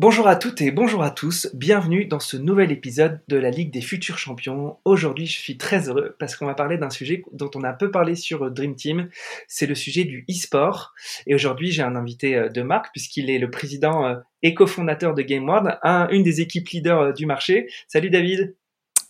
Bonjour 0.00 0.28
à 0.28 0.36
toutes 0.36 0.62
et 0.62 0.70
bonjour 0.70 1.02
à 1.02 1.10
tous, 1.10 1.50
bienvenue 1.52 2.06
dans 2.06 2.20
ce 2.20 2.38
nouvel 2.38 2.72
épisode 2.72 3.20
de 3.28 3.36
la 3.36 3.50
Ligue 3.50 3.70
des 3.70 3.82
futurs 3.82 4.16
champions. 4.16 4.78
Aujourd'hui 4.86 5.26
je 5.26 5.38
suis 5.38 5.58
très 5.58 5.90
heureux 5.90 6.16
parce 6.18 6.36
qu'on 6.36 6.46
va 6.46 6.54
parler 6.54 6.78
d'un 6.78 6.88
sujet 6.88 7.22
dont 7.32 7.50
on 7.54 7.64
a 7.64 7.74
peu 7.74 7.90
parlé 7.90 8.14
sur 8.14 8.50
Dream 8.50 8.74
Team, 8.74 9.10
c'est 9.46 9.66
le 9.66 9.74
sujet 9.74 10.04
du 10.04 10.24
e-sport. 10.30 10.94
Et 11.26 11.34
aujourd'hui 11.34 11.70
j'ai 11.70 11.82
un 11.82 11.96
invité 11.96 12.34
euh, 12.34 12.48
de 12.48 12.62
marque 12.62 12.92
puisqu'il 12.92 13.28
est 13.28 13.38
le 13.38 13.50
président 13.50 14.06
euh, 14.06 14.14
et 14.42 14.54
cofondateur 14.54 15.12
de 15.12 15.20
GameWorld, 15.20 15.78
une 15.84 16.22
des 16.22 16.40
équipes 16.40 16.70
leaders 16.70 17.00
euh, 17.00 17.12
du 17.12 17.26
marché. 17.26 17.68
Salut 17.86 18.08
David 18.08 18.56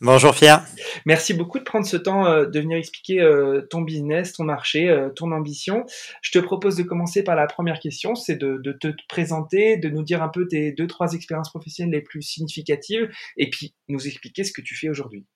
Bonjour 0.03 0.35
Pierre. 0.35 0.65
Merci 1.05 1.35
beaucoup 1.35 1.59
de 1.59 1.65
prendre 1.65 1.85
ce 1.85 1.99
temps 1.99 2.25
euh, 2.25 2.47
de 2.47 2.59
venir 2.59 2.79
expliquer 2.79 3.21
euh, 3.21 3.67
ton 3.69 3.83
business, 3.83 4.33
ton 4.33 4.45
marché, 4.45 4.89
euh, 4.89 5.11
ton 5.11 5.31
ambition. 5.31 5.85
Je 6.23 6.31
te 6.31 6.39
propose 6.39 6.77
de 6.77 6.83
commencer 6.83 7.23
par 7.23 7.37
la 7.37 7.47
première 7.47 7.79
question, 7.81 8.15
c'est 8.15 8.37
de, 8.37 8.63
te 8.81 8.89
présenter, 9.11 9.77
de 9.77 9.91
nous 9.91 10.03
dire 10.03 10.23
un 10.23 10.31
peu 10.31 10.49
tes 10.49 10.73
deux, 10.73 10.87
trois 10.87 11.13
expériences 11.13 11.51
professionnelles 11.51 11.93
les 11.93 12.01
plus 12.01 12.23
significatives 12.23 13.11
et 13.37 13.51
puis 13.51 13.75
nous 13.89 14.07
expliquer 14.07 14.43
ce 14.43 14.53
que 14.53 14.63
tu 14.63 14.75
fais 14.75 14.89
aujourd'hui. 14.89 15.27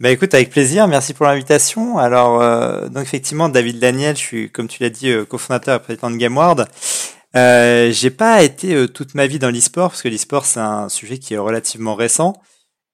Bah 0.00 0.10
écoute, 0.10 0.34
avec 0.34 0.50
plaisir, 0.50 0.88
merci 0.88 1.14
pour 1.14 1.26
l'invitation. 1.26 1.98
Alors, 1.98 2.40
donc 2.88 3.02
effectivement, 3.02 3.48
David 3.48 3.78
Daniel, 3.78 4.16
je 4.16 4.20
suis, 4.20 4.50
comme 4.50 4.68
tu 4.68 4.82
l'as 4.82 4.90
dit, 4.90 5.12
cofondateur 5.28 5.76
et 5.76 5.82
président 5.82 6.10
de 6.10 6.16
GameWard. 6.16 6.68
Euh, 7.36 7.90
j'ai 7.92 8.10
pas 8.10 8.42
été 8.42 8.88
toute 8.88 9.14
ma 9.14 9.26
vie 9.26 9.38
dans 9.38 9.50
l'e-sport, 9.50 9.90
parce 9.90 10.02
que 10.02 10.08
l'e-sport, 10.08 10.46
c'est 10.46 10.60
un 10.60 10.88
sujet 10.88 11.18
qui 11.18 11.34
est 11.34 11.38
relativement 11.38 11.94
récent. 11.94 12.34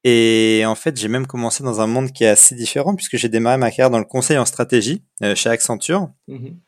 Et 0.04 0.62
en 0.66 0.74
fait, 0.74 0.98
j'ai 0.98 1.08
même 1.08 1.26
commencé 1.26 1.64
dans 1.64 1.80
un 1.80 1.86
monde 1.86 2.12
qui 2.12 2.24
est 2.24 2.28
assez 2.28 2.54
différent 2.54 2.94
puisque 2.94 3.16
j'ai 3.16 3.30
démarré 3.30 3.56
ma 3.56 3.70
carrière 3.70 3.90
dans 3.90 3.98
le 3.98 4.04
conseil 4.04 4.36
en 4.36 4.44
stratégie 4.44 5.02
euh, 5.22 5.34
chez 5.34 5.48
Accenture. 5.48 6.10
Mhm. 6.28 6.60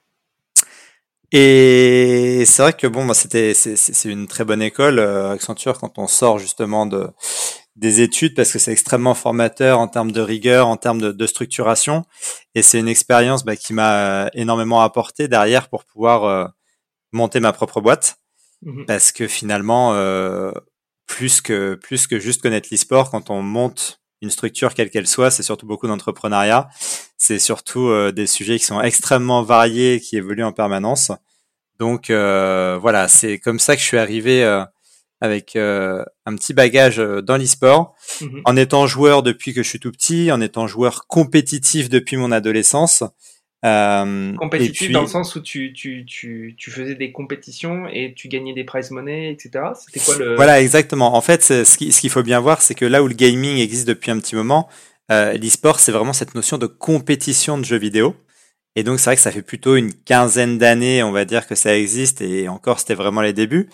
Et 1.33 2.45
c'est 2.47 2.62
vrai 2.62 2.73
que 2.73 2.87
bon, 2.87 3.05
bah, 3.05 3.12
c'était 3.12 3.53
c'est 3.53 4.09
une 4.09 4.27
très 4.29 4.45
bonne 4.45 4.62
école 4.62 4.98
euh, 4.98 5.33
Accenture 5.33 5.79
quand 5.79 5.98
on 5.98 6.07
sort 6.07 6.39
justement 6.39 6.87
de 6.87 7.09
des 7.75 8.01
études 8.01 8.34
parce 8.34 8.53
que 8.53 8.59
c'est 8.59 8.73
extrêmement 8.73 9.14
formateur 9.14 9.79
en 9.79 9.89
termes 9.89 10.12
de 10.12 10.20
rigueur, 10.20 10.67
en 10.67 10.77
termes 10.79 11.01
de, 11.01 11.12
de 11.12 11.27
structuration. 11.27 12.05
Et 12.55 12.62
c'est 12.62 12.79
une 12.79 12.89
expérience 12.89 13.45
bah, 13.45 13.57
qui 13.57 13.75
m'a 13.75 14.31
énormément 14.33 14.81
apporté 14.81 15.29
derrière 15.29 15.69
pour 15.69 15.84
pouvoir 15.84 16.25
euh, 16.25 16.47
monter 17.12 17.41
ma 17.41 17.53
propre 17.53 17.81
boîte. 17.81 18.17
Mhm. 18.62 18.87
Parce 18.87 19.12
que 19.12 19.27
finalement, 19.27 19.92
euh, 19.95 20.53
plus 21.06 21.40
que 21.40 21.74
plus 21.74 22.06
que 22.06 22.18
juste 22.18 22.42
connaître 22.42 22.68
l'e-sport 22.70 23.10
quand 23.10 23.30
on 23.30 23.42
monte 23.42 24.00
une 24.22 24.30
structure 24.30 24.74
quelle 24.74 24.90
qu'elle 24.90 25.06
soit, 25.06 25.30
c'est 25.30 25.42
surtout 25.42 25.67
beaucoup 25.67 25.86
d'entrepreneuriat. 25.86 26.68
C'est 27.17 27.39
surtout 27.39 27.89
euh, 27.89 28.12
des 28.12 28.27
sujets 28.27 28.58
qui 28.58 28.64
sont 28.64 28.80
extrêmement 28.80 29.42
variés, 29.42 30.00
qui 30.00 30.16
évoluent 30.16 30.45
en 30.45 30.52
permanence. 30.52 31.12
Donc 31.78 32.11
euh, 32.11 32.78
voilà, 32.80 33.08
c'est 33.08 33.39
comme 33.39 33.58
ça 33.58 33.77
que 33.77 33.83
je 33.83 33.86
suis 33.86 33.98
arrivé 33.98 34.42
euh, 34.42 34.64
avec 35.20 35.56
un 35.56 36.36
petit 36.36 36.52
bagage 36.52 36.98
dans 36.98 37.36
l'e-sport, 37.36 37.95
mhm. 38.20 38.42
en 38.45 38.56
étant 38.56 38.86
joueur 38.86 39.22
depuis 39.22 39.55
que 39.55 39.62
je 39.62 39.68
suis 39.68 39.80
tout 39.80 39.92
petit, 39.92 40.30
en 40.30 40.40
étant 40.40 40.66
joueur 40.66 41.06
compétitif 41.06 41.89
depuis 41.89 42.16
mon 42.16 42.33
adolescence. 42.33 43.02
Euh, 43.66 44.32
Compétitif 44.36 44.92
dans 44.92 45.00
le 45.00 45.08
sens 45.08 45.34
où 45.34 45.40
tu, 45.40 45.72
tu, 45.72 46.04
tu, 46.06 46.54
tu, 46.56 46.70
faisais 46.70 46.94
des 46.94 47.10
compétitions 47.10 47.88
et 47.88 48.14
tu 48.14 48.28
gagnais 48.28 48.52
des 48.52 48.62
prize 48.62 48.92
money, 48.92 49.32
etc. 49.32 49.64
C'était 49.74 49.98
quoi 49.98 50.16
le... 50.18 50.36
Voilà, 50.36 50.60
exactement. 50.60 51.16
En 51.16 51.20
fait, 51.20 51.42
ce 51.42 51.77
qu'il 51.77 52.10
faut 52.10 52.22
bien 52.22 52.38
voir, 52.38 52.62
c'est 52.62 52.77
que 52.77 52.84
là 52.84 53.02
où 53.02 53.08
le 53.08 53.14
gaming 53.14 53.58
existe 53.58 53.88
depuis 53.88 54.12
un 54.12 54.20
petit 54.20 54.36
moment, 54.36 54.68
euh, 55.10 55.32
l'e-sport, 55.32 55.80
c'est 55.80 55.90
vraiment 55.90 56.12
cette 56.12 56.36
notion 56.36 56.58
de 56.58 56.66
compétition 56.66 57.58
de 57.58 57.64
jeux 57.64 57.78
vidéo. 57.78 58.14
Et 58.77 58.84
donc, 58.84 59.00
c'est 59.00 59.06
vrai 59.06 59.16
que 59.16 59.22
ça 59.22 59.32
fait 59.32 59.42
plutôt 59.42 59.74
une 59.74 59.92
quinzaine 59.92 60.58
d'années, 60.58 61.02
on 61.02 61.10
va 61.10 61.24
dire, 61.24 61.48
que 61.48 61.54
ça 61.54 61.77
existe, 61.77 62.20
et 62.20 62.48
encore, 62.48 62.78
c'était 62.78 62.94
vraiment 62.94 63.22
les 63.22 63.33
débuts. 63.33 63.68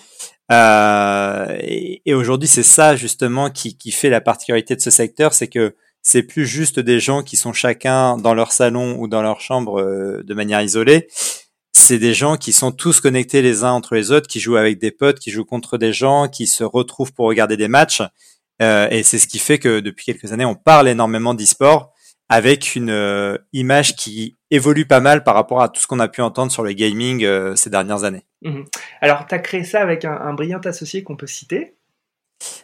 Euh, 0.50 1.56
et, 1.60 2.03
et 2.06 2.14
aujourd'hui, 2.14 2.48
c'est 2.48 2.62
ça, 2.62 2.97
justement, 2.97 3.50
qui, 3.50 3.76
qui 3.76 3.91
fait 3.91 4.10
la 4.10 4.20
particularité 4.20 4.74
de 4.74 4.80
ce 4.80 4.91
secteur, 4.91 5.34
c'est 5.34 5.48
que 5.48 5.74
c'est 6.03 6.25
plus 6.25 6.47
juste 6.47 6.81
des 6.81 7.01
gens 7.01 7.23
qui 7.23 7.37
sont 7.37 7.53
chacun 7.53 8.17
dans 8.17 8.35
leur 8.35 8.53
salon 8.53 8.97
ou 8.99 9.07
dans 9.07 9.23
leur 9.23 9.41
chambre 9.41 9.81
euh, 9.81 10.23
de 10.25 10.35
manière 10.35 10.61
isolée. 10.61 11.09
C'est 11.73 11.99
des 11.99 12.13
gens 12.13 12.37
qui 12.37 12.53
sont 12.53 12.73
tous 12.73 13.01
connectés 13.01 13.41
les 13.41 13.65
uns 13.65 13.71
entre 13.71 13.95
les 13.95 14.11
autres, 14.11 14.29
qui 14.29 14.41
jouent 14.41 14.57
avec 14.57 14.79
des 14.79 14.91
potes, 14.91 15.19
qui 15.19 15.31
jouent 15.31 15.45
contre 15.45 15.79
des 15.79 15.93
gens, 15.93 16.29
qui 16.29 16.47
se 16.47 16.65
retrouvent 16.65 17.13
pour 17.13 17.27
regarder 17.27 17.57
des 17.57 17.69
matchs. 17.69 18.03
Euh, 18.61 18.89
et 18.91 19.03
c'est 19.05 19.19
ce 19.19 19.27
qui 19.27 19.39
fait 19.39 19.59
que 19.59 19.81
depuis 19.81 20.05
quelques 20.05 20.33
années, 20.33 20.45
on 20.45 20.55
parle 20.55 20.89
énormément 20.89 21.35
d'e-sport 21.35 21.93
avec 22.29 22.75
une 22.77 22.91
euh, 22.91 23.39
image 23.53 23.95
qui 23.97 24.37
évolue 24.51 24.87
pas 24.87 25.01
mal 25.01 25.23
par 25.23 25.34
rapport 25.34 25.63
à 25.63 25.69
tout 25.69 25.81
ce 25.81 25.87
qu'on 25.87 26.01
a 26.01 26.09
pu 26.09 26.21
entendre 26.21 26.53
sur 26.53 26.63
le 26.63 26.73
gaming 26.73 27.27
ces 27.57 27.71
dernières 27.71 28.05
années. 28.05 28.27
Mmh 28.43 28.63
Alors, 29.01 29.27
tu 29.27 29.34
as 29.34 29.39
créé 29.39 29.65
ça 29.65 29.81
avec 29.81 30.05
un 30.05 30.34
brillant 30.34 30.61
associé 30.61 31.03
qu'on 31.03 31.17
peut 31.17 31.27
citer, 31.27 31.77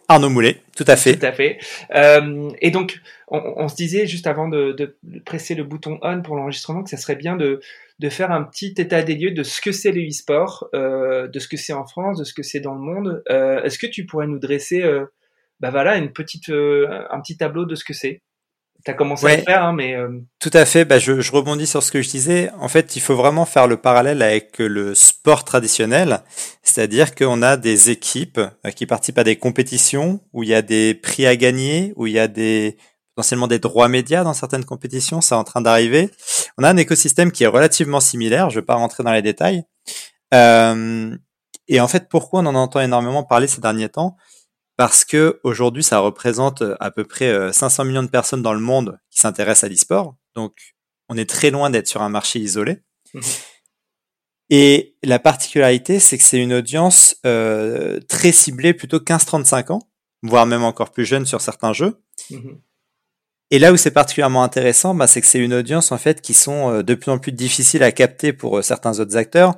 Arnaud 0.08 0.30
Moulet, 0.30 0.62
tout 0.76 0.84
à 0.86 0.96
fait. 1.32 1.58
Euh, 1.94 2.50
et 2.60 2.70
donc, 2.70 3.00
on, 3.28 3.68
se 3.68 3.74
disait 3.74 4.06
juste 4.06 4.26
avant 4.26 4.48
de, 4.48 4.96
presser 5.24 5.54
le 5.54 5.64
bouton 5.64 5.98
on 6.02 6.22
pour 6.22 6.36
l'enregistrement 6.36 6.82
que 6.82 6.90
ça 6.90 6.96
serait 6.96 7.16
bien 7.16 7.36
de, 7.36 7.60
faire 8.08 8.30
un 8.30 8.42
petit 8.42 8.74
état 8.78 9.02
des 9.02 9.14
lieux 9.14 9.32
de 9.32 9.42
ce 9.42 9.60
que 9.60 9.72
c'est 9.72 9.92
le 9.92 10.06
e-sport, 10.06 10.68
euh, 10.74 11.28
de 11.28 11.38
ce 11.38 11.48
que 11.48 11.56
c'est 11.56 11.72
en 11.72 11.86
France, 11.86 12.18
de 12.18 12.24
ce 12.24 12.32
que 12.32 12.42
c'est 12.42 12.60
dans 12.60 12.74
le 12.74 12.80
monde. 12.80 13.22
Euh, 13.30 13.62
est-ce 13.62 13.78
que 13.78 13.86
tu 13.86 14.06
pourrais 14.06 14.26
nous 14.26 14.38
dresser, 14.38 14.82
bah 15.60 15.70
voilà, 15.70 15.96
une 15.96 16.12
petite, 16.12 16.48
un 16.50 17.20
petit 17.20 17.36
tableau 17.36 17.64
de 17.64 17.74
ce 17.74 17.84
que 17.84 17.92
c'est? 17.92 18.22
Tu 18.84 18.90
as 18.90 18.94
commencé 18.94 19.26
à 19.26 19.36
le 19.36 19.42
faire, 19.42 19.62
hein, 19.64 19.72
mais... 19.72 19.94
Euh, 19.94 20.20
Tout 20.38 20.50
à 20.52 20.64
fait, 20.64 20.84
bah, 20.84 20.98
je, 20.98 21.20
je, 21.20 21.32
rebondis 21.32 21.66
sur 21.66 21.82
ce 21.82 21.90
que 21.90 22.00
je 22.00 22.08
disais. 22.08 22.50
En 22.60 22.68
fait, 22.68 22.96
il 22.96 23.00
faut 23.00 23.16
vraiment 23.16 23.44
faire 23.44 23.66
le 23.66 23.76
parallèle 23.76 24.22
avec 24.22 24.58
le 24.58 24.94
sport 24.94 25.44
traditionnel, 25.44 26.22
c'est-à-dire 26.62 27.14
qu'on 27.14 27.42
a 27.42 27.56
des 27.56 27.90
équipes 27.90 28.38
euh, 28.38 28.70
qui 28.70 28.86
participent 28.86 29.18
à 29.18 29.24
des 29.24 29.36
compétitions, 29.36 30.20
où 30.32 30.42
il 30.42 30.50
y 30.50 30.54
a 30.54 30.62
des 30.62 30.94
prix 30.94 31.26
à 31.26 31.36
gagner, 31.36 31.92
où 31.96 32.06
il 32.06 32.12
y 32.12 32.18
a 32.18 32.28
des 32.28 32.76
potentiellement 33.18 33.48
des 33.48 33.58
droits 33.58 33.88
médias 33.88 34.22
dans 34.22 34.32
certaines 34.32 34.64
compétitions, 34.64 35.20
c'est 35.20 35.34
en 35.34 35.42
train 35.42 35.60
d'arriver. 35.60 36.08
On 36.56 36.62
a 36.62 36.70
un 36.70 36.76
écosystème 36.76 37.32
qui 37.32 37.42
est 37.42 37.48
relativement 37.48 37.98
similaire, 37.98 38.48
je 38.48 38.56
ne 38.56 38.60
vais 38.60 38.66
pas 38.66 38.76
rentrer 38.76 39.02
dans 39.02 39.10
les 39.10 39.22
détails. 39.22 39.64
Euh, 40.32 41.16
et 41.66 41.80
en 41.80 41.88
fait, 41.88 42.08
pourquoi 42.08 42.40
on 42.40 42.46
en 42.46 42.54
entend 42.54 42.78
énormément 42.78 43.24
parler 43.24 43.48
ces 43.48 43.60
derniers 43.60 43.88
temps? 43.88 44.16
Parce 44.78 45.04
que 45.04 45.40
aujourd'hui, 45.42 45.82
ça 45.82 45.98
représente 45.98 46.62
euh, 46.62 46.76
à 46.78 46.92
peu 46.92 47.04
près 47.04 47.52
500 47.52 47.82
euh, 47.82 47.86
millions 47.86 48.02
de 48.04 48.08
personnes 48.08 48.42
dans 48.42 48.54
le 48.54 48.60
monde 48.60 48.98
qui 49.10 49.20
s'intéressent 49.20 49.64
à 49.64 49.68
l'e-sport. 49.68 50.14
Donc, 50.36 50.76
on 51.08 51.16
est 51.16 51.28
très 51.28 51.50
loin 51.50 51.68
d'être 51.68 51.88
sur 51.88 52.00
un 52.00 52.08
marché 52.08 52.38
isolé. 52.38 52.78
Mhm. 53.12 53.22
Et 54.50 54.96
la 55.02 55.18
particularité, 55.18 55.98
c'est 55.98 56.16
que 56.16 56.22
c'est 56.22 56.38
une 56.38 56.52
audience 56.52 57.16
euh, 57.26 57.98
très 58.08 58.30
ciblée, 58.30 58.72
plutôt 58.72 59.00
15-35 59.00 59.72
ans, 59.72 59.82
voire 60.22 60.46
même 60.46 60.62
encore 60.62 60.92
plus 60.92 61.04
jeune 61.04 61.26
sur 61.26 61.40
certains 61.40 61.72
jeux. 61.72 62.00
Mhm. 62.30 62.60
Et 63.50 63.58
là 63.58 63.72
où 63.72 63.76
c'est 63.76 63.90
particulièrement 63.90 64.44
intéressant, 64.44 64.94
bah, 64.94 65.08
c'est 65.08 65.20
que 65.20 65.26
c'est 65.26 65.40
une 65.40 65.54
audience 65.54 65.90
en 65.90 65.98
fait 65.98 66.20
qui 66.20 66.34
sont 66.34 66.82
de 66.82 66.94
plus 66.94 67.10
en 67.10 67.18
plus 67.18 67.32
difficiles 67.32 67.82
à 67.82 67.90
capter 67.90 68.32
pour 68.32 68.62
certains 68.62 69.00
autres 69.00 69.16
acteurs 69.16 69.56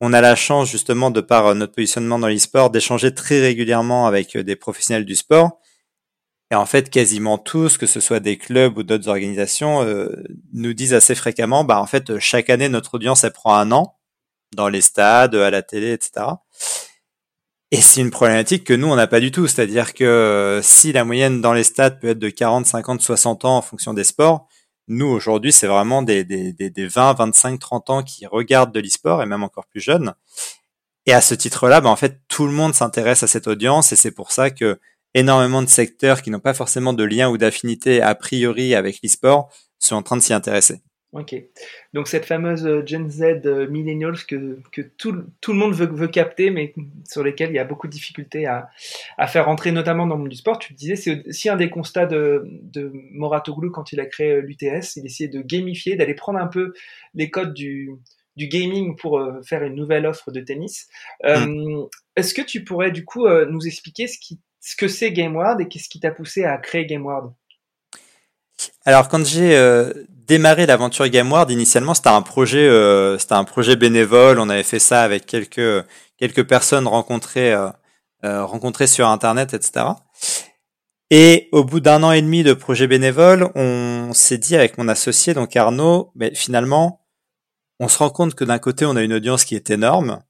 on 0.00 0.12
a 0.12 0.20
la 0.20 0.34
chance 0.34 0.70
justement 0.70 1.10
de 1.10 1.20
par 1.20 1.54
notre 1.54 1.74
positionnement 1.74 2.18
dans 2.18 2.28
l'e-sport 2.28 2.70
d'échanger 2.70 3.14
très 3.14 3.40
régulièrement 3.40 4.06
avec 4.06 4.36
euh, 4.36 4.42
des 4.42 4.56
professionnels 4.56 5.04
du 5.04 5.14
sport. 5.14 5.58
Et 6.52 6.56
en 6.56 6.66
fait, 6.66 6.90
quasiment 6.90 7.38
tous, 7.38 7.78
que 7.78 7.86
ce 7.86 8.00
soit 8.00 8.18
des 8.18 8.36
clubs 8.36 8.76
ou 8.76 8.82
d'autres 8.82 9.08
organisations, 9.08 9.82
euh, 9.84 10.08
nous 10.52 10.74
disent 10.74 10.94
assez 10.94 11.14
fréquemment, 11.14 11.62
bah 11.62 11.80
en 11.80 11.86
fait, 11.86 12.18
chaque 12.18 12.50
année 12.50 12.68
notre 12.68 12.94
audience 12.94 13.22
elle 13.24 13.32
prend 13.32 13.54
un 13.54 13.70
an 13.70 13.98
dans 14.56 14.68
les 14.68 14.80
stades, 14.80 15.36
à 15.36 15.50
la 15.50 15.62
télé, 15.62 15.92
etc. 15.92 16.26
Et 17.70 17.80
c'est 17.80 18.00
une 18.00 18.10
problématique 18.10 18.64
que 18.64 18.72
nous 18.74 18.88
on 18.88 18.96
n'a 18.96 19.06
pas 19.06 19.20
du 19.20 19.30
tout, 19.30 19.46
c'est-à-dire 19.46 19.94
que 19.94 20.02
euh, 20.02 20.60
si 20.62 20.92
la 20.92 21.04
moyenne 21.04 21.40
dans 21.40 21.52
les 21.52 21.62
stades 21.62 22.00
peut 22.00 22.08
être 22.08 22.18
de 22.18 22.28
40, 22.28 22.66
50, 22.66 23.00
60 23.00 23.44
ans 23.44 23.58
en 23.58 23.62
fonction 23.62 23.94
des 23.94 24.02
sports, 24.02 24.48
nous, 24.90 25.06
aujourd'hui, 25.06 25.52
c'est 25.52 25.68
vraiment 25.68 26.02
des, 26.02 26.24
des, 26.24 26.52
des, 26.52 26.86
20, 26.86 27.14
25, 27.14 27.60
30 27.60 27.90
ans 27.90 28.02
qui 28.02 28.26
regardent 28.26 28.74
de 28.74 28.80
l'e-sport 28.80 29.22
et 29.22 29.26
même 29.26 29.44
encore 29.44 29.66
plus 29.66 29.80
jeunes. 29.80 30.14
Et 31.06 31.12
à 31.12 31.20
ce 31.20 31.34
titre-là, 31.34 31.80
bah, 31.80 31.88
en 31.88 31.96
fait, 31.96 32.20
tout 32.28 32.44
le 32.44 32.52
monde 32.52 32.74
s'intéresse 32.74 33.22
à 33.22 33.28
cette 33.28 33.46
audience 33.46 33.92
et 33.92 33.96
c'est 33.96 34.10
pour 34.10 34.32
ça 34.32 34.50
que 34.50 34.80
énormément 35.14 35.62
de 35.62 35.68
secteurs 35.68 36.22
qui 36.22 36.30
n'ont 36.30 36.40
pas 36.40 36.54
forcément 36.54 36.92
de 36.92 37.04
lien 37.04 37.30
ou 37.30 37.38
d'affinité 37.38 38.02
a 38.02 38.14
priori 38.16 38.74
avec 38.74 38.98
l'e-sport 39.02 39.48
sont 39.78 39.94
en 39.94 40.02
train 40.02 40.16
de 40.16 40.22
s'y 40.22 40.32
intéresser. 40.32 40.82
Ok. 41.12 41.34
Donc 41.92 42.06
cette 42.06 42.24
fameuse 42.24 42.64
euh, 42.64 42.86
Gen 42.86 43.10
Z 43.10 43.44
euh, 43.44 43.68
millennials 43.68 44.24
que, 44.28 44.60
que 44.70 44.80
tout, 44.80 45.24
tout, 45.40 45.52
le 45.52 45.58
monde 45.58 45.74
veut, 45.74 45.88
veut, 45.88 46.06
capter, 46.06 46.50
mais 46.50 46.72
sur 47.04 47.24
lesquels 47.24 47.50
il 47.50 47.56
y 47.56 47.58
a 47.58 47.64
beaucoup 47.64 47.88
de 47.88 47.92
difficultés 47.92 48.46
à, 48.46 48.70
à 49.18 49.26
faire 49.26 49.46
rentrer, 49.46 49.72
notamment 49.72 50.06
dans 50.06 50.14
le 50.14 50.20
monde 50.20 50.30
du 50.30 50.36
sport. 50.36 50.60
Tu 50.60 50.72
le 50.72 50.76
disais, 50.76 50.94
c'est 50.94 51.26
aussi 51.26 51.48
un 51.48 51.56
des 51.56 51.68
constats 51.68 52.06
de, 52.06 52.44
de 52.46 52.92
Moratoglou 53.12 53.72
quand 53.72 53.90
il 53.92 53.98
a 53.98 54.06
créé 54.06 54.34
euh, 54.34 54.40
l'UTS. 54.40 54.96
Il 54.96 55.04
essayait 55.04 55.28
de 55.28 55.42
gamifier, 55.42 55.96
d'aller 55.96 56.14
prendre 56.14 56.38
un 56.38 56.46
peu 56.46 56.74
les 57.14 57.28
codes 57.28 57.54
du, 57.54 57.90
du 58.36 58.46
gaming 58.46 58.94
pour 58.94 59.20
faire 59.44 59.64
une 59.64 59.74
nouvelle 59.74 60.06
offre 60.06 60.30
de 60.30 60.40
tennis. 60.40 60.88
Mm. 61.24 61.86
Est-ce 62.14 62.34
que 62.34 62.42
tu 62.42 62.62
pourrais 62.62 62.92
du 62.92 63.04
coup 63.04 63.26
nous 63.28 63.66
expliquer 63.66 64.06
ce, 64.06 64.16
qui, 64.18 64.38
ce 64.60 64.76
que 64.76 64.86
c'est 64.86 65.10
GameWard 65.10 65.60
et 65.60 65.66
qu'est-ce 65.66 65.88
qui 65.88 65.98
t'a 65.98 66.12
poussé 66.12 66.44
à 66.44 66.56
créer 66.58 66.86
GameWard 66.86 67.32
alors 68.84 69.08
quand 69.08 69.24
j'ai 69.24 69.56
euh, 69.56 69.92
démarré 70.08 70.66
l'aventure 70.66 71.08
GameWard, 71.08 71.50
initialement 71.50 71.94
c'était 71.94 72.08
un 72.08 72.22
projet, 72.22 72.66
euh, 72.66 73.18
un 73.30 73.44
projet 73.44 73.76
bénévole. 73.76 74.38
On 74.38 74.48
avait 74.48 74.62
fait 74.62 74.78
ça 74.78 75.02
avec 75.02 75.26
quelques 75.26 75.84
quelques 76.18 76.46
personnes 76.46 76.86
rencontrées 76.86 77.52
euh, 77.52 78.44
rencontrées 78.44 78.86
sur 78.86 79.08
internet, 79.08 79.54
etc. 79.54 79.86
Et 81.10 81.48
au 81.52 81.64
bout 81.64 81.80
d'un 81.80 82.02
an 82.02 82.12
et 82.12 82.22
demi 82.22 82.42
de 82.42 82.52
projet 82.52 82.86
bénévole, 82.86 83.50
on 83.54 84.12
s'est 84.12 84.38
dit 84.38 84.54
avec 84.54 84.78
mon 84.78 84.88
associé 84.88 85.34
donc 85.34 85.56
Arnaud, 85.56 86.12
mais 86.14 86.34
finalement, 86.34 87.04
on 87.80 87.88
se 87.88 87.98
rend 87.98 88.10
compte 88.10 88.34
que 88.34 88.44
d'un 88.44 88.58
côté 88.58 88.84
on 88.86 88.96
a 88.96 89.02
une 89.02 89.14
audience 89.14 89.44
qui 89.44 89.56
est 89.56 89.70
énorme. 89.70 90.22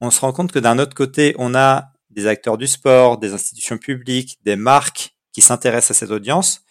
On 0.00 0.10
se 0.10 0.20
rend 0.20 0.32
compte 0.32 0.50
que 0.50 0.58
d'un 0.58 0.78
autre 0.78 0.94
côté 0.94 1.34
on 1.38 1.54
a 1.54 1.92
des 2.10 2.26
acteurs 2.26 2.58
du 2.58 2.66
sport, 2.66 3.18
des 3.18 3.32
institutions 3.32 3.78
publiques, 3.78 4.38
des 4.44 4.56
marques 4.56 5.14
qui 5.32 5.42
s'intéressent 5.42 5.96
à 5.96 6.00
cette 6.00 6.10
audience 6.10 6.63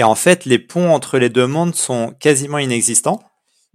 et 0.00 0.02
en 0.02 0.14
fait, 0.14 0.46
les 0.46 0.58
ponts 0.58 0.94
entre 0.94 1.18
les 1.18 1.28
deux 1.28 1.46
mondes 1.46 1.74
sont 1.74 2.14
quasiment 2.18 2.56
inexistants. 2.56 3.20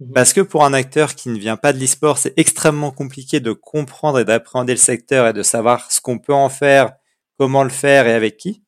Mhm. 0.00 0.12
Parce 0.12 0.32
que 0.32 0.40
pour 0.40 0.64
un 0.64 0.72
acteur 0.72 1.14
qui 1.14 1.28
ne 1.28 1.38
vient 1.38 1.56
pas 1.56 1.72
de 1.72 1.78
l'e-sport, 1.78 2.18
c'est 2.18 2.36
extrêmement 2.36 2.90
compliqué 2.90 3.38
de 3.38 3.52
comprendre 3.52 4.18
et 4.18 4.24
d'appréhender 4.24 4.72
le 4.72 4.78
secteur 4.78 5.28
et 5.28 5.32
de 5.32 5.44
savoir 5.44 5.88
ce 5.92 6.00
qu'on 6.00 6.18
peut 6.18 6.34
en 6.34 6.48
faire, 6.48 6.94
comment 7.38 7.62
le 7.62 7.70
faire 7.70 8.08
et 8.08 8.12
avec 8.12 8.38
qui. 8.38 8.64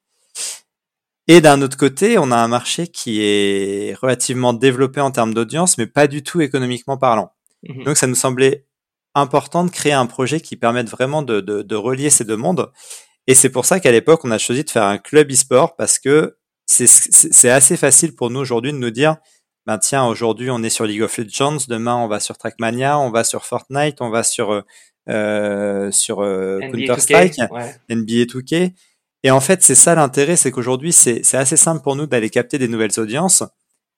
Et 1.26 1.40
d'un 1.40 1.60
autre 1.60 1.76
côté, 1.76 2.16
on 2.16 2.30
a 2.30 2.36
un 2.36 2.46
marché 2.46 2.86
qui 2.86 3.22
est 3.22 3.96
relativement 4.00 4.52
développé 4.52 5.00
en 5.00 5.10
termes 5.10 5.34
d'audience, 5.34 5.78
mais 5.78 5.88
pas 5.88 6.06
du 6.06 6.22
tout 6.22 6.40
économiquement 6.40 6.96
parlant. 6.96 7.32
Mhm. 7.68 7.82
Donc 7.82 7.96
ça 7.96 8.06
nous 8.06 8.14
semblait 8.14 8.66
important 9.16 9.64
de 9.64 9.70
créer 9.70 9.94
un 9.94 10.06
projet 10.06 10.40
qui 10.40 10.54
permette 10.54 10.88
vraiment 10.88 11.22
de, 11.22 11.40
de, 11.40 11.62
de 11.62 11.74
relier 11.74 12.10
ces 12.10 12.24
deux 12.24 12.36
mondes. 12.36 12.70
Et 13.26 13.34
c'est 13.34 13.50
pour 13.50 13.64
ça 13.64 13.80
qu'à 13.80 13.90
l'époque, 13.90 14.20
on 14.24 14.30
a 14.30 14.38
choisi 14.38 14.62
de 14.62 14.70
faire 14.70 14.84
un 14.84 14.98
club 14.98 15.32
e-sport 15.32 15.74
parce 15.74 15.98
que 15.98 16.38
c'est 16.68 17.50
assez 17.50 17.76
facile 17.76 18.14
pour 18.14 18.30
nous 18.30 18.40
aujourd'hui 18.40 18.72
de 18.72 18.78
nous 18.78 18.90
dire, 18.90 19.16
ben 19.66 19.78
tiens, 19.78 20.06
aujourd'hui 20.06 20.50
on 20.50 20.62
est 20.62 20.70
sur 20.70 20.84
League 20.84 21.02
of 21.02 21.16
Legends, 21.16 21.58
demain 21.68 21.96
on 21.96 22.08
va 22.08 22.20
sur 22.20 22.36
Trackmania, 22.36 22.98
on 22.98 23.10
va 23.10 23.24
sur 23.24 23.44
Fortnite, 23.44 24.00
on 24.00 24.10
va 24.10 24.22
sur 24.22 24.52
euh, 24.52 24.62
euh 25.08 25.90
sur 25.90 26.20
euh, 26.20 26.60
Counter 26.60 27.00
Strike, 27.00 27.40
NBA 27.88 28.24
2K. 28.24 28.72
Et 29.24 29.30
en 29.30 29.40
fait, 29.40 29.62
c'est 29.62 29.74
ça 29.74 29.94
l'intérêt, 29.94 30.36
c'est 30.36 30.52
qu'aujourd'hui 30.52 30.92
c'est 30.92 31.34
assez 31.34 31.56
simple 31.56 31.82
pour 31.82 31.96
nous 31.96 32.06
d'aller 32.06 32.30
capter 32.30 32.58
des 32.58 32.68
nouvelles 32.68 32.98
audiences 32.98 33.42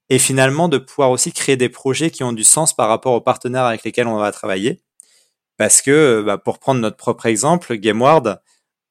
et 0.08 0.19
finalement 0.19 0.69
de 0.69 0.78
pouvoir 0.78 1.11
aussi 1.11 1.32
créer 1.32 1.56
des 1.56 1.69
projets 1.69 2.11
qui 2.11 2.25
ont 2.25 2.32
du 2.32 2.44
sens 2.44 2.75
par 2.75 2.88
rapport 2.88 3.12
aux 3.14 3.20
partenaires 3.20 3.64
avec 3.64 3.84
lesquels 3.84 4.06
on 4.06 4.16
va 4.16 4.32
travailler. 4.32 4.81
Parce 5.56 5.82
que, 5.82 6.23
bah, 6.25 6.38
pour 6.38 6.58
prendre 6.58 6.81
notre 6.81 6.96
propre 6.96 7.26
exemple, 7.26 7.76
GameWard, 7.76 8.40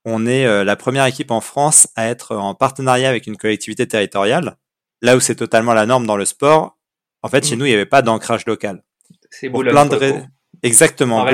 on 0.10 0.26
est 0.26 0.46
euh, 0.46 0.64
la 0.64 0.76
première 0.76 1.06
équipe 1.06 1.32
en 1.32 1.42
France 1.42 1.88
à 1.96 2.08
être 2.08 2.36
en 2.36 2.56
partenariat 2.56 3.10
avec 3.10 3.28
une 3.28 3.38
collectivité 3.38 3.88
territoriale, 3.88 4.58
là 5.02 5.16
où 5.16 5.20
c'est 5.20 5.36
totalement 5.36 5.74
la 5.74 5.86
norme 5.86 6.06
dans 6.06 6.18
le 6.18 6.26
sport. 6.26 6.78
En 7.22 7.30
fait, 7.30 7.46
chez 7.46 7.56
mmh. 7.56 7.60
nous, 7.60 7.66
il 7.66 7.70
n'y 7.70 7.76
avait 7.76 7.86
pas 7.86 8.02
d'ancrage 8.02 8.46
local. 8.46 8.84
C'est 9.30 9.50
pour 9.50 9.62
plein 9.62 9.86
de 9.86 10.14
Exactement. 10.64 11.26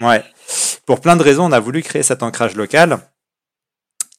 Ouais. 0.00 0.24
Pour 0.86 1.00
plein 1.00 1.16
de 1.16 1.22
raisons, 1.22 1.44
on 1.44 1.52
a 1.52 1.60
voulu 1.60 1.82
créer 1.82 2.02
cet 2.02 2.22
ancrage 2.22 2.56
local. 2.56 2.98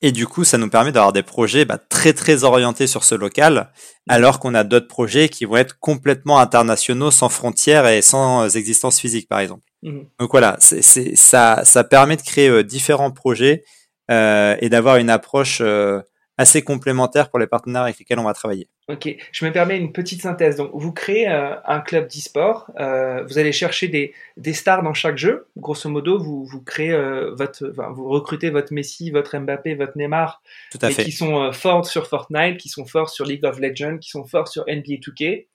Et 0.01 0.11
du 0.11 0.27
coup, 0.27 0.43
ça 0.43 0.57
nous 0.57 0.69
permet 0.69 0.91
d'avoir 0.91 1.13
des 1.13 1.23
projets 1.23 1.63
bah, 1.63 1.77
très 1.77 2.11
très 2.11 2.43
orientés 2.43 2.87
sur 2.87 3.05
ce 3.05 3.15
local, 3.15 3.71
alors 4.09 4.39
qu'on 4.39 4.53
a 4.53 4.65
d'autres 4.65 4.87
projets 4.87 5.29
qui 5.29 5.45
vont 5.45 5.55
être 5.55 5.79
complètement 5.79 6.39
internationaux, 6.39 7.09
sans 7.09 7.29
frontières 7.29 7.87
et 7.87 8.01
sans 8.01 8.53
existence 8.55 8.99
physique, 8.99 9.29
par 9.29 9.39
exemple. 9.39 9.63
Mhm. 9.83 10.05
Donc 10.19 10.31
voilà, 10.31 10.57
ça, 10.59 11.65
ça 11.65 11.83
permet 11.83 12.15
de 12.15 12.21
créer 12.21 12.49
euh, 12.49 12.63
différents 12.63 13.11
projets 13.11 13.63
euh, 14.09 14.55
et 14.59 14.69
d'avoir 14.69 14.95
une 14.95 15.09
approche 15.09 15.59
euh, 15.61 16.01
assez 16.37 16.61
complémentaire 16.61 17.29
pour 17.29 17.37
les 17.37 17.47
partenaires 17.47 17.83
avec 17.83 17.99
lesquels 17.99 18.17
on 18.17 18.23
va 18.23 18.33
travailler. 18.33 18.67
Ok, 18.87 19.13
je 19.31 19.45
me 19.45 19.51
permets 19.51 19.77
une 19.77 19.91
petite 19.91 20.21
synthèse. 20.21 20.55
Donc, 20.55 20.71
vous 20.73 20.91
créez 20.91 21.27
un 21.27 21.79
club 21.79 22.07
d'e-sport, 22.07 22.71
vous 22.75 23.37
allez 23.37 23.51
chercher 23.51 23.87
des, 23.87 24.13
des, 24.35 24.51
stars 24.51 24.81
dans 24.81 24.95
chaque 24.95 25.17
jeu. 25.17 25.47
Grosso 25.55 25.89
modo, 25.89 26.17
vous, 26.17 26.43
vous 26.43 26.61
créez 26.61 26.91
votre, 27.33 27.69
enfin, 27.69 27.91
vous 27.91 28.09
recrutez 28.09 28.49
votre 28.49 28.73
Messi, 28.73 29.11
votre 29.11 29.37
Mbappé, 29.37 29.75
votre 29.75 29.95
Neymar, 29.95 30.41
Tout 30.71 30.79
à 30.81 30.89
fait. 30.89 31.03
qui 31.03 31.11
sont 31.11 31.53
forts 31.53 31.85
sur 31.85 32.07
Fortnite, 32.07 32.57
qui 32.57 32.67
sont 32.67 32.85
forts 32.85 33.09
sur 33.09 33.25
League 33.25 33.45
of 33.45 33.59
Legends, 33.59 33.99
qui 33.99 34.09
sont 34.09 34.25
forts 34.25 34.47
sur 34.47 34.65
NBA 34.67 34.95
2K. 34.95 35.45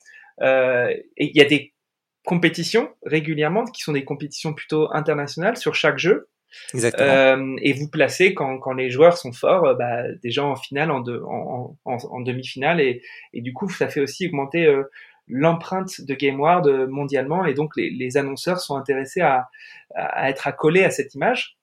et 0.40 1.04
il 1.18 1.36
y 1.36 1.40
a 1.40 1.44
des 1.44 1.74
compétitions 2.28 2.90
régulièrement, 3.06 3.64
qui 3.64 3.80
sont 3.80 3.94
des 3.94 4.04
compétitions 4.04 4.52
plutôt 4.52 4.92
internationales 4.92 5.56
sur 5.56 5.74
chaque 5.74 5.98
jeu. 5.98 6.28
Exactement. 6.74 7.08
Euh, 7.08 7.56
et 7.62 7.72
vous 7.72 7.88
placez 7.88 8.34
quand, 8.34 8.58
quand 8.58 8.74
les 8.74 8.90
joueurs 8.90 9.16
sont 9.16 9.32
forts, 9.32 9.64
euh, 9.64 9.74
bah, 9.74 10.02
déjà 10.22 10.44
en 10.44 10.54
finale, 10.54 10.90
en, 10.90 11.02
en, 11.06 11.76
en, 11.86 12.20
demi-finale, 12.20 12.82
et, 12.82 13.00
et, 13.32 13.40
du 13.40 13.54
coup, 13.54 13.70
ça 13.70 13.88
fait 13.88 14.00
aussi 14.00 14.26
augmenter 14.26 14.66
euh, 14.66 14.82
l'empreinte 15.26 16.02
de 16.02 16.14
GameWard 16.14 16.66
euh, 16.66 16.86
mondialement, 16.86 17.46
et 17.46 17.54
donc 17.54 17.72
les, 17.78 17.88
les, 17.88 18.18
annonceurs 18.18 18.60
sont 18.60 18.76
intéressés 18.76 19.22
à, 19.22 19.48
à, 19.94 20.28
être 20.28 20.46
accolés 20.46 20.84
à 20.84 20.90
cette 20.90 21.14
image. 21.14 21.56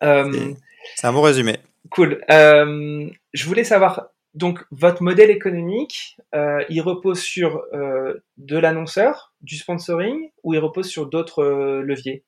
C'est 0.00 1.06
un 1.06 1.12
bon 1.12 1.22
résumé. 1.22 1.58
Cool. 1.90 2.24
je 2.30 3.46
voulais 3.46 3.64
savoir 3.64 4.13
donc 4.34 4.64
votre 4.70 5.02
modèle 5.02 5.30
économique, 5.30 6.16
euh, 6.34 6.64
il 6.68 6.80
repose 6.80 7.20
sur 7.20 7.62
euh, 7.72 8.14
de 8.36 8.58
l'annonceur, 8.58 9.32
du 9.40 9.56
sponsoring, 9.56 10.30
ou 10.42 10.54
il 10.54 10.58
repose 10.58 10.88
sur 10.88 11.06
d'autres 11.06 11.42
euh, 11.42 11.82
leviers? 11.82 12.24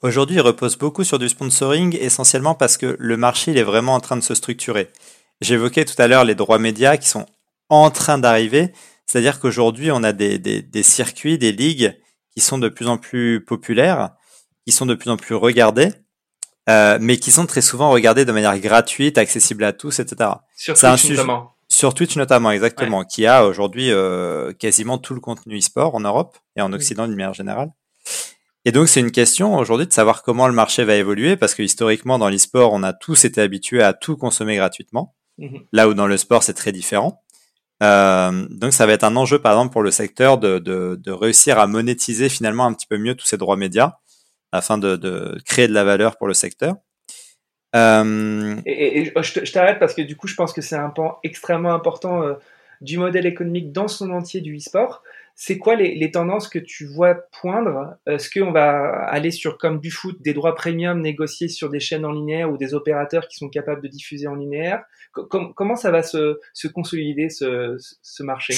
Aujourd'hui, 0.00 0.36
il 0.36 0.40
repose 0.40 0.78
beaucoup 0.78 1.02
sur 1.02 1.18
du 1.18 1.28
sponsoring, 1.28 1.96
essentiellement 2.00 2.54
parce 2.54 2.76
que 2.76 2.96
le 2.98 3.16
marché 3.16 3.50
il 3.50 3.58
est 3.58 3.64
vraiment 3.64 3.94
en 3.94 4.00
train 4.00 4.16
de 4.16 4.22
se 4.22 4.34
structurer. 4.34 4.88
J'évoquais 5.40 5.84
tout 5.84 6.00
à 6.00 6.06
l'heure 6.06 6.24
les 6.24 6.36
droits 6.36 6.58
médias 6.58 6.96
qui 6.96 7.08
sont 7.08 7.26
en 7.68 7.90
train 7.90 8.18
d'arriver, 8.18 8.72
c'est-à-dire 9.06 9.40
qu'aujourd'hui, 9.40 9.90
on 9.90 10.04
a 10.04 10.12
des, 10.12 10.38
des, 10.38 10.62
des 10.62 10.82
circuits, 10.82 11.36
des 11.36 11.52
ligues 11.52 11.98
qui 12.34 12.40
sont 12.40 12.58
de 12.58 12.68
plus 12.68 12.86
en 12.86 12.96
plus 12.96 13.44
populaires, 13.44 14.10
qui 14.64 14.72
sont 14.72 14.86
de 14.86 14.94
plus 14.94 15.10
en 15.10 15.16
plus 15.16 15.34
regardées, 15.34 15.90
euh, 16.68 16.98
mais 17.00 17.16
qui 17.16 17.30
sont 17.30 17.46
très 17.46 17.62
souvent 17.62 17.90
regardés 17.90 18.24
de 18.24 18.32
manière 18.32 18.58
gratuite, 18.58 19.16
accessible 19.16 19.64
à 19.64 19.72
tous, 19.72 20.00
etc. 20.00 20.30
Sur 20.54 20.74
Twitch 20.74 21.10
notamment. 21.10 21.52
Sur 21.70 21.94
Twitch 21.94 22.16
notamment, 22.16 22.50
exactement, 22.50 23.04
qui 23.04 23.26
a 23.26 23.46
aujourd'hui 23.46 23.90
euh, 23.90 24.52
quasiment 24.52 24.98
tout 24.98 25.14
le 25.14 25.20
contenu 25.20 25.58
e-sport 25.58 25.94
en 25.94 26.00
Europe 26.00 26.36
et 26.56 26.62
en 26.62 26.72
Occident 26.72 27.06
d'une 27.06 27.16
manière 27.16 27.34
générale. 27.34 27.72
Et 28.64 28.72
donc 28.72 28.88
c'est 28.88 29.00
une 29.00 29.12
question 29.12 29.56
aujourd'hui 29.56 29.86
de 29.86 29.92
savoir 29.92 30.22
comment 30.22 30.46
le 30.46 30.52
marché 30.52 30.84
va 30.84 30.94
évoluer, 30.96 31.36
parce 31.36 31.54
que 31.54 31.62
historiquement 31.62 32.18
dans 32.18 32.28
l'e-sport, 32.28 32.72
on 32.72 32.82
a 32.82 32.92
tous 32.92 33.24
été 33.24 33.40
habitués 33.40 33.82
à 33.82 33.92
tout 33.92 34.16
consommer 34.16 34.56
gratuitement, 34.56 35.14
mhm. 35.38 35.60
là 35.72 35.88
où 35.88 35.94
dans 35.94 36.06
le 36.06 36.16
sport 36.16 36.42
c'est 36.42 36.54
très 36.54 36.72
différent. 36.72 37.22
Euh, 37.82 38.46
donc 38.50 38.72
ça 38.72 38.86
va 38.86 38.92
être 38.92 39.04
un 39.04 39.14
enjeu 39.14 39.38
par 39.38 39.52
exemple 39.52 39.72
pour 39.72 39.82
le 39.82 39.92
secteur 39.92 40.36
de, 40.36 40.58
de, 40.58 40.98
de 41.00 41.12
réussir 41.12 41.58
à 41.60 41.66
monétiser 41.68 42.28
finalement 42.28 42.66
un 42.66 42.72
petit 42.72 42.88
peu 42.88 42.98
mieux 42.98 43.14
tous 43.14 43.26
ces 43.26 43.36
droits 43.36 43.56
médias 43.56 43.98
afin 44.52 44.78
de, 44.78 44.96
de, 44.96 45.38
créer 45.44 45.68
de 45.68 45.74
la 45.74 45.84
valeur 45.84 46.16
pour 46.16 46.26
le 46.26 46.34
secteur. 46.34 46.76
Euh... 47.76 48.56
Et, 48.64 49.00
et, 49.00 49.04
je 49.04 49.52
t'arrête 49.52 49.78
parce 49.78 49.94
que 49.94 50.02
du 50.02 50.16
coup, 50.16 50.26
je 50.26 50.34
pense 50.34 50.52
que 50.52 50.62
c'est 50.62 50.76
un 50.76 50.90
point 50.90 51.18
extrêmement 51.22 51.74
important 51.74 52.22
euh, 52.22 52.34
du 52.80 52.98
modèle 52.98 53.26
économique 53.26 53.72
dans 53.72 53.88
son 53.88 54.10
entier 54.10 54.40
du 54.40 54.56
e-sport. 54.56 55.02
C'est 55.34 55.58
quoi 55.58 55.76
les, 55.76 55.94
les, 55.94 56.10
tendances 56.10 56.48
que 56.48 56.58
tu 56.58 56.86
vois 56.86 57.14
poindre? 57.40 57.96
Est-ce 58.06 58.28
qu'on 58.30 58.50
va 58.50 59.04
aller 59.04 59.30
sur, 59.30 59.56
comme 59.56 59.78
du 59.78 59.90
foot, 59.90 60.20
des 60.20 60.32
droits 60.32 60.54
premium 60.54 61.00
négociés 61.00 61.48
sur 61.48 61.70
des 61.70 61.78
chaînes 61.78 62.04
en 62.04 62.10
linéaire 62.10 62.50
ou 62.50 62.56
des 62.56 62.74
opérateurs 62.74 63.28
qui 63.28 63.36
sont 63.36 63.48
capables 63.48 63.82
de 63.82 63.88
diffuser 63.88 64.26
en 64.26 64.34
linéaire? 64.34 64.82
Comment 65.12 65.76
ça 65.76 65.90
va 65.90 66.02
se, 66.02 66.40
se 66.54 66.66
consolider 66.66 67.28
ce, 67.28 67.76
ce 68.02 68.22
marché? 68.24 68.54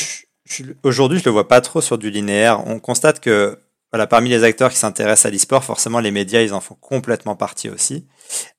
Aujourd'hui, 0.82 1.18
je 1.18 1.24
le 1.24 1.30
vois 1.30 1.48
pas 1.48 1.60
trop 1.60 1.80
sur 1.80 1.98
du 1.98 2.10
linéaire. 2.10 2.66
On 2.66 2.80
constate 2.80 3.20
que 3.20 3.58
voilà, 3.92 4.06
parmi 4.06 4.28
les 4.28 4.44
acteurs 4.44 4.70
qui 4.70 4.76
s'intéressent 4.76 5.26
à 5.26 5.30
l'e-sport, 5.30 5.64
forcément 5.64 5.98
les 5.98 6.12
médias, 6.12 6.42
ils 6.42 6.54
en 6.54 6.60
font 6.60 6.76
complètement 6.76 7.34
partie 7.34 7.68
aussi. 7.68 8.06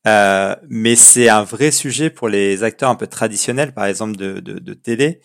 Euh, 0.05 0.55
mais 0.67 0.95
c'est 0.95 1.29
un 1.29 1.43
vrai 1.43 1.71
sujet 1.71 2.09
pour 2.09 2.27
les 2.27 2.63
acteurs 2.63 2.89
un 2.89 2.95
peu 2.95 3.07
traditionnels, 3.07 3.73
par 3.73 3.85
exemple 3.85 4.17
de, 4.17 4.39
de, 4.39 4.59
de 4.59 4.73
télé, 4.73 5.21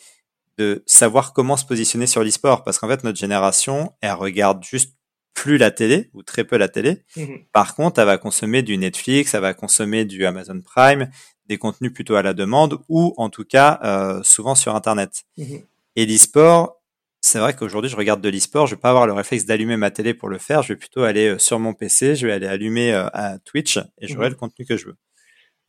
de 0.58 0.84
savoir 0.86 1.32
comment 1.32 1.56
se 1.56 1.64
positionner 1.64 2.06
sur 2.06 2.22
l'e-sport. 2.22 2.62
Parce 2.62 2.78
qu'en 2.78 2.88
fait, 2.88 3.02
notre 3.02 3.18
génération, 3.18 3.92
elle 4.00 4.12
regarde 4.12 4.62
juste 4.62 4.96
plus 5.34 5.58
la 5.58 5.70
télé 5.70 6.10
ou 6.14 6.22
très 6.22 6.44
peu 6.44 6.56
la 6.56 6.68
télé. 6.68 7.04
Mhm. 7.16 7.44
Par 7.52 7.74
contre, 7.74 8.00
elle 8.00 8.06
va 8.06 8.18
consommer 8.18 8.62
du 8.62 8.76
Netflix, 8.78 9.34
elle 9.34 9.42
va 9.42 9.54
consommer 9.54 10.04
du 10.04 10.24
Amazon 10.24 10.60
Prime, 10.60 11.10
des 11.46 11.58
contenus 11.58 11.92
plutôt 11.92 12.16
à 12.16 12.22
la 12.22 12.32
demande 12.32 12.78
ou 12.88 13.12
en 13.18 13.28
tout 13.28 13.44
cas 13.44 13.78
euh, 13.84 14.22
souvent 14.22 14.54
sur 14.54 14.74
Internet. 14.74 15.24
Mhm. 15.36 15.62
Et 15.96 16.06
l'e-sport, 16.06 16.80
c'est 17.26 17.38
vrai 17.38 17.54
qu'aujourd'hui, 17.54 17.90
je 17.90 17.96
regarde 17.96 18.20
de 18.20 18.28
l'e-sport, 18.28 18.66
je 18.66 18.74
vais 18.74 18.80
pas 18.80 18.90
avoir 18.90 19.06
le 19.06 19.12
réflexe 19.12 19.44
d'allumer 19.46 19.76
ma 19.76 19.90
télé 19.90 20.14
pour 20.14 20.28
le 20.28 20.38
faire, 20.38 20.62
je 20.62 20.68
vais 20.68 20.76
plutôt 20.76 21.02
aller 21.02 21.28
euh, 21.34 21.38
sur 21.38 21.58
mon 21.58 21.74
PC, 21.74 22.14
je 22.16 22.26
vais 22.26 22.32
aller 22.32 22.46
allumer 22.46 22.92
euh, 22.94 23.08
à 23.12 23.38
Twitch 23.40 23.78
et 23.98 24.06
j'aurai 24.08 24.26
Mhm. 24.26 24.32
le 24.32 24.36
contenu 24.36 24.64
que 24.66 24.76
je 24.76 24.86
veux. 24.86 24.96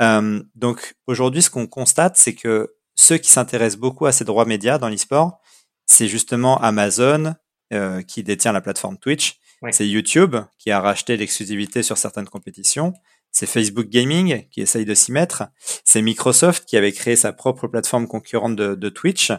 Euh, 0.02 0.42
donc 0.56 0.94
aujourd'hui, 1.08 1.42
ce 1.42 1.50
qu'on 1.50 1.68
constate, 1.68 2.16
c'est 2.18 2.36
que 2.36 2.74
ceux 2.96 3.18
qui 3.18 3.30
s'intéressent 3.30 3.80
beaucoup 3.80 4.06
à 4.06 4.12
ces 4.12 4.26
droits 4.26 4.46
médias 4.46 4.78
dans 4.78 4.90
l'e-sport, 4.90 5.40
c'est 5.86 6.08
justement 6.08 6.60
Amazon 6.62 7.34
euh, 7.74 8.02
qui 8.02 8.24
détient 8.24 8.52
la 8.54 8.62
plateforme 8.62 8.98
Twitch, 8.98 9.40
Ouais. 9.64 9.72
c'est 9.72 9.88
YouTube 9.88 10.36
qui 10.60 10.70
a 10.70 10.80
racheté 10.80 11.18
l'exclusivité 11.18 11.82
sur 11.82 11.98
certaines 11.98 12.28
compétitions, 12.28 12.94
c'est 13.32 13.48
Facebook 13.48 13.88
Gaming 13.88 14.48
qui 14.50 14.62
essaye 14.62 14.86
de 14.86 14.94
s'y 14.94 15.12
mettre, 15.12 15.46
c'est 15.84 16.02
Microsoft 16.04 16.66
qui 16.66 16.78
avait 16.78 16.92
créé 16.92 17.16
sa 17.16 17.34
propre 17.34 17.68
plateforme 17.68 18.08
concurrente 18.08 18.56
de, 18.56 18.76
de 18.76 18.90
Twitch. 18.90 19.32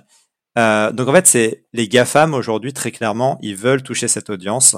Euh, 0.59 0.91
donc 0.93 1.09
en 1.09 1.13
fait, 1.13 1.27
c'est 1.27 1.65
les 1.73 1.89
GAFAM 1.89 2.35
aujourd'hui, 2.35 2.73
très 2.73 2.91
clairement, 2.91 3.39
ils 3.43 3.57
veulent 3.57 3.83
toucher 3.83 4.09
cette 4.09 4.29
audience 4.29 4.77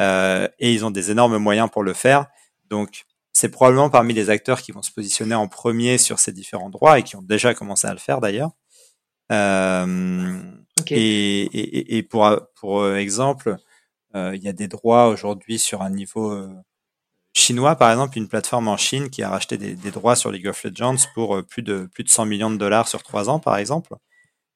euh, 0.00 0.48
et 0.58 0.72
ils 0.72 0.84
ont 0.84 0.90
des 0.90 1.10
énormes 1.10 1.38
moyens 1.38 1.70
pour 1.70 1.84
le 1.84 1.92
faire. 1.92 2.26
Donc 2.68 3.04
c'est 3.32 3.50
probablement 3.50 3.88
parmi 3.88 4.14
les 4.14 4.30
acteurs 4.30 4.60
qui 4.60 4.72
vont 4.72 4.82
se 4.82 4.90
positionner 4.90 5.34
en 5.34 5.48
premier 5.48 5.96
sur 5.98 6.18
ces 6.18 6.32
différents 6.32 6.70
droits 6.70 6.98
et 6.98 7.02
qui 7.04 7.16
ont 7.16 7.22
déjà 7.22 7.54
commencé 7.54 7.86
à 7.86 7.92
le 7.92 7.98
faire 7.98 8.20
d'ailleurs. 8.20 8.50
Euh, 9.30 10.42
et, 10.90 11.42
et, 11.42 11.96
et 11.98 12.02
pour, 12.02 12.28
pour 12.56 12.88
exemple, 12.88 13.56
il 14.14 14.42
y 14.42 14.48
a 14.48 14.52
des 14.52 14.68
droits 14.68 15.08
aujourd'hui 15.08 15.58
sur 15.58 15.80
un 15.80 15.88
niveau 15.88 16.46
chinois, 17.32 17.76
par 17.76 17.90
exemple, 17.90 18.18
une 18.18 18.28
plateforme 18.28 18.68
en 18.68 18.76
Chine 18.76 19.08
qui 19.08 19.22
a 19.22 19.30
racheté 19.30 19.56
des, 19.56 19.74
des 19.74 19.90
droits 19.90 20.16
sur 20.16 20.30
League 20.30 20.48
of 20.48 20.62
Legends 20.64 20.96
pour 21.14 21.42
plus 21.46 21.62
de 21.62 21.88
plus 21.94 22.04
de 22.04 22.10
100 22.10 22.26
millions 22.26 22.50
de 22.50 22.56
dollars 22.56 22.88
sur 22.88 23.02
trois 23.02 23.30
ans, 23.30 23.38
par 23.38 23.56
exemple. 23.56 23.94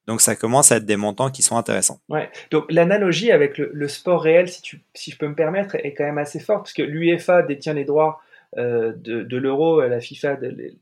Donc 0.07 0.21
ça 0.21 0.37
commence 0.37 0.71
à 0.73 0.77
être 0.77 0.87
des 0.87 0.97
montants 0.97 1.31
qui 1.31 1.43
sont 1.43 1.57
intéressants. 1.57 2.01
Ouais. 2.09 2.31
Donc 2.51 2.65
l'analogie 2.71 3.33
avec 3.33 3.59
le, 3.59 3.89
sport 3.89 4.23
réel, 4.23 4.49
si, 4.49 4.63
tu, 4.63 4.81
si 4.95 5.11
je 5.11 5.19
peux 5.19 5.29
me 5.29 5.35
permettre, 5.35 5.77
est 5.77 5.95
quand 5.95 6.05
même 6.05 6.19
assez 6.19 6.41
forte, 6.41 6.61
parce 6.61 6.73
que 6.73 6.83
l'UEFA 6.83 7.43
détient 7.43 7.75
les 7.75 7.85
droits 7.85 8.21
euh, 8.57 8.93
de, 8.97 9.37
l'euro, 9.37 9.81
la 9.81 10.01
FIFA 10.01 10.37
de, 10.37 10.77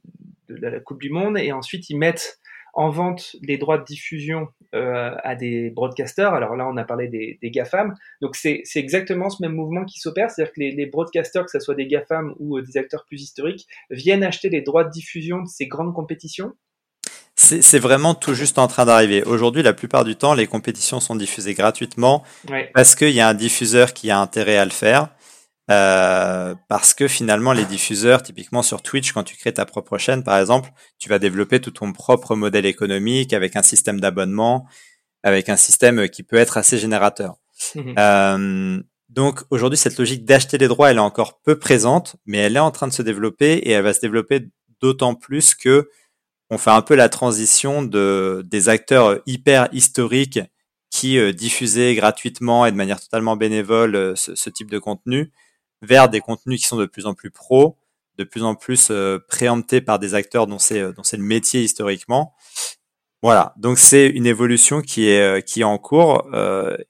la 0.48 0.80
Coupe 0.80 1.00
du 1.00 1.10
Monde, 1.10 1.38
et 1.38 1.52
ensuite 1.52 1.88
ils 1.88 1.96
mettent 1.96 2.38
en 2.74 2.90
vente 2.90 3.36
les 3.42 3.56
droits 3.56 3.78
de 3.78 3.84
diffusion 3.84 4.48
euh, 4.74 5.14
à 5.22 5.36
des 5.36 5.70
broadcasters. 5.70 6.34
Alors 6.34 6.56
là, 6.56 6.68
on 6.68 6.76
a 6.76 6.84
parlé 6.84 7.08
des, 7.08 7.38
GAFAM. 7.50 7.94
Donc 8.20 8.34
c'est 8.34 8.64
exactement 8.74 9.30
ce 9.30 9.42
même 9.42 9.54
mouvement 9.54 9.84
qui 9.84 10.00
s'opère, 10.00 10.30
c'est-à-dire 10.30 10.52
que 10.52 10.60
les, 10.60 10.72
les 10.72 10.86
broadcasters, 10.86 11.44
que 11.44 11.50
ce 11.50 11.60
soit 11.60 11.76
des 11.76 11.86
GAFAM 11.86 12.34
ou 12.40 12.58
euh, 12.58 12.62
des 12.62 12.76
acteurs 12.76 13.04
plus 13.06 13.22
historiques, 13.22 13.66
viennent 13.90 14.24
acheter 14.24 14.48
les 14.48 14.62
droits 14.62 14.84
de 14.84 14.90
diffusion 14.90 15.42
de 15.42 15.48
ces 15.48 15.66
grandes 15.66 15.94
compétitions. 15.94 16.54
C'est 17.60 17.78
vraiment 17.78 18.14
tout 18.14 18.34
juste 18.34 18.58
en 18.58 18.66
train 18.68 18.84
d'arriver. 18.86 19.22
Aujourd'hui, 19.24 19.62
la 19.62 19.72
plupart 19.72 20.04
du 20.04 20.16
temps, 20.16 20.34
les 20.34 20.46
compétitions 20.46 21.00
sont 21.00 21.16
diffusées 21.16 21.54
gratuitement 21.54 22.22
Ouais. 22.50 22.70
parce 22.74 22.94
qu'il 22.94 23.10
y 23.10 23.20
a 23.20 23.28
un 23.28 23.34
diffuseur 23.34 23.92
qui 23.92 24.10
a 24.10 24.18
intérêt 24.18 24.56
à 24.56 24.64
le 24.64 24.70
faire. 24.70 25.08
Euh, 25.70 26.54
parce 26.68 26.92
que 26.92 27.08
finalement, 27.08 27.52
les 27.54 27.64
diffuseurs, 27.64 28.22
typiquement 28.22 28.62
sur 28.62 28.82
Twitch, 28.82 29.12
quand 29.12 29.22
tu 29.24 29.34
crées 29.36 29.54
ta 29.54 29.64
propre 29.64 29.96
chaîne, 29.96 30.22
par 30.22 30.38
exemple, 30.38 30.70
tu 30.98 31.08
vas 31.08 31.18
développer 31.18 31.58
tout 31.60 31.70
ton 31.70 31.92
propre 31.92 32.36
modèle 32.36 32.66
économique 32.66 33.32
avec 33.32 33.56
un 33.56 33.62
système 33.62 33.98
d'abonnement, 33.98 34.66
avec 35.22 35.48
un 35.48 35.56
système 35.56 36.08
qui 36.10 36.22
peut 36.22 36.36
être 36.36 36.58
assez 36.58 36.76
générateur. 36.76 37.36
Mhm. 37.74 37.94
Euh, 37.98 38.82
donc 39.08 39.40
aujourd'hui, 39.50 39.78
cette 39.78 39.98
logique 39.98 40.26
d'acheter 40.26 40.58
les 40.58 40.68
droits, 40.68 40.90
elle 40.90 40.98
est 40.98 41.00
encore 41.00 41.40
peu 41.40 41.58
présente, 41.58 42.16
mais 42.26 42.38
elle 42.38 42.56
est 42.56 42.60
en 42.60 42.70
train 42.70 42.86
de 42.88 42.92
se 42.92 43.02
développer 43.02 43.54
et 43.54 43.70
elle 43.70 43.84
va 43.84 43.94
se 43.94 44.00
développer 44.00 44.48
d'autant 44.82 45.14
plus 45.14 45.54
que 45.54 45.88
on 46.50 46.58
fait 46.58 46.70
un 46.70 46.82
peu 46.82 46.94
la 46.94 47.08
transition 47.08 47.82
de 47.82 48.44
des 48.46 48.68
acteurs 48.68 49.20
hyper 49.26 49.68
historiques 49.72 50.40
qui 50.90 51.18
euh, 51.18 51.32
diffusaient 51.32 51.94
gratuitement 51.94 52.66
et 52.66 52.72
de 52.72 52.76
manière 52.76 53.00
totalement 53.00 53.36
bénévole 53.36 53.96
euh, 53.96 54.14
ce, 54.14 54.50
type 54.50 54.70
de 54.70 54.78
contenu 54.78 55.32
vers 55.82 56.08
des 56.08 56.20
contenus 56.20 56.60
qui 56.60 56.68
sont 56.68 56.76
de 56.76 56.86
plus 56.86 57.06
en 57.06 57.14
plus 57.14 57.30
pros, 57.30 57.78
de 58.16 58.24
plus 58.24 58.44
en 58.44 58.54
plus 58.54 58.88
euh, 58.90 59.18
préemptés 59.28 59.80
par 59.80 59.98
des 59.98 60.14
acteurs 60.14 60.46
dont 60.46 60.60
c'est 60.60 60.92
dont 60.92 61.02
c'est 61.02 61.16
le 61.16 61.24
métier 61.24 61.62
historiquement. 61.62 62.34
Voilà, 63.22 63.54
donc 63.56 63.78
c'est 63.78 64.06
une 64.06 64.26
évolution 64.26 64.82
qui 64.82 65.08
est 65.08 65.44
qui 65.46 65.62
est 65.62 65.64
en 65.64 65.78
cours. 65.78 66.28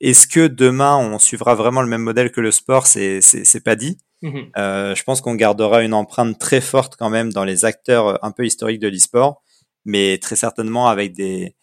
Est-ce 0.00 0.26
que 0.26 0.48
demain 0.48 0.96
on 0.96 1.20
suivra 1.20 1.54
vraiment 1.54 1.80
le 1.80 1.88
même 1.88 2.02
modèle 2.02 2.32
que 2.32 2.40
le 2.40 2.50
sport? 2.50 2.88
C'est 2.88 3.20
c'est 3.20 3.60
pas 3.62 3.76
dit. 3.76 3.98
Mhm. 4.24 4.50
Euh, 4.56 4.94
je 4.94 5.04
pense 5.04 5.20
qu'on 5.20 5.34
gardera 5.34 5.82
une 5.82 5.92
empreinte 5.92 6.38
très 6.38 6.62
forte 6.62 6.96
quand 6.96 7.10
même 7.10 7.30
dans 7.30 7.44
les 7.44 7.66
acteurs 7.66 8.08
euh, 8.08 8.16
un 8.22 8.30
peu 8.30 8.46
historiques 8.46 8.80
de 8.80 8.88
l'e-sport, 8.88 9.42
mais 9.84 10.16
très 10.16 10.34
certainement 10.34 10.88
avec 10.88 11.12
des 11.12 11.54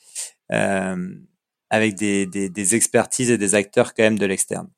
euh, 0.51 1.15
avec 1.71 1.95
des, 1.95 2.27
des, 2.27 2.49
des 2.49 2.75
expertises 2.75 3.31
et 3.31 3.39
des 3.39 3.55
acteurs 3.55 3.95
quand 3.95 4.03
même 4.03 4.19
de 4.19 4.25
l'externe. 4.27 4.69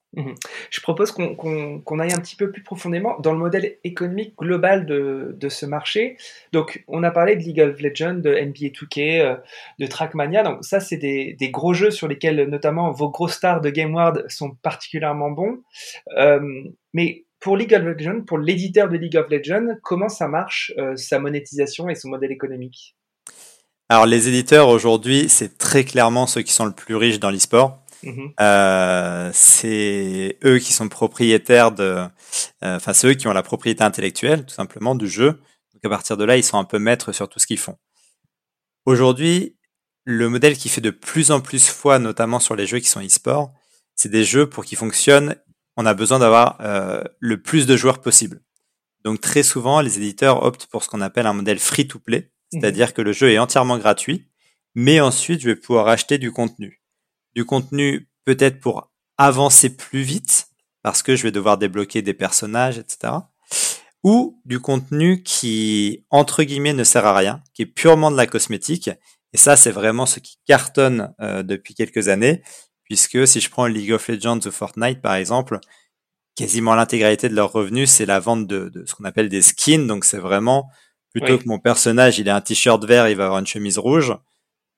Je 0.70 0.82
propose 0.82 1.12
qu'on 1.12 2.00
aille 2.00 2.14
un 2.14 2.20
petit 2.20 2.36
peu 2.36 2.52
plus 2.52 2.62
profondément 2.62 3.20
dans 3.20 3.34
le 3.34 3.40
modèle 3.40 3.78
économique 3.84 4.36
global 4.38 4.86
de, 4.86 5.36
de 5.40 5.50
ce 5.50 5.66
marché. 5.66 6.18
Donc, 6.52 6.84
on 6.88 7.04
a 7.04 7.12
parlé 7.12 7.36
de 7.36 7.42
League 7.42 7.62
of 7.62 7.80
Legends, 7.82 8.16
de 8.16 8.30
NBA 8.30 8.70
2K, 8.70 9.22
euh, 9.22 9.36
de 9.80 9.88
Trackmania. 9.88 10.44
Donc, 10.44 10.64
ça, 10.64 10.80
c'est 10.80 10.98
des, 10.98 11.34
des 11.34 11.50
gros 11.50 11.74
jeux 11.74 11.92
sur 11.92 12.08
lesquels, 12.08 12.48
notamment, 12.48 12.92
vos 12.92 13.10
gros 13.10 13.28
stars 13.28 13.62
de 13.62 13.72
GameWard 13.72 14.26
sont 14.30 14.52
particulièrement 14.52 15.32
bons. 15.32 15.58
Euh, 16.18 16.64
mais 16.94 17.26
pour 17.44 17.58
League 17.58 17.74
of 17.74 17.84
Legends, 17.84 18.22
pour 18.26 18.38
l'éditeur 18.38 18.88
de 18.88 18.96
League 18.96 19.18
of 19.18 19.30
Legends, 19.30 19.76
comment 19.84 20.08
ça 20.08 20.30
marche, 20.30 20.72
euh, 20.78 20.96
sa 20.96 21.20
monétisation 21.20 21.90
et 21.90 21.96
son 21.96 22.08
modèle 22.08 22.32
économique? 22.32 22.96
Alors 23.90 24.06
les 24.06 24.30
éditeurs 24.30 24.70
aujourd'hui, 24.70 25.28
c'est 25.28 25.58
très 25.58 25.84
clairement 25.84 26.26
ceux 26.26 26.42
qui 26.42 26.54
sont 26.54 26.66
le 26.66 26.72
plus 26.72 26.96
riches 26.96 27.20
dans 27.20 27.30
l'e-sport. 27.30 27.84
Mhm. 28.02 28.32
Euh, 28.40 29.30
c'est 29.34 30.38
eux 30.46 30.58
qui 30.58 30.72
sont 30.72 30.88
propriétaires 30.88 31.74
de, 31.74 31.84
euh, 31.84 32.08
enfin 32.64 32.94
c'est 32.94 33.08
eux 33.08 33.14
qui 33.14 33.28
ont 33.28 33.34
la 33.34 33.44
propriété 33.44 33.84
intellectuelle 33.84 34.46
tout 34.46 34.54
simplement 34.54 34.96
du 34.96 35.10
jeu. 35.10 35.42
Donc 35.74 35.84
à 35.84 35.90
partir 35.90 36.16
de 36.16 36.24
là, 36.24 36.38
ils 36.38 36.44
sont 36.44 36.58
un 36.58 36.64
peu 36.64 36.80
maîtres 36.80 37.12
sur 37.12 37.28
tout 37.28 37.40
ce 37.40 37.48
qu'ils 37.48 37.60
font. 37.60 37.78
Aujourd'hui, 38.86 39.58
le 40.06 40.30
modèle 40.30 40.58
qui 40.58 40.70
fait 40.70 40.82
de 40.82 40.92
plus 40.92 41.32
en 41.32 41.42
plus 41.42 41.68
foi, 41.68 42.00
notamment 42.00 42.40
sur 42.40 42.56
les 42.56 42.66
jeux 42.66 42.80
qui 42.80 42.90
sont 42.90 43.02
e-sport, 43.02 43.54
c'est 43.96 44.10
des 44.10 44.24
jeux 44.24 44.50
pour 44.50 44.66
qu'ils 44.66 44.78
fonctionnent. 44.78 45.36
On 45.78 45.86
a 45.86 45.94
besoin 45.94 46.20
d'avoir 46.20 46.58
euh, 46.62 47.04
le 47.20 47.42
plus 47.42 47.66
de 47.66 47.76
joueurs 47.76 48.02
possible. 48.02 48.42
Donc 49.04 49.22
très 49.22 49.44
souvent, 49.44 49.82
les 49.82 49.98
éditeurs 49.98 50.44
optent 50.44 50.68
pour 50.68 50.84
ce 50.84 50.90
qu'on 50.90 51.02
appelle 51.02 51.26
un 51.26 51.34
modèle 51.34 51.60
free-to-play, 51.60 52.32
c'est-à-dire 52.52 52.94
que 52.94 53.02
le 53.02 53.12
jeu 53.12 53.32
est 53.32 53.40
entièrement 53.40 53.78
gratuit, 53.78 54.30
mais 54.76 55.00
ensuite 55.02 55.42
je 55.42 55.48
vais 55.50 55.56
pouvoir 55.56 55.88
acheter 55.88 56.18
du 56.18 56.32
contenu 56.32 56.84
du 57.36 57.46
contenu 57.46 58.10
peut-être 58.26 58.60
pour 58.60 58.92
avancer 59.18 59.76
plus 59.76 60.02
vite, 60.02 60.48
parce 60.82 61.04
que 61.04 61.16
je 61.16 61.24
vais 61.24 61.32
devoir 61.32 61.58
débloquer 61.58 62.02
des 62.02 62.14
personnages, 62.14 62.78
etc. 62.78 63.14
Ou 64.04 64.42
du 64.46 64.60
contenu 64.60 65.24
qui, 65.24 66.06
entre 66.10 66.44
guillemets, 66.44 66.74
ne 66.74 66.84
sert 66.84 67.06
à 67.06 67.16
rien, 67.16 67.42
qui 67.54 67.62
est 67.62 67.68
purement 67.68 68.12
de 68.12 68.18
la 68.18 68.28
cosmétique. 68.28 68.90
Et 69.32 69.38
ça, 69.38 69.56
c'est 69.56 69.72
vraiment 69.72 70.06
ce 70.06 70.20
qui 70.20 70.38
cartonne 70.46 71.14
euh, 71.22 71.42
depuis 71.42 71.74
quelques 71.74 72.10
années, 72.10 72.44
puisque 72.84 73.28
si 73.28 73.40
je 73.40 73.50
prends 73.50 73.66
League 73.66 73.92
of 73.92 74.08
Legends 74.08 74.40
ou 74.46 74.52
Fortnite, 74.52 75.02
par 75.02 75.16
exemple, 75.16 75.60
quasiment 76.36 76.76
l'intégralité 76.76 77.30
de 77.30 77.36
leurs 77.36 77.52
revenus, 77.52 77.90
c'est 77.90 78.06
la 78.06 78.20
vente 78.20 78.48
de, 78.48 78.70
de 78.70 78.86
ce 78.86 78.96
qu'on 78.96 79.04
appelle 79.06 79.30
des 79.30 79.42
skins. 79.42 79.88
Donc 79.88 80.06
c'est 80.06 80.18
vraiment, 80.18 80.70
plutôt 81.12 81.34
Oui. 81.34 81.40
que 81.40 81.48
mon 81.48 81.60
personnage, 81.60 82.18
il 82.20 82.30
a 82.30 82.36
un 82.36 82.42
t-shirt 82.42 82.84
vert, 82.86 83.08
il 83.08 83.16
va 83.16 83.26
avoir 83.26 83.40
une 83.40 83.48
chemise 83.48 83.78
rouge, 83.78 84.14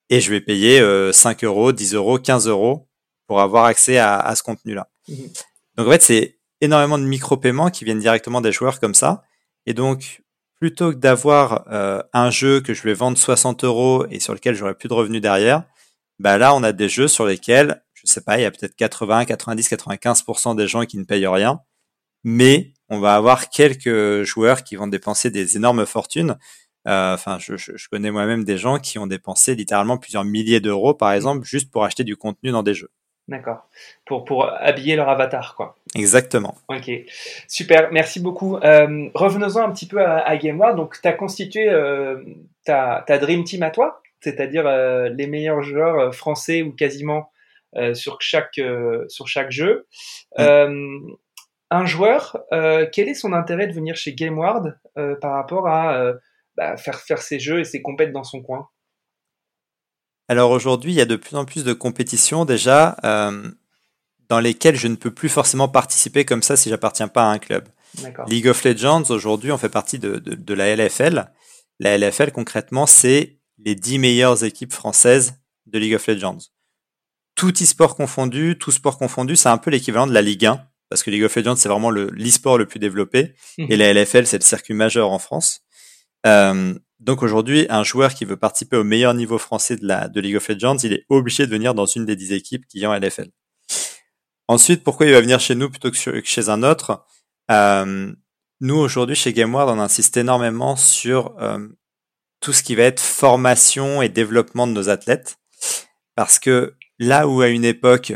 et 0.09 0.19
je 0.19 0.29
vais 0.31 0.41
payer 0.41 0.79
euh, 0.81 1.11
5 1.11 1.43
euros, 1.43 1.71
10 1.71 1.93
euros, 1.95 2.19
15 2.19 2.47
euros 2.47 2.87
pour 3.27 3.41
avoir 3.41 3.65
accès 3.65 3.97
à, 3.97 4.19
à 4.19 4.35
ce 4.35 4.43
contenu-là. 4.43 4.87
Mhm. 5.07 5.29
Donc 5.77 5.87
en 5.87 5.91
fait, 5.91 6.01
c'est 6.03 6.37
énormément 6.61 6.97
de 6.97 7.03
micro-paiements 7.03 7.69
qui 7.69 7.85
viennent 7.85 7.99
directement 7.99 8.41
des 8.41 8.51
joueurs 8.51 8.79
comme 8.79 8.93
ça. 8.93 9.23
Et 9.65 9.73
donc, 9.73 10.21
plutôt 10.59 10.91
que 10.91 10.97
d'avoir 10.97 11.65
euh, 11.71 12.01
un 12.13 12.29
jeu 12.29 12.61
que 12.61 12.73
je 12.73 12.83
vais 12.83 12.93
vendre 12.93 13.17
60 13.17 13.63
euros 13.63 14.05
et 14.09 14.19
sur 14.19 14.33
lequel 14.33 14.55
j'aurai 14.55 14.73
plus 14.75 14.87
de 14.87 14.93
revenus 14.93 15.21
derrière, 15.21 15.63
bah 16.19 16.37
là, 16.37 16.53
on 16.55 16.63
a 16.63 16.71
des 16.71 16.87
jeux 16.87 17.07
sur 17.07 17.25
lesquels, 17.25 17.83
je 18.05 18.11
sais 18.11 18.21
pas, 18.21 18.37
il 18.37 18.43
y 18.43 18.45
a 18.45 18.51
peut-être 18.51 18.75
80, 18.75 19.25
90, 19.25 19.69
95% 19.69 20.55
des 20.55 20.67
gens 20.67 20.85
qui 20.85 20.97
ne 20.97 21.03
payent 21.03 21.27
rien, 21.27 21.59
mais 22.23 22.73
on 22.89 22.99
va 22.99 23.15
avoir 23.15 23.49
quelques 23.49 24.23
joueurs 24.23 24.63
qui 24.63 24.75
vont 24.75 24.87
dépenser 24.87 25.31
des 25.31 25.57
énormes 25.57 25.85
fortunes. 25.85 26.37
Euh, 26.87 27.13
Enfin, 27.13 27.37
je, 27.39 27.57
je, 27.57 27.75
je 27.75 27.89
connais 27.89 28.11
moi-même 28.11 28.43
des 28.43 28.57
gens 28.57 28.77
qui 28.77 28.99
ont 28.99 29.07
dépensé 29.07 29.55
littéralement 29.55 29.97
plusieurs 29.97 30.23
milliers 30.23 30.59
d'euros, 30.59 30.93
par 30.93 31.13
exemple, 31.13 31.45
juste 31.45 31.71
pour 31.71 31.83
acheter 31.83 32.03
du 32.03 32.15
contenu 32.15 32.51
dans 32.51 32.63
des 32.63 32.73
jeux. 32.75 32.91
D'accord. 33.27 33.67
Pour, 34.05 34.23
pour 34.23 34.47
habiller 34.53 34.95
leur 34.95 35.09
avatar, 35.09 35.55
quoi. 35.55 35.75
Exactement. 35.95 36.55
Ok, 36.67 36.91
super, 37.47 37.91
merci 37.91 38.19
beaucoup. 38.19 38.57
Euh, 38.57 39.09
Revenons-en 39.15 39.63
un 39.63 39.71
petit 39.71 39.87
peu 39.87 39.99
à, 39.99 40.19
à 40.19 40.37
GameWard. 40.37 40.75
Donc, 40.75 41.01
tu 41.01 41.07
as 41.07 41.13
constitué 41.13 41.67
euh, 41.69 42.23
ta, 42.65 43.03
ta 43.07 43.17
Dream 43.17 43.43
Team 43.43 43.63
à 43.63 43.71
toi, 43.71 44.03
c'est-à-dire 44.21 44.65
les 45.09 45.25
meilleurs 45.27 45.63
joueurs 45.63 46.13
français 46.13 46.61
ou 46.61 46.71
quasiment 46.71 47.31
sur, 47.93 48.17
chaque, 48.21 48.57
euh, 48.59 49.05
sur 49.07 49.27
chaque 49.27 49.51
jeu. 49.51 49.87
Euh, 50.39 50.99
un 51.71 51.85
joueur, 51.85 52.37
quel 52.51 53.09
est 53.09 53.15
son 53.15 53.33
intérêt 53.33 53.67
de 53.67 53.73
venir 53.73 53.95
chez 53.95 54.13
GameWard 54.13 54.79
par 55.19 55.33
rapport 55.33 55.67
à 55.67 56.13
bah, 56.55 56.77
faire 56.77 56.99
faire 56.99 57.21
ses 57.21 57.39
jeux 57.39 57.59
et 57.59 57.63
ses 57.65 57.81
compètes 57.81 58.13
dans 58.13 58.23
son 58.23 58.41
coin? 58.41 58.69
Alors 60.27 60.51
aujourd'hui, 60.51 60.91
il 60.91 60.95
y 60.95 61.01
a 61.01 61.05
de 61.05 61.15
plus 61.15 61.35
en 61.35 61.45
plus 61.45 61.63
de 61.63 61.73
compétitions 61.73 62.45
déjà 62.45 62.95
dans 64.29 64.39
lesquelles 64.39 64.75
je 64.75 64.87
ne 64.87 64.95
peux 64.95 65.11
plus 65.11 65.29
forcément 65.29 65.67
participer 65.67 66.23
comme 66.23 66.43
ça 66.43 66.55
si 66.55 66.69
j'appartiens 66.69 67.07
pas 67.07 67.23
à 67.23 67.33
un 67.33 67.39
club. 67.39 67.67
League 68.27 68.47
of 68.47 68.63
Legends, 68.63 69.03
aujourd'hui, 69.09 69.51
on 69.51 69.57
fait 69.57 69.69
partie 69.69 69.99
de, 69.99 70.17
de, 70.17 70.35
de, 70.35 70.53
la 70.53 70.75
LFL. 70.75 71.31
La 71.79 71.97
LFL, 71.97 72.31
concrètement, 72.31 72.85
c'est 72.85 73.37
les 73.57 73.75
10 73.75 73.99
meilleures 73.99 74.43
équipes 74.43 74.73
françaises 74.73 75.35
de 75.65 75.79
League 75.79 75.95
of 75.95 76.07
Legends. 76.07 76.37
Tout 77.35 77.51
e-sport 77.61 77.95
confondu, 77.95 78.57
tout 78.57 78.71
sport 78.71 78.97
confondu, 78.97 79.35
c'est 79.35 79.49
un 79.49 79.57
peu 79.57 79.69
l'équivalent 79.69 80.07
de 80.07 80.13
la 80.13 80.21
Ligue 80.21 80.45
1, 80.45 80.65
parce 80.89 81.03
que 81.03 81.11
League 81.11 81.23
of 81.23 81.35
Legends, 81.35 81.57
c'est 81.57 81.69
vraiment 81.69 81.91
l'e-sport 81.91 82.57
le, 82.57 82.65
plus 82.65 82.79
développé, 82.79 83.35
mhm. 83.57 83.67
et 83.69 83.77
la 83.77 83.93
LFL, 83.93 84.25
c'est 84.25 84.37
le 84.37 84.43
circuit 84.43 84.73
majeur 84.73 85.11
en 85.11 85.19
France. 85.19 85.61
Euh, 86.25 86.73
donc 86.99 87.23
aujourd'hui, 87.23 87.67
un 87.69 87.83
joueur 87.83 88.13
qui 88.13 88.25
veut 88.25 88.37
participer 88.37 88.77
au 88.77 88.83
meilleur 88.83 89.13
niveau 89.13 89.37
français 89.37 89.75
de, 89.75 89.85
la, 89.85 90.07
de 90.07 90.21
League 90.21 90.37
of 90.37 90.47
Legends, 90.47 90.77
il 90.77 90.93
est 90.93 91.05
obligé 91.09 91.45
de 91.45 91.51
venir 91.51 91.73
dans 91.73 91.85
une 91.85 92.05
des 92.05 92.15
10 92.15 92.31
équipes 92.31 92.65
qui 92.67 92.81
est 92.81 92.85
en 92.85 92.97
LFL. 92.97 93.29
Ensuite, 94.47 94.83
pourquoi 94.83 95.05
il 95.05 95.11
va 95.11 95.21
venir 95.21 95.39
chez 95.39 95.55
nous 95.55 95.69
plutôt 95.69 95.91
que 95.91 95.97
chez 96.23 96.49
un 96.49 96.63
autre? 96.63 97.05
Euh, 97.51 98.13
Nous, 98.61 98.75
aujourd'hui, 98.75 99.15
chez 99.15 99.33
GameWard, 99.33 99.69
on 99.69 99.79
insiste 99.79 100.17
énormément 100.17 100.75
sur 100.75 101.35
euh, 101.41 101.67
tout 102.39 102.53
ce 102.53 102.63
qui 102.63 102.75
va 102.75 102.83
être 102.83 103.01
formation 103.01 104.01
et 104.01 104.09
développement 104.09 104.67
de 104.67 104.71
nos 104.71 104.89
athlètes. 104.89 105.37
Parce 106.15 106.39
que 106.39 106.75
là 106.99 107.27
où 107.27 107.41
à 107.41 107.47
une 107.47 107.65
époque, 107.65 108.13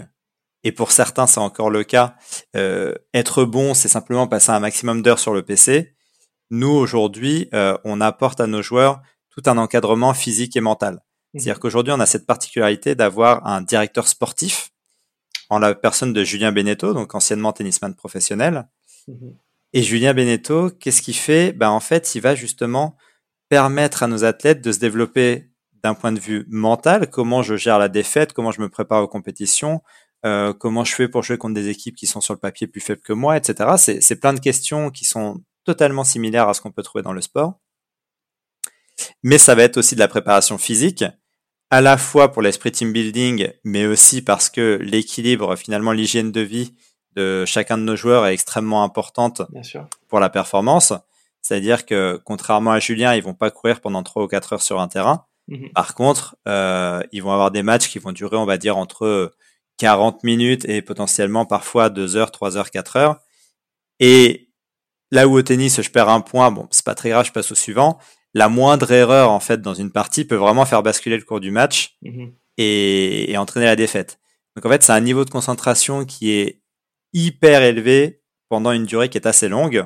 et 0.63 0.71
pour 0.71 0.91
certains 0.91 1.27
c'est 1.27 1.39
encore 1.39 1.69
le 1.69 1.83
cas, 1.83 2.15
euh, 2.55 2.93
être 3.13 3.45
bon, 3.45 3.73
c'est 3.73 3.87
simplement 3.87 4.27
passer 4.27 4.51
un 4.51 4.59
maximum 4.59 5.01
d'heures 5.01 5.19
sur 5.19 5.33
le 5.33 5.43
PC. 5.43 5.95
Nous, 6.51 6.71
aujourd'hui, 6.71 7.47
euh, 7.53 7.77
on 7.83 8.01
apporte 8.01 8.39
à 8.39 8.47
nos 8.47 8.61
joueurs 8.61 9.01
tout 9.29 9.43
un 9.45 9.57
encadrement 9.57 10.13
physique 10.13 10.55
et 10.55 10.61
mental. 10.61 10.95
Mmh. 10.95 11.39
C'est-à-dire 11.39 11.59
qu'aujourd'hui, 11.59 11.93
on 11.93 11.99
a 11.99 12.05
cette 12.05 12.25
particularité 12.25 12.95
d'avoir 12.95 13.45
un 13.45 13.61
directeur 13.61 14.07
sportif 14.07 14.71
en 15.49 15.59
la 15.59 15.75
personne 15.75 16.13
de 16.13 16.23
Julien 16.23 16.51
Beneteau, 16.51 16.93
donc 16.93 17.15
anciennement 17.15 17.51
tennisman 17.51 17.95
professionnel. 17.95 18.67
Mhm. 19.07 19.35
Et 19.73 19.83
Julien 19.83 20.13
Beneteau, 20.13 20.69
qu'est-ce 20.69 21.01
qu'il 21.01 21.15
fait? 21.15 21.51
Ben, 21.53 21.69
En 21.69 21.79
fait, 21.79 22.15
il 22.15 22.21
va 22.21 22.35
justement 22.35 22.95
permettre 23.49 24.03
à 24.03 24.07
nos 24.07 24.23
athlètes 24.23 24.61
de 24.61 24.71
se 24.71 24.79
développer 24.79 25.48
d'un 25.83 25.93
point 25.93 26.11
de 26.11 26.19
vue 26.19 26.45
mental, 26.49 27.09
comment 27.09 27.41
je 27.41 27.55
gère 27.55 27.79
la 27.79 27.89
défaite, 27.89 28.33
comment 28.33 28.51
je 28.51 28.61
me 28.61 28.69
prépare 28.69 29.03
aux 29.03 29.07
compétitions, 29.07 29.81
euh, 30.25 30.53
comment 30.53 30.83
je 30.83 30.93
fais 30.93 31.07
pour 31.07 31.23
jouer 31.23 31.37
contre 31.37 31.55
des 31.55 31.69
équipes 31.69 31.95
qui 31.95 32.07
sont 32.07 32.21
sur 32.21 32.33
le 32.33 32.39
papier 32.39 32.67
plus 32.67 32.81
faibles 32.81 33.01
que 33.01 33.13
moi, 33.13 33.37
etc. 33.37 33.99
C'est 34.01 34.19
plein 34.19 34.33
de 34.33 34.39
questions 34.39 34.89
qui 34.89 35.05
sont 35.05 35.41
totalement 35.65 36.03
similaires 36.03 36.49
à 36.49 36.53
ce 36.53 36.61
qu'on 36.61 36.71
peut 36.71 36.83
trouver 36.83 37.03
dans 37.03 37.13
le 37.13 37.21
sport. 37.21 37.59
Mais 39.23 39.37
ça 39.37 39.55
va 39.55 39.63
être 39.63 39.77
aussi 39.77 39.95
de 39.95 39.99
la 39.99 40.07
préparation 40.07 40.57
physique, 40.57 41.05
à 41.69 41.81
la 41.81 41.97
fois 41.97 42.31
pour 42.31 42.41
l'esprit 42.41 42.71
team 42.71 42.91
building, 42.91 43.51
mais 43.63 43.85
aussi 43.85 44.21
parce 44.21 44.49
que 44.49 44.79
l'équilibre, 44.81 45.55
finalement, 45.55 45.91
l'hygiène 45.91 46.31
de 46.31 46.41
vie 46.41 46.73
de 47.15 47.45
chacun 47.45 47.77
de 47.77 47.83
nos 47.83 47.95
joueurs 47.95 48.25
est 48.27 48.33
extrêmement 48.33 48.83
importante 48.83 49.41
pour 50.07 50.19
la 50.19 50.29
performance. 50.29 50.93
C'est-à-dire 51.41 51.85
que 51.85 52.19
contrairement 52.25 52.71
à 52.71 52.79
Julien, 52.79 53.15
ils 53.15 53.23
vont 53.23 53.33
pas 53.33 53.51
courir 53.51 53.81
pendant 53.81 54.03
3 54.03 54.23
ou 54.23 54.27
4 54.27 54.53
heures 54.53 54.61
sur 54.61 54.79
un 54.79 54.87
terrain. 54.87 55.25
Mhm. 55.49 55.69
Par 55.73 55.95
contre, 55.95 56.37
euh, 56.47 57.01
ils 57.11 57.21
vont 57.21 57.31
avoir 57.31 57.51
des 57.51 57.63
matchs 57.63 57.89
qui 57.89 57.99
vont 57.99 58.11
durer, 58.11 58.37
on 58.37 58.45
va 58.45 58.57
dire, 58.57 58.77
entre 58.77 59.35
40 59.77 60.23
minutes 60.23 60.65
et 60.69 60.81
potentiellement 60.81 61.45
parfois 61.45 61.89
2 61.89 62.15
heures, 62.15 62.31
3 62.31 62.55
heures, 62.57 62.71
4 62.71 62.95
heures. 62.95 63.19
Et 63.99 64.49
là 65.11 65.27
où 65.27 65.37
au 65.37 65.41
tennis, 65.41 65.81
je 65.81 65.89
perds 65.89 66.09
un 66.09 66.21
point, 66.21 66.51
bon, 66.51 66.67
c'est 66.71 66.85
pas 66.85 66.95
très 66.95 67.09
grave, 67.09 67.25
je 67.25 67.31
passe 67.31 67.51
au 67.51 67.55
suivant 67.55 67.99
la 68.33 68.49
moindre 68.49 68.91
erreur 68.91 69.31
en 69.31 69.39
fait 69.39 69.61
dans 69.61 69.73
une 69.73 69.91
partie 69.91 70.25
peut 70.25 70.35
vraiment 70.35 70.65
faire 70.65 70.83
basculer 70.83 71.17
le 71.17 71.23
cours 71.23 71.39
du 71.39 71.51
match 71.51 71.97
mhm. 72.01 72.33
et, 72.57 73.35
entraîner 73.37 73.65
la 73.65 73.75
défaite. 73.75 74.19
Donc 74.55 74.65
en 74.65 74.69
fait, 74.69 74.83
c'est 74.83 74.91
un 74.91 74.99
niveau 74.99 75.25
de 75.25 75.29
concentration 75.29 76.05
qui 76.05 76.31
est 76.31 76.61
hyper 77.13 77.61
élevé 77.61 78.21
pendant 78.49 78.71
une 78.71 78.85
durée 78.85 79.09
qui 79.09 79.17
est 79.17 79.27
assez 79.27 79.47
longue. 79.47 79.85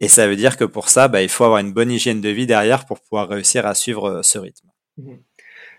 Et 0.00 0.08
ça 0.08 0.26
veut 0.26 0.36
dire 0.36 0.56
que 0.56 0.64
pour 0.64 0.88
ça, 0.88 1.08
bah, 1.08 1.22
il 1.22 1.28
faut 1.28 1.44
avoir 1.44 1.60
une 1.60 1.72
bonne 1.72 1.90
hygiène 1.90 2.20
de 2.20 2.28
vie 2.28 2.46
derrière 2.46 2.84
pour 2.84 3.00
pouvoir 3.00 3.28
réussir 3.28 3.66
à 3.66 3.74
suivre 3.74 4.10
euh, 4.10 4.22
ce 4.22 4.38
rythme. 4.38 4.68
Mhm. 4.98 5.18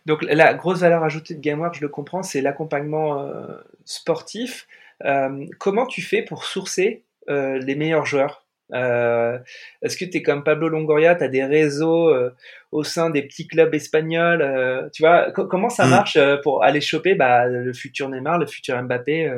Donc 0.05 0.23
la 0.23 0.53
grosse 0.53 0.79
valeur 0.79 1.03
ajoutée 1.03 1.35
de 1.35 1.41
GameWorks, 1.41 1.75
je 1.75 1.81
le 1.81 1.89
comprends, 1.89 2.23
c'est 2.23 2.39
l'accompagnement 2.39 3.21
euh, 3.21 3.57
sportif. 3.83 4.65
Euh, 5.03 5.45
comment 5.59 5.85
tu 5.85 6.01
fais 6.01 6.21
pour 6.21 6.45
sourcer 6.45 7.03
les 7.27 7.75
meilleurs 7.75 8.05
joueurs? 8.05 8.45
Est-ce 8.71 9.97
que 9.97 10.05
tu 10.05 10.17
es 10.17 10.23
comme 10.23 10.45
Pablo 10.45 10.69
Longoria, 10.69 11.13
tu 11.15 11.25
as 11.25 11.27
des 11.27 11.43
réseaux 11.43 12.09
au 12.71 12.83
sein 12.85 13.09
des 13.09 13.21
petits 13.23 13.47
clubs 13.47 13.73
espagnols 13.75 14.89
Tu 14.93 15.03
vois, 15.03 15.33
comment 15.33 15.69
ça 15.69 15.87
mm. 15.87 15.89
marche 15.89 16.17
pour 16.41 16.63
aller 16.63 16.79
choper 16.79 17.15
bah, 17.15 17.47
le 17.47 17.73
futur 17.73 18.07
Neymar, 18.07 18.37
le 18.37 18.45
futur 18.45 18.81
Mbappé 18.81 19.29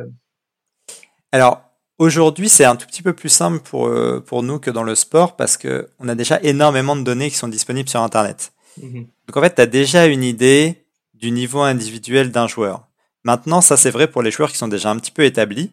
Alors, 1.31 1.68
aujourd'hui, 1.99 2.49
c'est 2.49 2.65
un 2.65 2.75
tout 2.75 2.87
petit 2.87 3.03
peu 3.03 3.13
plus 3.13 3.29
simple 3.29 3.59
pour, 3.59 3.91
pour 4.25 4.41
nous 4.41 4.59
que 4.59 4.71
dans 4.71 4.83
le 4.83 4.95
sport 4.95 5.35
parce 5.35 5.57
que 5.57 5.89
on 5.99 6.07
a 6.07 6.15
déjà 6.15 6.39
énormément 6.41 6.95
de 6.95 7.03
données 7.03 7.29
qui 7.29 7.37
sont 7.37 7.47
disponibles 7.47 7.89
sur 7.89 8.01
Internet. 8.01 8.51
Mm-hmm. 8.81 9.07
Donc, 9.27 9.37
en 9.37 9.41
fait, 9.41 9.55
tu 9.55 9.61
as 9.61 9.67
déjà 9.67 10.07
une 10.07 10.23
idée 10.23 10.85
du 11.13 11.31
niveau 11.31 11.61
individuel 11.61 12.31
d'un 12.31 12.47
joueur. 12.47 12.87
Maintenant, 13.23 13.61
ça 13.61 13.77
c'est 13.77 13.91
vrai 13.91 14.07
pour 14.07 14.21
les 14.21 14.31
joueurs 14.31 14.51
qui 14.51 14.57
sont 14.57 14.67
déjà 14.67 14.89
un 14.89 14.97
petit 14.97 15.11
peu 15.11 15.23
établis. 15.23 15.71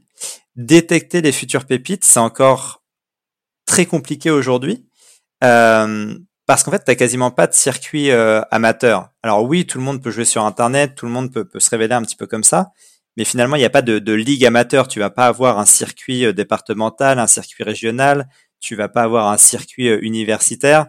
Détecter 0.56 1.20
les 1.20 1.32
futures 1.32 1.64
pépites, 1.64 2.04
c'est 2.04 2.20
encore 2.20 2.82
très 3.66 3.86
compliqué 3.86 4.30
aujourd'hui. 4.30 4.86
Euh, 5.44 6.14
parce 6.46 6.62
qu'en 6.62 6.70
fait, 6.70 6.84
tu 6.84 6.96
quasiment 6.96 7.30
pas 7.30 7.46
de 7.46 7.54
circuit 7.54 8.10
euh, 8.10 8.40
amateur. 8.50 9.10
Alors 9.22 9.44
oui, 9.44 9.66
tout 9.66 9.78
le 9.78 9.84
monde 9.84 10.02
peut 10.02 10.10
jouer 10.10 10.24
sur 10.24 10.44
Internet, 10.44 10.94
tout 10.94 11.06
le 11.06 11.12
monde 11.12 11.32
peut, 11.32 11.44
peut 11.44 11.60
se 11.60 11.70
révéler 11.70 11.94
un 11.94 12.02
petit 12.02 12.16
peu 12.16 12.26
comme 12.26 12.44
ça, 12.44 12.72
mais 13.16 13.24
finalement, 13.24 13.56
il 13.56 13.60
n'y 13.60 13.66
a 13.66 13.70
pas 13.70 13.82
de, 13.82 13.98
de, 13.98 14.12
ligue 14.12 14.44
amateur. 14.44 14.88
Tu 14.88 14.98
vas 14.98 15.10
pas 15.10 15.26
avoir 15.26 15.58
un 15.58 15.64
circuit 15.64 16.24
euh, 16.24 16.32
départemental, 16.32 17.18
un 17.18 17.26
circuit 17.26 17.64
régional, 17.64 18.28
tu 18.60 18.76
vas 18.76 18.88
pas 18.88 19.02
avoir 19.02 19.28
un 19.28 19.38
circuit 19.38 19.88
euh, 19.88 19.98
universitaire. 20.02 20.86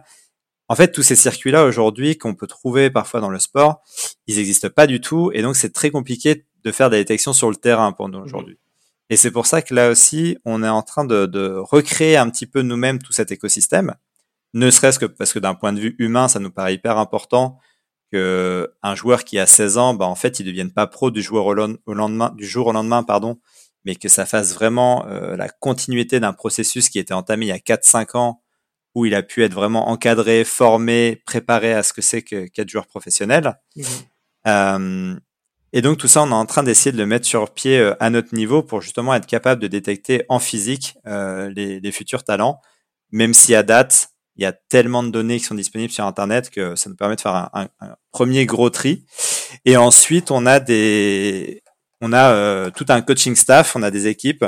En 0.68 0.74
fait, 0.74 0.92
tous 0.92 1.02
ces 1.02 1.16
circuits-là 1.16 1.64
aujourd'hui 1.64 2.18
qu'on 2.18 2.34
peut 2.34 2.46
trouver 2.46 2.90
parfois 2.90 3.20
dans 3.20 3.30
le 3.30 3.38
sport, 3.38 3.82
ils 4.26 4.36
n'existent 4.36 4.68
pas 4.68 4.86
du 4.86 5.00
tout, 5.00 5.30
et 5.32 5.40
donc 5.40 5.56
c'est 5.56 5.72
très 5.72 5.90
compliqué 5.90 6.44
de 6.62 6.72
faire 6.72 6.90
des 6.90 6.98
détections 6.98 7.32
sur 7.32 7.48
le 7.48 7.56
terrain 7.56 7.92
pour 7.92 8.10
nous 8.10 8.18
mmh. 8.18 8.24
aujourd'hui. 8.24 8.58
Et 9.08 9.16
c'est 9.16 9.30
pour 9.30 9.46
ça 9.46 9.62
que 9.62 9.74
là 9.74 9.88
aussi, 9.88 10.36
on 10.44 10.62
est 10.62 10.68
en 10.68 10.82
train 10.82 11.06
de, 11.06 11.24
de 11.24 11.54
recréer 11.56 12.18
un 12.18 12.28
petit 12.28 12.44
peu 12.44 12.60
nous-mêmes 12.60 12.98
tout 12.98 13.12
cet 13.12 13.32
écosystème, 13.32 13.94
ne 14.54 14.70
serait-ce 14.70 14.98
que 14.98 15.06
parce 15.06 15.32
que 15.32 15.38
d'un 15.38 15.54
point 15.54 15.72
de 15.72 15.80
vue 15.80 15.96
humain, 15.98 16.28
ça 16.28 16.40
nous 16.40 16.50
paraît 16.50 16.74
hyper 16.74 16.98
important 16.98 17.58
que 18.10 18.72
un 18.82 18.94
joueur 18.94 19.24
qui 19.24 19.38
a 19.38 19.46
16 19.46 19.78
ans, 19.78 19.94
bah 19.94 20.06
en 20.06 20.14
fait, 20.14 20.40
il 20.40 20.46
devienne 20.46 20.72
pas 20.72 20.86
pro 20.86 21.10
du 21.10 21.22
jour 21.22 21.46
au, 21.46 21.54
lendemain, 21.54 22.32
du 22.36 22.46
jour 22.46 22.68
au 22.68 22.72
lendemain, 22.72 23.02
pardon, 23.02 23.38
mais 23.84 23.96
que 23.96 24.08
ça 24.08 24.26
fasse 24.26 24.54
vraiment 24.54 25.06
euh, 25.06 25.36
la 25.36 25.48
continuité 25.48 26.20
d'un 26.20 26.32
processus 26.32 26.88
qui 26.88 26.98
était 26.98 27.14
entamé 27.14 27.46
il 27.46 27.48
y 27.48 27.52
a 27.52 27.58
4-5 27.58 28.16
ans, 28.16 28.42
où 28.94 29.06
il 29.06 29.14
a 29.14 29.22
pu 29.22 29.44
être 29.44 29.54
vraiment 29.54 29.88
encadré, 29.88 30.44
formé, 30.44 31.22
préparé 31.26 31.72
à 31.72 31.82
ce 31.82 31.92
que 31.92 32.02
c'est 32.02 32.22
qu'être 32.22 32.68
joueur 32.68 32.86
professionnel. 32.86 33.60
Mmh. 33.76 33.82
Euh, 34.46 35.16
et 35.72 35.82
donc 35.82 35.98
tout 35.98 36.08
ça, 36.08 36.22
on 36.22 36.30
est 36.30 36.34
en 36.34 36.46
train 36.46 36.62
d'essayer 36.62 36.92
de 36.92 36.96
le 36.96 37.06
mettre 37.06 37.26
sur 37.26 37.52
pied 37.52 37.78
euh, 37.78 37.94
à 38.00 38.10
notre 38.10 38.34
niveau 38.34 38.62
pour 38.62 38.80
justement 38.80 39.14
être 39.14 39.26
capable 39.26 39.60
de 39.60 39.66
détecter 39.66 40.24
en 40.28 40.38
physique 40.38 40.96
euh, 41.06 41.50
les, 41.54 41.80
les, 41.80 41.92
futurs 41.92 42.24
talents, 42.24 42.60
même 43.10 43.34
si 43.34 43.54
à 43.54 43.62
date, 43.62 44.10
il 44.38 44.42
y 44.42 44.46
a 44.46 44.52
tellement 44.52 45.02
de 45.02 45.10
données 45.10 45.38
qui 45.38 45.44
sont 45.44 45.54
disponibles 45.54 45.92
sur 45.92 46.04
Internet 46.04 46.48
que 46.50 46.76
ça 46.76 46.88
nous 46.88 46.96
permet 46.96 47.16
de 47.16 47.20
faire 47.20 47.34
un, 47.34 47.50
un, 47.52 47.68
un 47.80 47.96
premier 48.12 48.46
gros 48.46 48.70
tri. 48.70 49.04
Et 49.64 49.76
ensuite, 49.76 50.30
on 50.30 50.46
a 50.46 50.60
des, 50.60 51.62
on 52.00 52.12
a 52.12 52.32
euh, 52.32 52.70
tout 52.70 52.86
un 52.88 53.00
coaching 53.00 53.34
staff, 53.34 53.74
on 53.76 53.82
a 53.82 53.90
des 53.90 54.06
équipes 54.06 54.44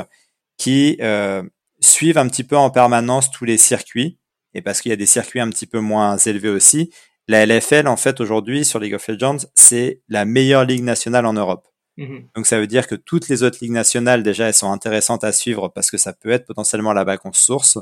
qui 0.57 0.97
euh, 1.01 1.43
suivent 1.79 2.17
un 2.17 2.27
petit 2.27 2.43
peu 2.43 2.55
en 2.55 2.69
permanence 2.69 3.31
tous 3.31 3.45
les 3.45 3.57
circuits. 3.57 4.17
Et 4.53 4.61
parce 4.61 4.81
qu'il 4.81 4.89
y 4.89 4.93
a 4.93 4.97
des 4.97 5.05
circuits 5.05 5.39
un 5.39 5.49
petit 5.49 5.65
peu 5.65 5.79
moins 5.79 6.17
élevés 6.17 6.49
aussi, 6.49 6.91
la 7.27 7.45
LFL, 7.45 7.87
en 7.87 7.95
fait, 7.95 8.19
aujourd'hui, 8.19 8.65
sur 8.65 8.79
League 8.79 8.93
of 8.93 9.07
Legends, 9.07 9.37
c'est 9.55 10.01
la 10.09 10.25
meilleure 10.25 10.65
ligue 10.65 10.83
nationale 10.83 11.25
en 11.25 11.33
Europe. 11.33 11.67
Mhm. 11.97 12.27
Donc, 12.35 12.45
ça 12.45 12.59
veut 12.59 12.67
dire 12.67 12.87
que 12.87 12.95
toutes 12.95 13.29
les 13.29 13.43
autres 13.43 13.59
ligues 13.61 13.71
nationales, 13.71 14.23
déjà, 14.23 14.47
elles 14.47 14.53
sont 14.53 14.71
intéressantes 14.71 15.23
à 15.23 15.31
suivre 15.31 15.69
parce 15.69 15.91
que 15.91 15.97
ça 15.97 16.13
peut 16.13 16.29
être 16.29 16.45
potentiellement 16.45 16.93
la 16.93 17.03
vacance 17.03 17.39
source. 17.39 17.77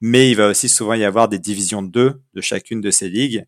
Mais 0.00 0.30
il 0.30 0.36
va 0.36 0.48
aussi 0.48 0.68
souvent 0.68 0.94
y 0.94 1.04
avoir 1.04 1.28
des 1.28 1.38
divisions 1.38 1.82
2 1.82 2.20
de 2.34 2.40
chacune 2.40 2.80
de 2.80 2.90
ces 2.90 3.08
ligues. 3.08 3.44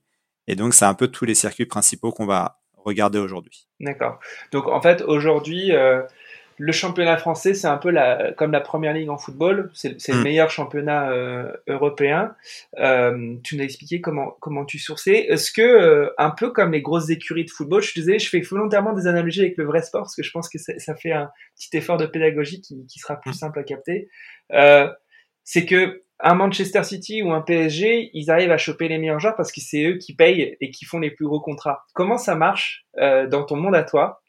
Et 0.46 0.56
donc, 0.56 0.74
c'est 0.74 0.84
un 0.84 0.94
peu 0.94 1.08
tous 1.08 1.24
les 1.24 1.34
circuits 1.34 1.66
principaux 1.66 2.10
qu'on 2.10 2.26
va 2.26 2.60
regarder 2.76 3.18
aujourd'hui. 3.18 3.68
D'accord. 3.78 4.18
Donc, 4.52 4.66
en 4.66 4.80
fait, 4.80 5.02
aujourd'hui, 5.02 5.72
euh, 5.72 6.02
le 6.58 6.72
championnat 6.72 7.16
français, 7.18 7.54
c'est 7.54 7.68
un 7.68 7.76
peu 7.76 7.90
la, 7.90 8.32
comme 8.32 8.50
la 8.50 8.60
première 8.60 8.92
ligue 8.92 9.10
en 9.10 9.18
football. 9.18 9.70
C'est 9.74 9.96
le 10.08 10.14
mm. 10.14 10.22
meilleur 10.22 10.50
championnat 10.50 11.10
euh, 11.10 11.52
européen. 11.68 12.34
Euh, 12.78 13.36
tu 13.44 13.56
nous 13.56 13.62
as 13.62 13.64
expliqué 13.64 14.00
comment, 14.00 14.36
comment 14.40 14.64
tu 14.64 14.78
sourçais. 14.78 15.26
Est-ce 15.28 15.52
que, 15.52 16.12
un 16.18 16.30
peu 16.30 16.50
comme 16.50 16.72
les 16.72 16.82
grosses 16.82 17.10
écuries 17.10 17.44
de 17.44 17.50
football, 17.50 17.82
je 17.82 17.92
te 17.94 18.00
disais, 18.00 18.18
je 18.18 18.28
fais 18.28 18.40
volontairement 18.40 18.92
des 18.92 19.06
analogies 19.06 19.42
avec 19.42 19.56
le 19.56 19.64
vrai 19.64 19.82
sport 19.82 20.02
parce 20.02 20.16
que 20.16 20.22
je 20.22 20.32
pense 20.32 20.48
que 20.48 20.58
ça 20.58 20.94
fait 20.96 21.12
un 21.12 21.30
petit 21.56 21.76
effort 21.76 21.96
de 21.96 22.06
pédagogie 22.06 22.60
qui, 22.60 22.86
qui 22.86 22.98
sera 22.98 23.20
plus 23.20 23.30
mm. 23.30 23.34
simple 23.34 23.58
à 23.60 23.62
capter. 23.62 24.08
c'est 25.44 25.64
que 25.64 26.02
un 26.22 26.34
Manchester 26.34 26.84
City 26.84 27.22
ou 27.22 27.32
un 27.32 27.40
PSG, 27.40 28.10
ils 28.14 28.30
arrivent 28.30 28.52
à 28.52 28.58
choper 28.58 28.88
les 28.88 28.98
meilleurs 28.98 29.20
joueurs 29.20 29.36
parce 29.36 29.52
que 29.52 29.60
c'est 29.60 29.84
eux 29.84 29.98
qui 29.98 30.14
payent 30.14 30.56
et 30.60 30.70
qui 30.70 30.84
font 30.84 30.98
les 30.98 31.10
plus 31.10 31.26
gros 31.26 31.40
contrats. 31.40 31.84
Comment 31.94 32.18
ça 32.18 32.34
marche 32.34 32.86
dans 32.96 33.44
ton 33.44 33.56
monde 33.56 33.74
à 33.74 33.82
toi 33.82 34.22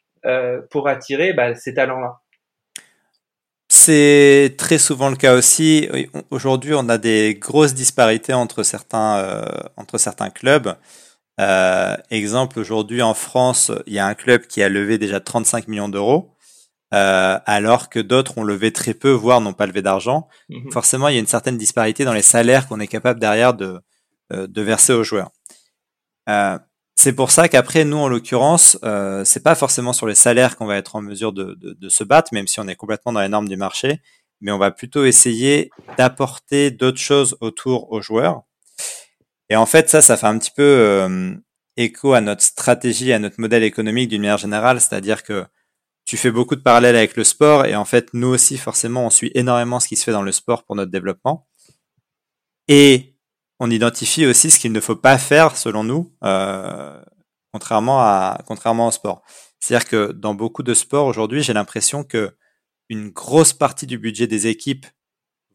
pour 0.70 0.88
attirer 0.88 1.32
bah, 1.32 1.54
ces 1.54 1.74
talents-là? 1.74 2.22
C'est 3.74 4.54
très 4.58 4.76
souvent 4.76 5.08
le 5.08 5.16
cas 5.16 5.34
aussi. 5.34 5.88
Aujourd'hui, 6.30 6.74
on 6.74 6.90
a 6.90 6.98
des 6.98 7.34
grosses 7.34 7.72
disparités 7.72 8.34
entre 8.34 8.64
certains, 8.64 9.16
euh, 9.16 9.44
entre 9.78 9.96
certains 9.96 10.28
clubs. 10.28 10.76
Euh, 11.40 11.96
exemple, 12.10 12.58
aujourd'hui 12.60 13.00
en 13.00 13.14
France, 13.14 13.72
il 13.86 13.94
y 13.94 13.98
a 13.98 14.06
un 14.06 14.12
club 14.12 14.42
qui 14.42 14.62
a 14.62 14.68
levé 14.68 14.98
déjà 14.98 15.20
35 15.20 15.68
millions 15.68 15.88
d'euros, 15.88 16.31
euh, 16.92 17.38
alors 17.46 17.88
que 17.88 17.98
d'autres 17.98 18.38
ont 18.38 18.44
levé 18.44 18.72
très 18.72 18.94
peu, 18.94 19.10
voire 19.10 19.40
n'ont 19.40 19.52
pas 19.52 19.66
levé 19.66 19.82
d'argent. 19.82 20.28
Mhm. 20.48 20.72
Forcément, 20.72 21.08
il 21.08 21.14
y 21.14 21.16
a 21.16 21.20
une 21.20 21.26
certaine 21.26 21.56
disparité 21.56 22.04
dans 22.04 22.12
les 22.12 22.22
salaires 22.22 22.68
qu'on 22.68 22.80
est 22.80 22.86
capable 22.86 23.20
derrière 23.20 23.54
de, 23.54 23.80
de 24.30 24.62
verser 24.62 24.92
aux 24.92 25.04
joueurs. 25.04 25.30
C'est 26.94 27.14
pour 27.14 27.30
ça 27.30 27.48
qu'après, 27.48 27.84
nous, 27.84 27.96
en 27.96 28.08
l'occurrence, 28.08 28.78
euh, 28.84 29.24
c'est 29.24 29.42
pas 29.42 29.54
forcément 29.54 29.92
sur 29.92 30.06
les 30.06 30.14
salaires 30.14 30.56
qu'on 30.56 30.66
va 30.66 30.76
être 30.76 30.94
en 30.94 31.02
mesure 31.02 31.32
de, 31.32 31.56
de, 31.58 31.88
se 31.88 32.04
battre, 32.04 32.32
même 32.32 32.46
si 32.46 32.60
on 32.60 32.68
est 32.68 32.76
complètement 32.76 33.12
dans 33.12 33.20
les 33.20 33.28
normes 33.28 33.48
du 33.48 33.56
marché, 33.56 34.00
mais 34.40 34.52
on 34.52 34.58
va 34.58 34.70
plutôt 34.70 35.04
essayer 35.04 35.70
d'apporter 35.96 36.70
d'autres 36.70 37.00
choses 37.00 37.36
autour 37.40 37.90
aux 37.90 38.02
joueurs. 38.02 38.42
Et 39.48 39.56
en 39.56 39.66
fait, 39.66 39.88
ça, 39.88 40.02
ça 40.02 40.16
fait 40.16 40.26
un 40.26 40.38
petit 40.38 40.52
peu 40.54 40.62
euh, 40.62 41.34
écho 41.76 42.12
à 42.12 42.20
notre 42.20 42.42
stratégie, 42.42 43.12
à 43.12 43.18
notre 43.18 43.40
modèle 43.40 43.64
économique 43.64 44.08
d'une 44.08 44.22
manière 44.22 44.38
générale, 44.38 44.80
c'est-à-dire 44.80 45.22
que 45.22 45.44
tu 46.12 46.18
fais 46.18 46.30
beaucoup 46.30 46.56
de 46.56 46.60
parallèles 46.60 46.96
avec 46.96 47.16
le 47.16 47.24
sport, 47.24 47.64
et 47.64 47.74
en 47.74 47.86
fait, 47.86 48.12
nous 48.12 48.28
aussi, 48.28 48.58
forcément, 48.58 49.06
on 49.06 49.08
suit 49.08 49.30
énormément 49.34 49.80
ce 49.80 49.88
qui 49.88 49.96
se 49.96 50.04
fait 50.04 50.12
dans 50.12 50.20
le 50.20 50.30
sport 50.30 50.62
pour 50.62 50.76
notre 50.76 50.90
développement. 50.90 51.48
Et 52.68 53.16
on 53.58 53.70
identifie 53.70 54.26
aussi 54.26 54.50
ce 54.50 54.58
qu'il 54.58 54.72
ne 54.72 54.80
faut 54.80 54.94
pas 54.94 55.16
faire 55.16 55.56
selon 55.56 55.84
nous, 55.84 56.12
euh, 56.22 57.02
contrairement 57.50 58.00
à 58.00 58.42
contrairement 58.46 58.88
au 58.88 58.90
sport. 58.90 59.22
C'est-à-dire 59.58 59.88
que 59.88 60.12
dans 60.12 60.34
beaucoup 60.34 60.62
de 60.62 60.74
sports 60.74 61.06
aujourd'hui, 61.06 61.42
j'ai 61.42 61.54
l'impression 61.54 62.04
que 62.04 62.36
une 62.90 63.08
grosse 63.08 63.54
partie 63.54 63.86
du 63.86 63.96
budget 63.96 64.26
des 64.26 64.48
équipes 64.48 64.84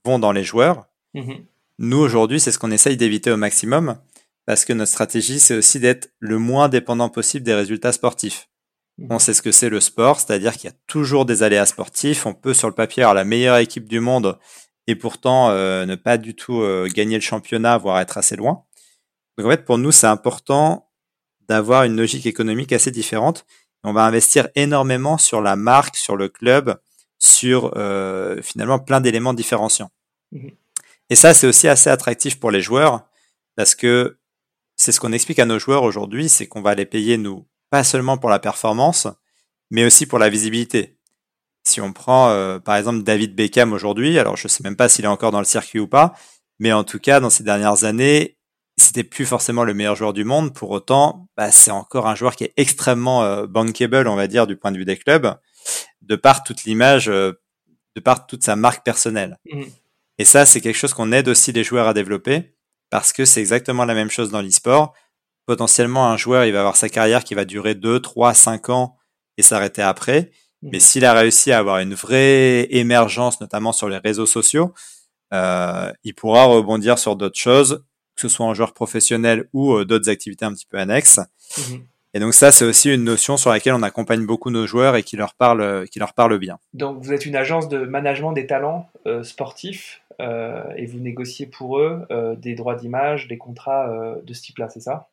vont 0.05 0.17
dans 0.17 0.31
les 0.31 0.43
joueurs. 0.43 0.87
Mm-hmm. 1.13 1.45
Nous 1.77 1.99
aujourd'hui, 1.99 2.39
c'est 2.39 2.51
ce 2.51 2.57
qu'on 2.57 2.71
essaye 2.71 2.97
d'éviter 2.97 3.29
au 3.29 3.37
maximum 3.37 3.99
parce 4.47 4.65
que 4.65 4.73
notre 4.73 4.89
stratégie, 4.89 5.39
c'est 5.39 5.55
aussi 5.55 5.79
d'être 5.79 6.09
le 6.17 6.39
moins 6.39 6.67
dépendant 6.67 7.09
possible 7.09 7.45
des 7.45 7.53
résultats 7.53 7.91
sportifs. 7.91 8.49
Mm-hmm. 8.99 9.07
On 9.09 9.19
sait 9.19 9.33
ce 9.33 9.41
que 9.41 9.51
c'est 9.51 9.69
le 9.69 9.79
sport, 9.79 10.19
c'est-à-dire 10.19 10.53
qu'il 10.53 10.69
y 10.69 10.73
a 10.73 10.75
toujours 10.87 11.25
des 11.25 11.43
aléas 11.43 11.65
sportifs. 11.65 12.25
On 12.25 12.33
peut 12.33 12.53
sur 12.53 12.67
le 12.67 12.73
papier 12.73 13.03
avoir 13.03 13.13
la 13.13 13.23
meilleure 13.23 13.57
équipe 13.57 13.87
du 13.87 13.99
monde 13.99 14.37
et 14.87 14.95
pourtant 14.95 15.49
euh, 15.49 15.85
ne 15.85 15.95
pas 15.95 16.17
du 16.17 16.35
tout 16.35 16.61
euh, 16.61 16.87
gagner 16.87 17.15
le 17.15 17.21
championnat, 17.21 17.77
voire 17.77 17.99
être 17.99 18.17
assez 18.17 18.35
loin. 18.35 18.63
Donc 19.37 19.47
en 19.47 19.49
fait, 19.49 19.65
pour 19.65 19.77
nous, 19.77 19.91
c'est 19.91 20.07
important 20.07 20.89
d'avoir 21.47 21.83
une 21.83 21.95
logique 21.95 22.25
économique 22.25 22.73
assez 22.73 22.91
différente. 22.91 23.45
On 23.83 23.93
va 23.93 24.03
investir 24.03 24.49
énormément 24.55 25.17
sur 25.17 25.41
la 25.41 25.55
marque, 25.55 25.95
sur 25.95 26.15
le 26.15 26.29
club, 26.29 26.79
sur 27.19 27.73
euh, 27.77 28.41
finalement 28.41 28.79
plein 28.79 29.01
d'éléments 29.01 29.33
différenciants. 29.33 29.91
Mhm. 30.31 30.51
Et 31.09 31.15
ça, 31.15 31.33
c'est 31.33 31.47
aussi 31.47 31.67
assez 31.67 31.89
attractif 31.89 32.39
pour 32.39 32.51
les 32.51 32.61
joueurs 32.61 33.07
parce 33.55 33.75
que 33.75 34.17
c'est 34.75 34.91
ce 34.91 34.99
qu'on 34.99 35.13
explique 35.13 35.39
à 35.39 35.45
nos 35.45 35.57
joueurs 35.57 35.83
aujourd'hui, 35.83 36.29
c'est 36.29 36.47
qu'on 36.47 36.61
va 36.61 36.75
les 36.75 36.85
payer, 36.85 37.17
nous, 37.17 37.45
pas 37.69 37.83
seulement 37.83 38.17
pour 38.17 38.29
la 38.29 38.39
performance, 38.39 39.07
mais 39.69 39.85
aussi 39.85 40.05
pour 40.05 40.19
la 40.19 40.29
visibilité. 40.29 40.97
Si 41.65 41.81
on 41.81 41.91
prend 41.91 42.29
euh, 42.29 42.59
par 42.59 42.77
exemple 42.77 43.03
David 43.03 43.35
Beckham 43.35 43.73
aujourd'hui, 43.73 44.17
alors 44.19 44.37
je 44.37 44.47
sais 44.47 44.63
même 44.63 44.77
pas 44.77 44.89
s'il 44.89 45.05
est 45.05 45.09
encore 45.09 45.31
dans 45.31 45.39
le 45.39 45.45
circuit 45.45 45.79
ou 45.79 45.87
pas, 45.87 46.13
mais 46.59 46.71
en 46.71 46.83
tout 46.83 46.99
cas 46.99 47.19
dans 47.19 47.29
ces 47.29 47.43
dernières 47.43 47.83
années, 47.83 48.37
c'était 48.77 49.03
plus 49.03 49.25
forcément 49.25 49.63
le 49.63 49.73
meilleur 49.73 49.95
joueur 49.95 50.13
du 50.13 50.23
monde. 50.23 50.53
Pour 50.53 50.69
autant, 50.69 51.27
bah, 51.35 51.51
c'est 51.51 51.71
encore 51.71 52.07
un 52.07 52.15
joueur 52.15 52.35
qui 52.35 52.43
est 52.43 52.53
extrêmement 52.57 53.23
euh, 53.23 53.47
bankable, 53.47 54.07
on 54.07 54.15
va 54.15 54.27
dire, 54.27 54.47
du 54.47 54.55
point 54.55 54.71
de 54.71 54.77
vue 54.77 54.85
des 54.85 54.97
clubs, 54.97 55.35
de 56.01 56.15
par 56.15 56.43
toute 56.43 56.63
l'image, 56.63 57.09
euh, 57.09 57.33
de 57.95 58.01
par 58.01 58.27
toute 58.27 58.43
sa 58.43 58.55
marque 58.55 58.85
personnelle. 58.85 59.39
Mmh. 59.51 59.63
Et 60.19 60.25
ça, 60.25 60.45
c'est 60.45 60.61
quelque 60.61 60.75
chose 60.75 60.93
qu'on 60.93 61.11
aide 61.11 61.27
aussi 61.27 61.51
les 61.51 61.63
joueurs 61.63 61.87
à 61.87 61.93
développer, 61.93 62.55
parce 62.89 63.13
que 63.13 63.25
c'est 63.25 63.39
exactement 63.39 63.85
la 63.85 63.95
même 63.95 64.11
chose 64.11 64.29
dans 64.29 64.41
l'e-sport. 64.41 64.93
Potentiellement, 65.47 66.07
un 66.07 66.17
joueur, 66.17 66.45
il 66.45 66.53
va 66.53 66.59
avoir 66.59 66.75
sa 66.75 66.89
carrière 66.89 67.23
qui 67.23 67.33
va 67.33 67.45
durer 67.45 67.73
2, 67.73 67.99
3, 67.99 68.35
5 68.35 68.69
ans 68.69 68.97
et 69.37 69.41
s'arrêter 69.41 69.81
après. 69.81 70.29
Mais 70.61 70.79
s'il 70.79 71.05
a 71.05 71.13
réussi 71.13 71.51
à 71.51 71.59
avoir 71.59 71.79
une 71.79 71.93
vraie 71.93 72.67
émergence, 72.69 73.41
notamment 73.41 73.71
sur 73.71 73.89
les 73.89 73.97
réseaux 73.97 74.25
sociaux, 74.25 74.73
euh, 75.33 75.91
il 76.03 76.13
pourra 76.13 76.45
rebondir 76.45 76.99
sur 76.99 77.15
d'autres 77.15 77.39
choses, 77.39 77.83
que 78.15 78.21
ce 78.21 78.27
soit 78.27 78.45
en 78.45 78.53
joueur 78.53 78.73
professionnel 78.73 79.47
ou 79.53 79.73
euh, 79.73 79.85
d'autres 79.85 80.09
activités 80.09 80.45
un 80.45 80.53
petit 80.53 80.65
peu 80.65 80.77
annexes. 80.77 81.19
Mhm. 81.57 81.85
Et 82.13 82.19
donc 82.19 82.33
ça, 82.33 82.51
c'est 82.51 82.65
aussi 82.65 82.93
une 82.93 83.03
notion 83.03 83.37
sur 83.37 83.51
laquelle 83.51 83.73
on 83.73 83.83
accompagne 83.83 84.25
beaucoup 84.25 84.49
nos 84.49 84.65
joueurs 84.65 84.95
et 84.95 85.03
qui 85.03 85.15
leur 85.15 85.35
parle, 85.35 85.87
qui 85.89 85.99
leur 85.99 86.13
parle 86.13 86.37
bien. 86.39 86.57
Donc 86.73 87.01
vous 87.01 87.13
êtes 87.13 87.25
une 87.25 87.35
agence 87.35 87.69
de 87.69 87.79
management 87.79 88.33
des 88.33 88.47
talents 88.47 88.89
euh, 89.05 89.23
sportifs 89.23 90.01
euh, 90.19 90.63
et 90.75 90.85
vous 90.85 90.99
négociez 90.99 91.45
pour 91.45 91.79
eux 91.79 92.05
euh, 92.11 92.35
des 92.35 92.55
droits 92.55 92.75
d'image, 92.75 93.27
des 93.27 93.37
contrats 93.37 93.89
euh, 93.89 94.15
de 94.23 94.33
ce 94.33 94.41
type-là, 94.41 94.69
c'est 94.69 94.79
ça? 94.79 95.09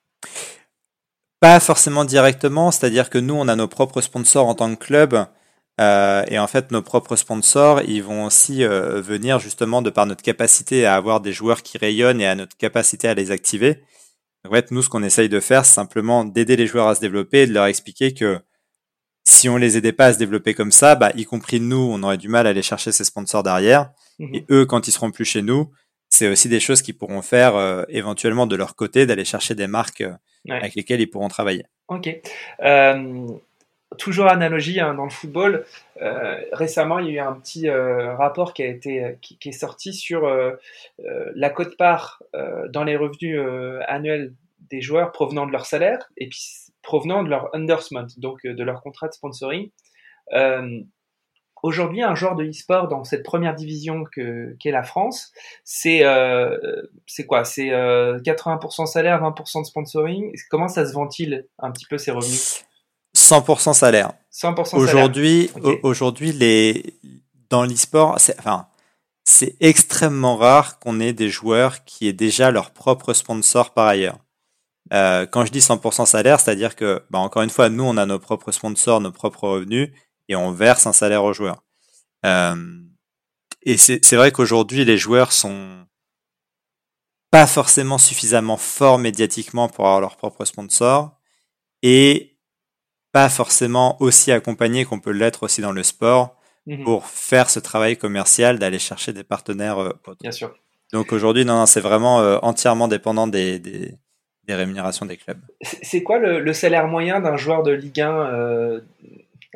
Pas 1.45 1.61
forcément 1.61 2.07
directement, 2.07 2.71
c'est-à-dire 2.71 3.11
que 3.11 3.19
nous, 3.19 3.35
on 3.35 3.49
a 3.49 3.55
nos 3.55 3.69
propres 3.69 4.01
sponsors 4.01 4.49
en 4.49 4.55
tant 4.55 4.75
que 4.75 4.83
club. 4.83 5.27
Euh, 5.79 6.25
et 6.29 6.39
en 6.39 6.47
fait, 6.47 6.71
nos 6.71 6.81
propres 6.81 7.17
sponsors, 7.17 7.83
ils 7.83 8.03
vont 8.03 8.25
aussi 8.25 8.65
euh, 8.65 9.03
venir 9.03 9.39
justement 9.41 9.83
de 9.83 9.91
par 9.91 10.07
notre 10.07 10.23
capacité 10.23 10.87
à 10.87 10.95
avoir 10.95 11.21
des 11.21 11.35
joueurs 11.35 11.63
qui 11.63 11.77
rayonnent 11.77 12.23
et 12.23 12.27
à 12.27 12.35
notre 12.35 12.57
capacité 12.57 13.09
à 13.09 13.15
les 13.15 13.31
activer. 13.31 13.83
En 14.49 14.53
fait, 14.53 14.71
nous, 14.71 14.81
ce 14.81 14.89
qu'on 14.89 15.03
essaye 15.03 15.29
de 15.29 15.39
faire, 15.39 15.67
c'est 15.67 15.75
simplement 15.75 16.25
d'aider 16.25 16.57
les 16.57 16.67
joueurs 16.67 16.89
à 16.89 16.95
se 16.95 17.03
développer 17.03 17.43
et 17.43 17.47
de 17.47 17.53
leur 17.53 17.67
expliquer 17.67 18.15
que 18.15 18.41
si 19.27 19.51
on 19.51 19.59
les 19.59 19.77
aidait 19.77 19.93
pas 19.93 20.07
à 20.07 20.13
se 20.15 20.19
développer 20.19 20.55
comme 20.55 20.73
ça, 20.73 20.95
bah, 20.95 21.13
y 21.15 21.27
compris 21.27 21.61
nous, 21.61 21.77
on 21.77 22.03
aurait 22.05 22.17
du 22.17 22.29
mal 22.29 22.47
à 22.47 22.51
aller 22.51 22.63
chercher 22.63 22.91
ces 22.91 23.05
sponsors 23.05 23.43
derrière. 23.43 23.91
Mhm. 24.19 24.35
Et 24.35 24.47
eux, 24.51 24.65
quand 24.65 24.89
ils 24.89 24.93
seront 24.93 25.11
plus 25.11 25.27
chez 25.27 25.43
nous, 25.43 25.71
c'est 26.15 26.29
aussi 26.29 26.49
des 26.49 26.61
choses 26.61 26.83
qu'ils 26.83 26.97
pourront 26.97 27.23
faire 27.23 27.57
euh, 27.57 27.85
éventuellement 27.89 28.47
de 28.47 28.57
leur 28.57 28.77
côté, 28.77 29.07
d'aller 29.07 29.25
chercher 29.25 29.55
des 29.55 29.67
marques 29.67 30.05
avec 30.49 30.75
lesquels 30.75 31.01
ils 31.01 31.07
pourront 31.07 31.29
travailler. 31.29 31.65
Ok. 31.89 32.09
Euh, 32.63 33.29
toujours 33.99 34.27
analogie 34.27 34.81
hein, 34.81 34.95
dans 34.95 35.05
le 35.05 35.11
football. 35.11 35.65
Euh, 36.01 36.41
récemment, 36.53 36.99
il 36.99 37.07
y 37.07 37.11
a 37.11 37.23
eu 37.23 37.27
un 37.27 37.35
petit 37.35 37.69
euh, 37.69 38.15
rapport 38.17 38.55
qui 38.55 38.63
a 38.63 38.67
été 38.67 39.17
qui, 39.21 39.49
est 39.49 39.53
sorti 39.53 39.93
sur 39.93 40.31
la 40.99 41.51
cote-part 41.51 42.23
dans 42.71 42.85
les 42.85 42.97
revenus 42.97 43.41
annuels 43.87 44.35
des 44.71 44.81
joueurs 44.81 45.13
provenant 45.13 45.47
de 45.47 45.53
leur 45.53 45.67
salaire 45.67 46.11
et 46.17 46.29
puis 46.29 46.41
provenant 46.83 47.23
de 47.23 47.29
leur 47.29 47.51
endorsement, 47.55 48.07
donc 48.19 48.45
de 48.45 48.65
leur 48.65 48.83
contrat 48.83 49.09
de 49.09 49.15
sponsoring. 49.15 49.71
Aujourd'hui, 51.65 52.03
un 52.03 52.15
joueur 52.15 52.35
de 52.35 52.45
e-sport 52.45 52.89
dans 52.89 53.05
cette 53.05 53.23
première 53.23 53.55
division 53.55 54.05
que 54.05 54.55
qu'est 54.61 54.71
la 54.71 54.83
France, 54.83 55.33
c'est 55.65 56.05
euh, 56.05 56.59
c'est 57.07 57.25
quoi? 57.25 57.47
C'est 57.47 57.69
80% 57.69 58.83
euh, 58.83 58.85
salaire, 58.85 59.23
20% 59.23 59.63
de 59.63 59.65
sponsoring. 59.65 60.31
Comment 60.51 60.69
ça 60.69 60.87
se 60.87 60.93
vend-il 60.93 61.47
un 61.59 61.71
petit 61.71 61.87
peu 61.87 61.97
ces 61.97 62.11
revenus? 62.11 62.67
100% 63.17 63.73
salaire. 63.73 64.13
100% 64.31 64.77
aujourd'hui, 64.77 65.51
aujourd'hui 65.83 66.33
les 66.33 66.97
dans 67.49 67.65
l'e-sport, 67.65 68.21
c'est 68.21 68.39
enfin 68.39 68.67
c'est 69.25 69.57
extrêmement 69.61 70.37
rare 70.37 70.79
qu'on 70.81 71.01
ait 71.01 71.15
des 71.15 71.31
joueurs 71.31 71.83
qui 71.85 72.07
aient 72.07 72.13
déjà 72.13 72.51
leur 72.51 72.73
propre 72.73 73.15
sponsor 73.15 73.73
par 73.73 73.87
ailleurs. 73.87 74.19
Euh, 74.93 75.25
quand 75.25 75.47
je 75.47 75.51
dis 75.51 75.61
100% 75.61 76.05
salaire, 76.05 76.41
c'est-à-dire 76.41 76.77
que, 76.77 77.03
bah, 77.09 77.21
encore 77.21 77.41
une 77.41 77.49
fois, 77.49 77.71
nous, 77.71 77.85
on 77.85 77.97
a 77.97 78.05
nos 78.05 78.19
propres 78.19 78.53
sponsors, 78.53 79.01
nos 79.01 79.13
propres 79.13 79.49
revenus, 79.49 79.89
et 80.29 80.37
on 80.37 80.53
verse 80.53 80.87
un 80.87 80.93
salaire 80.93 81.25
aux 81.25 81.33
joueurs. 81.33 81.63
Euh, 82.25 82.55
et 83.63 83.77
c'est 83.77 84.17
vrai 84.17 84.31
qu'aujourd'hui, 84.31 84.85
les 84.85 84.99
joueurs 84.99 85.33
sont 85.33 85.87
pas 87.31 87.47
forcément 87.47 87.99
suffisamment 87.99 88.57
forts 88.57 88.99
médiatiquement 88.99 89.69
pour 89.69 89.87
avoir 89.87 90.01
leur 90.01 90.17
propre 90.17 90.45
sponsor 90.45 91.19
et 91.83 92.37
pas 93.13 93.29
forcément 93.29 94.01
aussi 94.03 94.33
accompagnés 94.33 94.85
qu'on 94.85 95.01
peut 95.01 95.13
l'être 95.13 95.45
aussi 95.45 95.61
dans 95.61 95.73
le 95.73 95.83
sport 95.83 96.37
mhm. 96.67 96.85
pour 96.85 97.07
faire 97.07 97.49
ce 97.49 97.59
travail 97.59 97.97
commercial 97.97 98.59
d'aller 98.59 98.79
chercher 98.79 99.13
des 99.13 99.25
partenaires 99.25 99.79
euh, 99.79 99.93
Bien 100.21 100.33
sûr. 100.33 100.55
Donc 100.93 101.13
aujourd'hui, 101.13 101.45
non, 101.45 101.55
non 101.57 101.67
c'est 101.67 101.81
vraiment 101.81 102.21
euh, 102.21 102.39
entièrement 102.43 102.87
dépendant 102.87 103.27
des, 103.27 103.59
des, 103.59 103.95
des, 104.45 104.55
rémunérations 104.55 105.07
des 105.07 105.17
clubs. 105.17 105.41
C'est 105.83 106.03
quoi 106.03 106.19
le, 106.19 106.39
le, 106.41 106.53
salaire 106.53 106.87
moyen 106.87 107.21
d'un 107.21 107.37
joueur 107.37 107.63
de 107.63 107.73
Ligue 107.73 108.01
1 108.01 108.81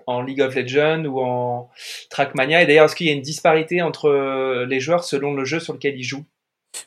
en 0.07 0.23
League 0.23 0.41
of 0.41 0.55
Legends 0.55 1.05
ou 1.05 1.21
en 1.21 1.71
Trackmania 2.11 2.63
Et 2.63 2.67
d'ailleurs, 2.67 2.87
est-ce 2.87 2.97
qu'il 2.97 3.07
y 3.07 3.11
a 3.11 3.15
une 3.15 3.23
disparité 3.23 3.83
entre 3.83 4.65
les 4.69 4.81
joueurs 4.81 5.05
selon 5.05 5.35
le 5.35 5.45
jeu 5.45 5.61
sur 5.61 5.75
lequel 5.75 5.97
ils 5.97 6.05
jouent? 6.05 6.27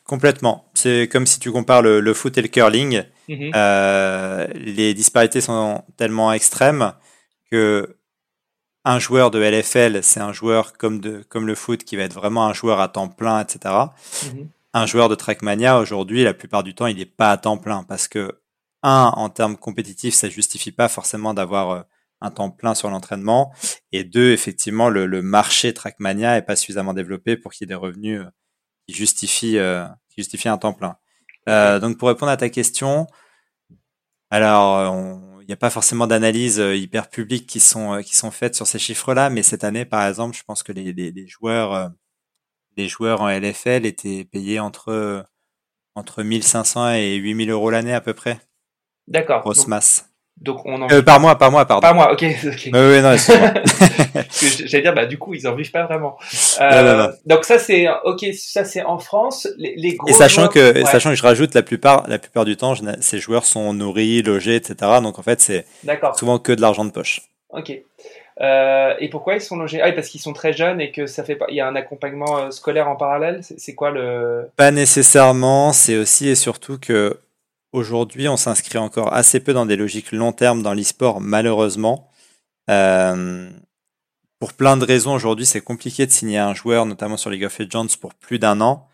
Complètement. 0.04 0.70
C'est 0.74 1.08
comme 1.10 1.26
si 1.26 1.38
tu 1.38 1.50
compares 1.50 1.82
le, 1.82 2.14
foot 2.14 2.36
et 2.38 2.42
le 2.42 2.48
curling. 2.48 3.04
Mhm. 3.28 3.52
Euh, 3.54 4.46
les 4.54 4.94
disparités 4.94 5.40
sont 5.40 5.82
tellement 5.96 6.32
extrêmes 6.32 6.92
que 7.50 7.96
un 8.84 8.98
joueur 8.98 9.30
de 9.30 9.38
LFL, 9.38 10.02
c'est 10.02 10.20
un 10.20 10.32
joueur 10.32 10.76
comme, 10.76 11.00
de, 11.00 11.24
comme 11.28 11.46
le 11.46 11.54
foot 11.54 11.84
qui 11.84 11.94
va 11.96 12.02
être 12.02 12.14
vraiment 12.14 12.46
un 12.46 12.52
joueur 12.52 12.80
à 12.80 12.88
temps 12.88 13.08
plein, 13.08 13.40
etc. 13.40 13.74
Mhm. 14.24 14.48
Un 14.74 14.86
joueur 14.86 15.08
de 15.08 15.14
Trackmania, 15.14 15.78
aujourd'hui, 15.78 16.24
la 16.24 16.34
plupart 16.34 16.62
du 16.62 16.74
temps, 16.74 16.86
il 16.86 16.96
n'est 16.96 17.06
pas 17.06 17.30
à 17.30 17.36
temps 17.36 17.58
plein 17.58 17.84
parce 17.84 18.08
que, 18.08 18.38
un, 18.82 19.12
en 19.14 19.28
termes 19.28 19.56
compétitifs, 19.56 20.14
ça 20.14 20.28
justifie 20.28 20.72
pas 20.72 20.88
forcément 20.88 21.34
d'avoir 21.34 21.70
euh, 21.70 21.82
un 22.22 22.30
temps 22.30 22.50
plein 22.50 22.74
sur 22.74 22.88
l'entraînement. 22.88 23.52
Et 23.90 24.04
deux, 24.04 24.32
effectivement, 24.32 24.88
le, 24.88 25.06
le 25.06 25.22
marché 25.22 25.74
Trackmania 25.74 26.36
est 26.36 26.42
pas 26.42 26.56
suffisamment 26.56 26.94
développé 26.94 27.36
pour 27.36 27.52
qu'il 27.52 27.64
y 27.64 27.66
ait 27.66 27.74
des 27.74 27.74
revenus 27.74 28.20
euh, 28.20 28.30
qui 28.86 28.94
justifient, 28.94 29.58
euh, 29.58 29.86
qui 30.08 30.22
justifient 30.22 30.48
un 30.48 30.58
temps 30.58 30.72
plein. 30.72 30.96
Euh, 31.48 31.78
donc, 31.80 31.98
pour 31.98 32.08
répondre 32.08 32.30
à 32.30 32.36
ta 32.36 32.48
question, 32.48 33.06
alors, 34.30 34.96
il 35.42 35.46
n'y 35.46 35.52
a 35.52 35.56
pas 35.58 35.68
forcément 35.68 36.06
d'analyse 36.06 36.56
hyper 36.58 37.10
publique 37.10 37.46
qui 37.46 37.60
sont 37.60 38.00
qui 38.02 38.16
sont 38.16 38.30
faites 38.30 38.54
sur 38.54 38.66
ces 38.66 38.78
chiffres-là, 38.78 39.28
mais 39.28 39.42
cette 39.42 39.64
année, 39.64 39.84
par 39.84 40.06
exemple, 40.08 40.34
je 40.36 40.42
pense 40.42 40.62
que 40.62 40.72
les, 40.72 40.92
les, 40.94 41.10
les 41.10 41.26
joueurs 41.26 41.90
les 42.76 42.88
joueurs 42.88 43.20
en 43.20 43.28
LFL 43.28 43.84
étaient 43.84 44.24
payés 44.24 44.58
entre 44.60 45.26
entre 45.94 46.22
1500 46.22 46.92
et 46.94 47.14
8000 47.16 47.50
euros 47.50 47.70
l'année 47.70 47.92
à 47.92 48.00
peu 48.00 48.14
près. 48.14 48.40
D'accord. 49.08 49.42
Grosse 49.42 49.66
masse. 49.66 50.11
Donc 50.42 50.66
on 50.66 50.82
en... 50.82 50.90
euh, 50.90 51.02
par 51.02 51.20
mois, 51.20 51.38
par 51.38 51.50
mois, 51.50 51.64
pardon. 51.66 51.80
Par 51.80 51.94
mois, 51.94 52.12
ok. 52.12 52.24
okay. 52.46 52.70
oui, 52.74 53.00
non, 53.00 53.14
J'allais 54.66 54.82
dire, 54.82 54.94
bah 54.94 55.06
du 55.06 55.16
coup, 55.18 55.34
ils 55.34 55.46
en 55.46 55.54
vivent 55.54 55.70
pas 55.70 55.84
vraiment. 55.84 56.18
Euh, 56.60 57.10
Donc 57.24 57.44
ça 57.44 57.58
c'est, 57.58 57.86
ok, 58.04 58.26
ça 58.34 58.64
c'est 58.64 58.82
en 58.82 58.98
France. 58.98 59.48
Les, 59.56 59.74
les 59.76 59.94
gros 59.94 60.08
et 60.08 60.12
sachant 60.12 60.48
que, 60.48 60.84
sachant 60.84 61.10
que 61.10 61.16
je 61.16 61.22
rajoute, 61.22 61.54
la 61.54 61.62
plupart, 61.62 62.04
la 62.08 62.18
plupart 62.18 62.44
du 62.44 62.56
temps, 62.56 62.74
ces 63.00 63.18
joueurs 63.18 63.46
sont 63.46 63.72
nourris, 63.72 64.22
logés, 64.22 64.56
etc. 64.56 64.74
Donc 65.02 65.18
en 65.18 65.22
fait, 65.22 65.40
c'est 65.40 65.66
souvent 66.16 66.38
que 66.38 66.52
de 66.52 66.60
l'argent 66.60 66.84
de 66.84 66.90
poche. 66.90 67.22
Ok. 67.50 67.72
Euh, 68.40 68.94
et 68.98 69.08
pourquoi 69.08 69.34
ils 69.34 69.40
sont 69.40 69.56
logés? 69.56 69.80
Ah, 69.82 69.92
parce 69.92 70.08
qu'ils 70.08 70.20
sont 70.20 70.32
très 70.32 70.52
jeunes 70.52 70.80
et 70.80 70.90
que 70.90 71.06
ça 71.06 71.24
fait 71.24 71.36
pas. 71.36 71.46
Il 71.48 71.56
y 71.56 71.60
a 71.60 71.66
un 71.66 71.76
accompagnement 71.76 72.38
euh, 72.38 72.50
scolaire 72.50 72.88
en 72.88 72.96
parallèle? 72.96 73.40
C'est 73.42 73.74
quoi 73.74 73.90
le 73.90 74.48
Pas 74.56 74.70
nécessairement. 74.70 75.72
C'est 75.72 75.96
aussi 75.96 76.28
et 76.28 76.34
surtout 76.34 76.78
que 76.78 77.18
aujourd'hui, 77.72 78.28
on 78.28 78.36
s'inscrit 78.36 78.78
encore 78.78 79.12
assez 79.12 79.40
peu 79.40 79.52
dans 79.52 79.66
des 79.66 79.76
logiques 79.76 80.12
long 80.12 80.32
terme 80.32 80.62
dans 80.62 80.74
l'e-sport, 80.74 81.20
malheureusement. 81.20 82.10
Euh, 82.70 83.50
pour 84.38 84.52
plein 84.52 84.76
de 84.76 84.84
raisons, 84.84 85.14
aujourd'hui, 85.14 85.46
c'est 85.46 85.60
compliqué 85.60 86.06
de 86.06 86.10
signer 86.10 86.38
un 86.38 86.54
joueur, 86.54 86.86
notamment 86.86 87.16
sur 87.16 87.30
League 87.30 87.44
of 87.44 87.58
Legends, 87.58 87.86
pour 88.00 88.14
plus 88.14 88.38
d'un 88.38 88.60
an. 88.60 88.88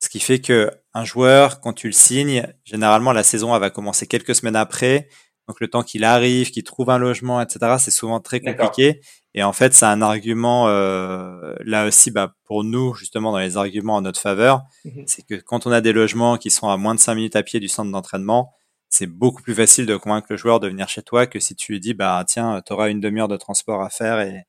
Ce 0.00 0.08
qui 0.08 0.20
fait 0.20 0.40
que 0.40 0.70
un 0.94 1.04
joueur, 1.04 1.60
quand 1.60 1.72
tu 1.72 1.86
le 1.86 1.92
signes, 1.92 2.46
généralement 2.64 3.12
la 3.12 3.22
saison 3.22 3.54
elle 3.54 3.60
va 3.60 3.70
commencer 3.70 4.06
quelques 4.06 4.34
semaines 4.34 4.56
après. 4.56 5.08
Donc 5.48 5.60
le 5.60 5.68
temps 5.68 5.82
qu'il 5.82 6.04
arrive, 6.04 6.50
qu'il 6.50 6.64
trouve 6.64 6.90
un 6.90 6.98
logement, 6.98 7.40
etc., 7.40 7.76
c'est 7.78 7.90
souvent 7.90 8.20
très 8.20 8.40
compliqué. 8.40 9.00
Et 9.36 9.42
en 9.42 9.52
fait, 9.52 9.74
c'est 9.74 9.84
un 9.84 10.02
argument 10.02 10.68
euh, 10.68 11.54
là 11.60 11.86
aussi, 11.86 12.10
bah, 12.10 12.34
pour 12.44 12.64
nous 12.64 12.94
justement 12.94 13.32
dans 13.32 13.38
les 13.38 13.56
arguments 13.56 13.96
en 13.96 14.00
notre 14.00 14.20
faveur, 14.20 14.62
mhm. 14.84 15.04
c'est 15.06 15.22
que 15.22 15.34
quand 15.34 15.66
on 15.66 15.72
a 15.72 15.80
des 15.80 15.92
logements 15.92 16.38
qui 16.38 16.50
sont 16.50 16.68
à 16.68 16.76
moins 16.76 16.94
de 16.94 17.00
5 17.00 17.14
minutes 17.14 17.36
à 17.36 17.42
pied 17.42 17.60
du 17.60 17.68
centre 17.68 17.92
d'entraînement, 17.92 18.52
c'est 18.88 19.06
beaucoup 19.06 19.42
plus 19.42 19.54
facile 19.54 19.86
de 19.86 19.96
convaincre 19.96 20.28
le 20.30 20.36
joueur 20.36 20.58
de 20.58 20.68
venir 20.68 20.88
chez 20.88 21.02
toi 21.02 21.26
que 21.26 21.38
si 21.38 21.54
tu 21.54 21.72
lui 21.72 21.80
dis 21.80 21.92
bah 21.94 22.24
tiens, 22.26 22.62
tu 22.66 22.72
auras 22.72 22.88
une 22.90 23.00
demi-heure 23.00 23.28
de 23.28 23.36
transport 23.36 23.82
à 23.82 23.90
faire 23.90 24.20
et 24.20 24.46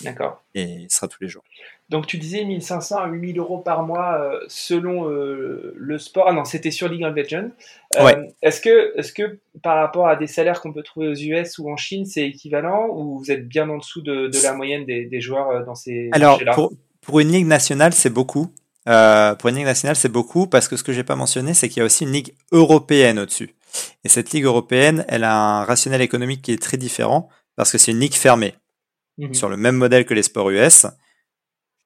D'accord. 0.00 0.42
Et 0.54 0.62
il 0.62 0.90
sera 0.90 1.08
tous 1.08 1.22
les 1.22 1.28
jours. 1.28 1.44
Donc 1.90 2.06
tu 2.06 2.16
disais 2.16 2.44
1500 2.44 2.96
à 2.96 3.06
8000 3.08 3.38
euros 3.38 3.58
par 3.58 3.82
mois 3.82 4.18
euh, 4.18 4.40
selon 4.48 5.10
euh, 5.10 5.74
le 5.76 5.98
sport. 5.98 6.24
Ah 6.28 6.32
non, 6.32 6.44
c'était 6.44 6.70
sur 6.70 6.88
League 6.88 7.04
of 7.04 7.14
Legends. 7.14 7.50
Euh, 7.96 8.24
est-ce 8.42 8.60
que, 8.62 8.98
est 8.98 9.14
que 9.14 9.38
par 9.62 9.76
rapport 9.76 10.08
à 10.08 10.16
des 10.16 10.26
salaires 10.26 10.62
qu'on 10.62 10.72
peut 10.72 10.82
trouver 10.82 11.08
aux 11.08 11.14
US 11.14 11.58
ou 11.58 11.70
en 11.70 11.76
Chine, 11.76 12.06
c'est 12.06 12.26
équivalent 12.26 12.86
ou 12.90 13.18
vous 13.18 13.30
êtes 13.30 13.46
bien 13.46 13.68
en 13.68 13.76
dessous 13.76 14.00
de, 14.00 14.30
la 14.42 14.54
moyenne 14.54 14.86
des, 14.86 15.20
joueurs 15.20 15.64
dans 15.66 15.74
ces 15.74 16.08
Alors 16.12 16.40
pour, 16.54 16.72
pour 17.02 17.20
une 17.20 17.30
ligue 17.30 17.46
nationale, 17.46 17.92
c'est 17.92 18.10
beaucoup. 18.10 18.50
pour 18.86 19.48
une 19.50 19.56
ligue 19.56 19.66
nationale, 19.66 19.96
c'est 19.96 20.08
beaucoup 20.08 20.46
parce 20.46 20.68
que 20.68 20.76
ce 20.76 20.82
que 20.82 20.92
j'ai 20.92 21.04
pas 21.04 21.16
mentionné, 21.16 21.52
c'est 21.52 21.68
qu'il 21.68 21.80
y 21.80 21.82
a 21.82 21.86
aussi 21.86 22.04
une 22.04 22.12
ligue 22.12 22.34
européenne 22.50 23.18
au-dessus. 23.18 23.54
Et 24.04 24.08
cette 24.08 24.30
ligue 24.32 24.44
européenne, 24.44 25.04
elle 25.08 25.24
a 25.24 25.36
un 25.36 25.64
rationnel 25.64 26.00
économique 26.00 26.40
qui 26.40 26.52
est 26.52 26.62
très 26.62 26.78
différent 26.78 27.28
parce 27.56 27.70
que 27.70 27.76
c'est 27.76 27.92
une 27.92 28.00
ligue 28.00 28.14
fermée. 28.14 28.54
Mhm. 29.18 29.34
sur 29.34 29.48
le 29.48 29.56
même 29.56 29.76
modèle 29.76 30.04
que 30.06 30.14
les 30.14 30.24
sports 30.24 30.50
US. 30.50 30.86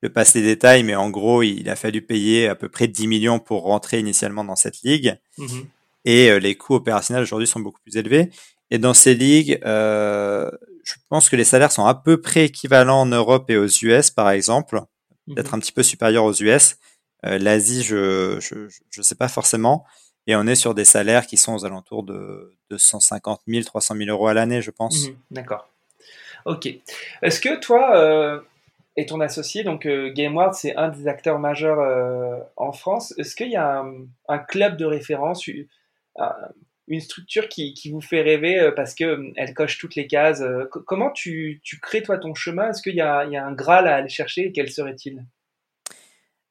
Je 0.03 0.09
passe 0.09 0.35
les 0.35 0.43
détails, 0.43 0.85
mais 0.85 0.95
en 0.95 1.11
gros, 1.11 1.43
il 1.43 1.69
a 1.69 1.77
fallu 1.77 2.03
payer 2.03 2.49
à 2.49 2.55
peu 2.55 2.69
près 2.69 2.87
10 2.87 3.09
millions 3.09 3.39
pour 3.41 3.63
rentrer 3.63 3.99
initialement 3.99 4.45
dans 4.45 4.57
cette 4.57 4.83
ligue. 4.83 5.19
Mhm. 5.39 5.67
Et 6.05 6.31
euh, 6.31 6.39
les 6.39 6.57
coûts 6.57 6.77
opérationnels 6.77 7.23
aujourd'hui 7.23 7.49
sont 7.49 7.61
beaucoup 7.61 7.81
plus 7.81 7.97
élevés. 7.97 8.31
Et 8.71 8.79
dans 8.79 8.95
ces 8.95 9.15
ligues, 9.15 9.59
euh, 9.65 10.51
je 10.85 10.95
pense 11.09 11.29
que 11.29 11.37
les 11.37 11.45
salaires 11.45 11.73
sont 11.73 11.87
à 11.87 11.95
peu 11.95 12.21
près 12.21 12.45
équivalents 12.45 13.01
en 13.01 13.07
Europe 13.07 13.51
et 13.51 13.57
aux 13.57 13.67
US, 13.67 14.11
par 14.11 14.31
exemple, 14.31 14.83
mhm. 15.27 15.35
peut-être 15.35 15.55
un 15.55 15.59
petit 15.59 15.73
peu 15.73 15.83
supérieurs 15.83 16.25
aux 16.25 16.35
US. 16.35 16.77
Euh, 17.27 17.39
L'Asie, 17.39 17.83
je, 17.83 18.39
je 18.41 18.69
je 18.91 19.03
sais 19.03 19.17
pas 19.17 19.29
forcément. 19.29 19.85
Et 20.29 20.37
on 20.37 20.47
est 20.47 20.55
sur 20.55 20.75
des 20.75 20.85
salaires 20.85 21.27
qui 21.27 21.37
sont 21.37 21.55
aux 21.55 21.65
alentours 21.65 22.05
de 22.05 22.53
250 22.71 23.41
000, 23.49 23.65
300 23.65 23.97
000 23.97 24.11
euros 24.11 24.29
à 24.29 24.35
l'année, 24.35 24.63
je 24.63 24.71
pense. 24.71 25.07
D'accord. 25.31 25.71
Ok. 26.45 26.69
Est-ce 27.23 27.41
que 27.41 27.59
toi 27.59 28.45
et 28.99 29.07
ton 29.07 29.21
associé, 29.21 29.63
donc 29.63 29.87
euh, 29.87 30.13
GameWard, 30.13 30.55
c'est 30.55 30.75
un 30.75 30.89
des 30.89 31.07
acteurs 31.07 31.39
majeurs 31.39 31.79
euh, 31.79 32.37
en 32.57 32.73
France, 32.73 33.15
est-ce 33.17 33.37
qu'il 33.37 33.49
y 33.49 33.55
a 33.55 33.85
un, 34.29 34.39
club 34.39 34.77
de 34.77 34.85
référence, 34.85 35.47
une 35.47 37.01
structure 37.01 37.49
qui, 37.49 37.91
vous 37.93 38.01
fait 38.01 38.23
rêver 38.23 38.73
parce 38.75 38.95
qu'elle 38.95 39.55
coche 39.55 39.79
toutes 39.79 39.95
les 39.95 40.09
cases 40.09 40.43
Comment 40.71 41.13
tu, 41.13 41.63
crées 41.81 42.03
toi 42.03 42.19
ton 42.19 42.35
chemin? 42.35 42.71
Est-ce 42.71 42.83
qu'il 42.83 42.97
y, 42.97 43.01
a 43.01 43.23
un 43.23 43.53
Graal 43.53 43.87
à 43.87 43.95
aller 43.95 44.09
chercher? 44.09 44.51
Quel 44.51 44.69
serait-il? 44.69 45.25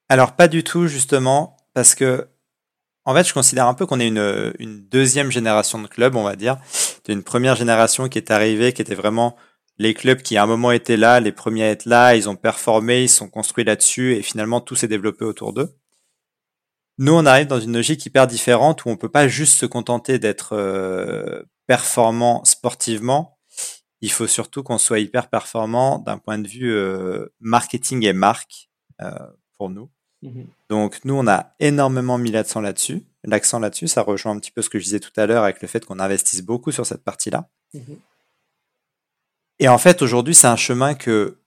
Alors 0.07 0.37
pas 0.37 0.47
du 0.47 0.63
tout 0.63 0.87
justement, 0.87 1.57
parce 1.73 1.95
que 1.95 2.29
en 3.07 3.13
fait, 3.13 3.25
je 3.25 3.33
considère 3.33 3.67
un 3.67 3.73
peu 3.73 3.85
qu'on 3.85 4.01
est 4.01 4.07
une, 4.07 4.85
deuxième 4.89 5.31
génération 5.31 5.81
de 5.81 5.87
clubs, 5.87 6.15
on 6.15 6.23
va 6.23 6.35
dire. 6.35 6.57
Une 7.07 7.23
première 7.23 7.55
génération 7.55 8.09
qui 8.09 8.17
est 8.17 8.31
arrivée, 8.31 8.73
qui 8.73 8.81
était 8.81 8.95
vraiment 8.95 9.37
les 9.79 9.93
clubs 9.93 10.21
qui 10.21 10.37
à 10.37 10.43
un 10.43 10.47
moment 10.47 10.71
étaient 10.71 10.97
là, 10.97 11.19
les 11.19 11.31
premiers 11.31 11.63
à 11.63 11.69
être 11.69 11.85
là, 11.85 12.15
ils 12.15 12.29
ont 12.29 12.35
performé, 12.35 13.03
ils 13.03 13.09
sont 13.09 13.29
construits 13.29 13.63
là-dessus 13.63 14.15
et 14.15 14.21
finalement 14.21 14.61
tout 14.61 14.75
s'est 14.75 14.87
développé 14.87 15.25
autour 15.25 15.53
d'eux. 15.53 15.75
Nous, 16.99 17.13
on 17.13 17.25
arrive 17.27 17.47
dans 17.47 17.59
une 17.59 17.73
logique 17.73 18.03
hyper 18.05 18.25
différente 18.25 18.85
où 18.85 18.89
on 18.89 18.97
peut 18.97 19.09
pas 19.09 19.27
juste 19.27 19.57
se 19.59 19.67
contenter 19.67 20.17
d'être 20.17 20.53
euh, 20.53 21.43
performant 21.67 22.43
sportivement. 22.43 23.37
Il 24.01 24.11
faut 24.11 24.25
surtout 24.25 24.63
qu'on 24.63 24.79
soit 24.79 24.99
hyper 24.99 25.29
performant 25.29 25.99
d'un 25.99 26.17
point 26.17 26.39
de 26.39 26.47
vue 26.47 26.73
euh, 26.73 27.27
marketing 27.39 28.03
et 28.05 28.13
marque 28.13 28.69
euh, 29.01 29.11
pour 29.57 29.69
nous. 29.69 29.91
Mm-hmm. 30.23 30.45
Donc 30.69 31.05
nous, 31.05 31.13
on 31.13 31.27
a 31.27 31.53
énormément 31.59 32.17
mis 32.17 32.31
l'accent 32.31 32.61
là-dessus. 32.61 33.05
L'accent 33.23 33.59
là-dessus, 33.59 33.87
ça 33.87 34.01
rejoint 34.01 34.31
un 34.31 34.39
petit 34.39 34.51
peu 34.51 34.63
ce 34.63 34.69
que 34.69 34.79
je 34.79 34.85
disais 34.85 34.99
tout 34.99 35.11
à 35.17 35.27
l'heure 35.27 35.43
avec 35.43 35.61
le 35.61 35.67
fait 35.67 35.85
qu'on 35.85 35.99
investisse 35.99 36.41
beaucoup 36.41 36.71
sur 36.71 36.85
cette 36.85 37.03
partie-là. 37.03 37.47
Mm-hmm. 37.75 37.97
Et 39.59 39.67
en 39.67 39.77
fait, 39.77 40.01
aujourd'hui, 40.01 40.35
c'est 40.35 40.47
un 40.47 40.55
chemin 40.55 40.93
que 40.93 41.39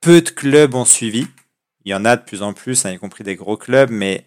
peu 0.00 0.20
de 0.20 0.30
clubs 0.30 0.74
ont 0.74 0.84
suivi. 0.84 1.26
Il 1.84 1.92
y 1.92 1.94
en 1.94 2.04
a 2.04 2.16
de 2.16 2.22
plus 2.22 2.42
en 2.42 2.52
plus, 2.52 2.84
hein, 2.84 2.90
y 2.90 2.98
compris 2.98 3.24
des 3.24 3.36
gros 3.36 3.56
clubs, 3.56 3.90
mais 3.90 4.26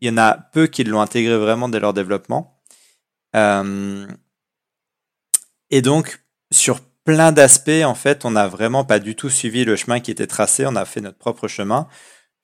il 0.00 0.08
y 0.08 0.10
en 0.10 0.18
a 0.18 0.34
peu 0.34 0.66
qui 0.66 0.84
l'ont 0.84 1.00
intégré 1.00 1.36
vraiment 1.36 1.68
dès 1.68 1.80
leur 1.80 1.94
développement. 1.94 2.62
Euh, 3.36 4.06
et 5.70 5.82
donc, 5.82 6.22
sur 6.52 6.80
plein 7.04 7.32
d'aspects, 7.32 7.84
en 7.84 7.94
fait, 7.94 8.24
on 8.24 8.32
n'a 8.32 8.46
vraiment 8.46 8.84
pas 8.84 8.98
du 8.98 9.16
tout 9.16 9.30
suivi 9.30 9.64
le 9.64 9.76
chemin 9.76 10.00
qui 10.00 10.10
était 10.10 10.26
tracé. 10.26 10.66
On 10.66 10.76
a 10.76 10.84
fait 10.84 11.00
notre 11.00 11.18
propre 11.18 11.48
chemin. 11.48 11.88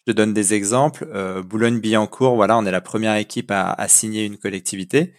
Je 0.07 0.12
te 0.12 0.16
donne 0.16 0.33
des 0.33 0.55
exemples. 0.55 1.09
Euh, 1.12 1.42
Boulogne-Billancourt, 1.42 2.37
voilà, 2.37 2.57
on 2.57 2.64
est 2.64 2.71
la 2.71 2.81
première 2.81 3.16
équipe 3.16 3.51
à, 3.51 3.73
à 3.73 3.88
signer 3.88 4.25
une 4.25 4.38
collectivité 4.38 5.14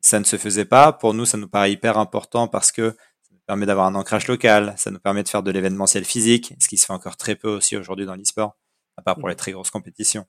ça 0.00 0.18
ne 0.18 0.24
se 0.24 0.36
faisait 0.36 0.64
pas. 0.64 0.92
Pour 0.92 1.14
nous, 1.14 1.24
ça 1.24 1.38
nous 1.38 1.48
paraît 1.48 1.72
hyper 1.72 1.98
important 1.98 2.48
parce 2.48 2.72
que 2.72 2.90
ça 2.90 3.28
nous 3.32 3.40
permet 3.46 3.66
d'avoir 3.66 3.86
un 3.86 3.94
ancrage 3.94 4.28
local, 4.28 4.74
ça 4.76 4.90
nous 4.90 5.00
permet 5.00 5.22
de 5.22 5.28
faire 5.28 5.42
de 5.42 5.50
l'événementiel 5.50 6.04
physique, 6.04 6.54
ce 6.60 6.68
qui 6.68 6.76
se 6.76 6.86
fait 6.86 6.92
encore 6.92 7.16
très 7.16 7.34
peu 7.34 7.48
aussi 7.48 7.76
aujourd'hui 7.76 8.06
dans 8.06 8.14
l'e-sport, 8.14 8.56
à 8.96 9.02
part 9.02 9.16
pour 9.16 9.28
les 9.28 9.36
très 9.36 9.52
grosses 9.52 9.70
compétitions. 9.70 10.26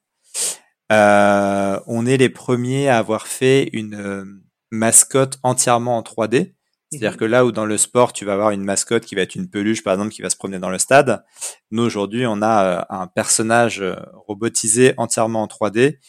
Euh, 0.91 1.79
on 1.87 2.05
est 2.05 2.17
les 2.17 2.29
premiers 2.29 2.89
à 2.89 2.97
avoir 2.97 3.27
fait 3.27 3.69
une 3.71 3.95
euh, 3.95 4.25
mascotte 4.71 5.39
entièrement 5.43 5.97
en 5.97 6.01
3D. 6.01 6.53
C'est-à-dire 6.91 7.11
mhm. 7.11 7.17
que 7.17 7.25
là 7.25 7.45
où 7.45 7.53
dans 7.53 7.65
le 7.65 7.77
sport, 7.77 8.11
tu 8.11 8.25
vas 8.25 8.33
avoir 8.33 8.51
une 8.51 8.65
mascotte 8.65 9.05
qui 9.05 9.15
va 9.15 9.21
être 9.21 9.35
une 9.35 9.49
peluche, 9.49 9.81
par 9.81 9.93
exemple, 9.93 10.11
qui 10.11 10.21
va 10.21 10.29
se 10.29 10.35
promener 10.35 10.59
dans 10.59 10.69
le 10.69 10.79
stade, 10.79 11.23
nous 11.69 11.83
aujourd'hui, 11.83 12.25
on 12.25 12.41
a 12.41 12.65
euh, 12.65 12.81
un 12.89 13.07
personnage 13.07 13.81
robotisé 14.27 14.93
entièrement 14.97 15.43
en 15.43 15.47
3D 15.47 15.99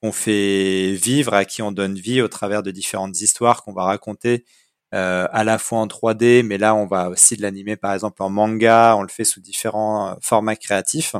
qu'on 0.00 0.12
fait 0.12 0.92
vivre, 0.94 1.34
à 1.34 1.44
qui 1.44 1.62
on 1.62 1.72
donne 1.72 1.94
vie 1.94 2.20
au 2.22 2.28
travers 2.28 2.62
de 2.62 2.70
différentes 2.70 3.20
histoires 3.20 3.62
qu'on 3.64 3.72
va 3.72 3.84
raconter 3.84 4.44
à 4.92 5.44
la 5.44 5.58
fois 5.58 5.80
en 5.80 5.86
3D, 5.86 6.42
mais 6.42 6.56
là 6.58 6.74
on 6.74 6.86
va 6.86 7.10
aussi 7.10 7.36
l'animer 7.36 7.76
par 7.76 7.92
exemple 7.92 8.22
en 8.22 8.30
manga, 8.30 8.96
on 8.96 9.02
le 9.02 9.08
fait 9.08 9.24
sous 9.24 9.40
différents 9.40 10.16
formats 10.22 10.56
créatifs. 10.56 11.14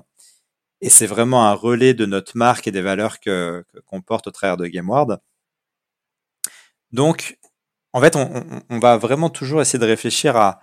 Et 0.80 0.90
c'est 0.90 1.06
vraiment 1.06 1.46
un 1.46 1.54
relais 1.54 1.94
de 1.94 2.06
notre 2.06 2.36
marque 2.36 2.68
et 2.68 2.72
des 2.72 2.82
valeurs 2.82 3.20
que 3.20 3.64
qu'on 3.86 4.00
porte 4.00 4.28
au 4.28 4.30
travers 4.30 4.56
de 4.56 4.66
GameWard. 4.66 5.20
Donc, 6.92 7.38
en 7.92 8.00
fait, 8.00 8.16
on, 8.16 8.62
on, 8.70 8.78
va 8.78 8.96
vraiment 8.96 9.30
toujours 9.30 9.60
essayer 9.60 9.78
de 9.78 9.84
réfléchir 9.86 10.36
à 10.36 10.60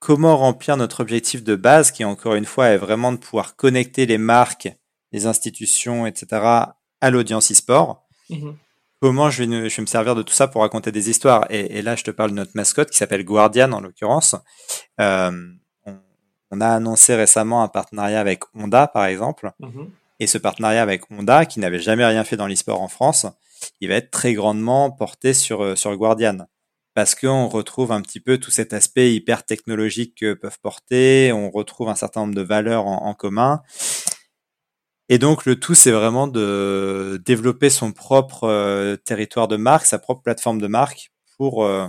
comment 0.00 0.36
remplir 0.36 0.76
notre 0.76 1.00
objectif 1.00 1.44
de 1.44 1.56
base, 1.56 1.90
qui 1.92 2.04
encore 2.04 2.34
une 2.34 2.44
fois 2.44 2.68
est 2.68 2.78
vraiment 2.78 3.12
de 3.12 3.18
pouvoir 3.18 3.56
connecter 3.56 4.06
les 4.06 4.18
marques, 4.18 4.68
les 5.12 5.26
institutions, 5.26 6.06
etc., 6.06 6.66
à 7.04 7.10
l'audience 7.10 7.52
e-sport. 7.52 8.06
Mm-hmm. 8.30 8.54
Comment 9.00 9.28
je 9.28 9.44
vais, 9.44 9.68
je 9.68 9.76
vais, 9.76 9.82
me 9.82 9.86
servir 9.86 10.14
de 10.14 10.22
tout 10.22 10.32
ça 10.32 10.48
pour 10.48 10.62
raconter 10.62 10.90
des 10.90 11.10
histoires? 11.10 11.44
Et, 11.50 11.78
et, 11.78 11.82
là, 11.82 11.96
je 11.96 12.04
te 12.04 12.10
parle 12.10 12.30
de 12.30 12.36
notre 12.36 12.52
mascotte 12.54 12.90
qui 12.90 12.96
s'appelle 12.96 13.24
Guardian 13.24 13.72
en 13.72 13.80
l'occurrence. 13.80 14.34
Euh, 15.00 15.30
on, 15.84 15.98
on, 16.50 16.60
a 16.62 16.68
annoncé 16.68 17.14
récemment 17.14 17.62
un 17.62 17.68
partenariat 17.68 18.20
avec 18.20 18.44
Honda, 18.54 18.86
par 18.86 19.04
exemple. 19.04 19.52
Mm-hmm. 19.60 19.88
Et 20.20 20.26
ce 20.26 20.38
partenariat 20.38 20.80
avec 20.80 21.02
Honda, 21.10 21.44
qui 21.44 21.60
n'avait 21.60 21.78
jamais 21.78 22.06
rien 22.06 22.24
fait 22.24 22.38
dans 22.38 22.46
l'e-sport 22.46 22.80
en 22.80 22.88
France, 22.88 23.26
il 23.82 23.90
va 23.90 23.96
être 23.96 24.10
très 24.10 24.32
grandement 24.32 24.90
porté 24.90 25.34
sur, 25.34 25.62
euh, 25.62 25.76
sur 25.76 25.94
Guardian 25.94 26.46
parce 26.94 27.16
qu'on 27.16 27.48
retrouve 27.48 27.92
un 27.92 28.00
petit 28.00 28.20
peu 28.20 28.38
tout 28.38 28.52
cet 28.52 28.72
aspect 28.72 29.12
hyper 29.12 29.44
technologique 29.44 30.14
que 30.14 30.32
peuvent 30.32 30.60
porter, 30.62 31.32
on 31.32 31.50
retrouve 31.50 31.88
un 31.88 31.96
certain 31.96 32.20
nombre 32.20 32.36
de 32.36 32.42
valeurs 32.42 32.86
en, 32.86 33.14
commun. 33.14 33.62
Et 35.08 35.18
donc 35.18 35.44
le 35.44 35.56
tout, 35.56 35.74
c'est 35.74 35.90
vraiment 35.90 36.26
de 36.26 37.20
développer 37.24 37.70
son 37.70 37.92
propre 37.92 38.44
euh, 38.44 38.96
territoire 38.96 39.48
de 39.48 39.56
marque, 39.56 39.84
sa 39.84 39.98
propre 39.98 40.22
plateforme 40.22 40.60
de 40.60 40.66
marque 40.66 41.10
pour 41.36 41.64
euh, 41.64 41.88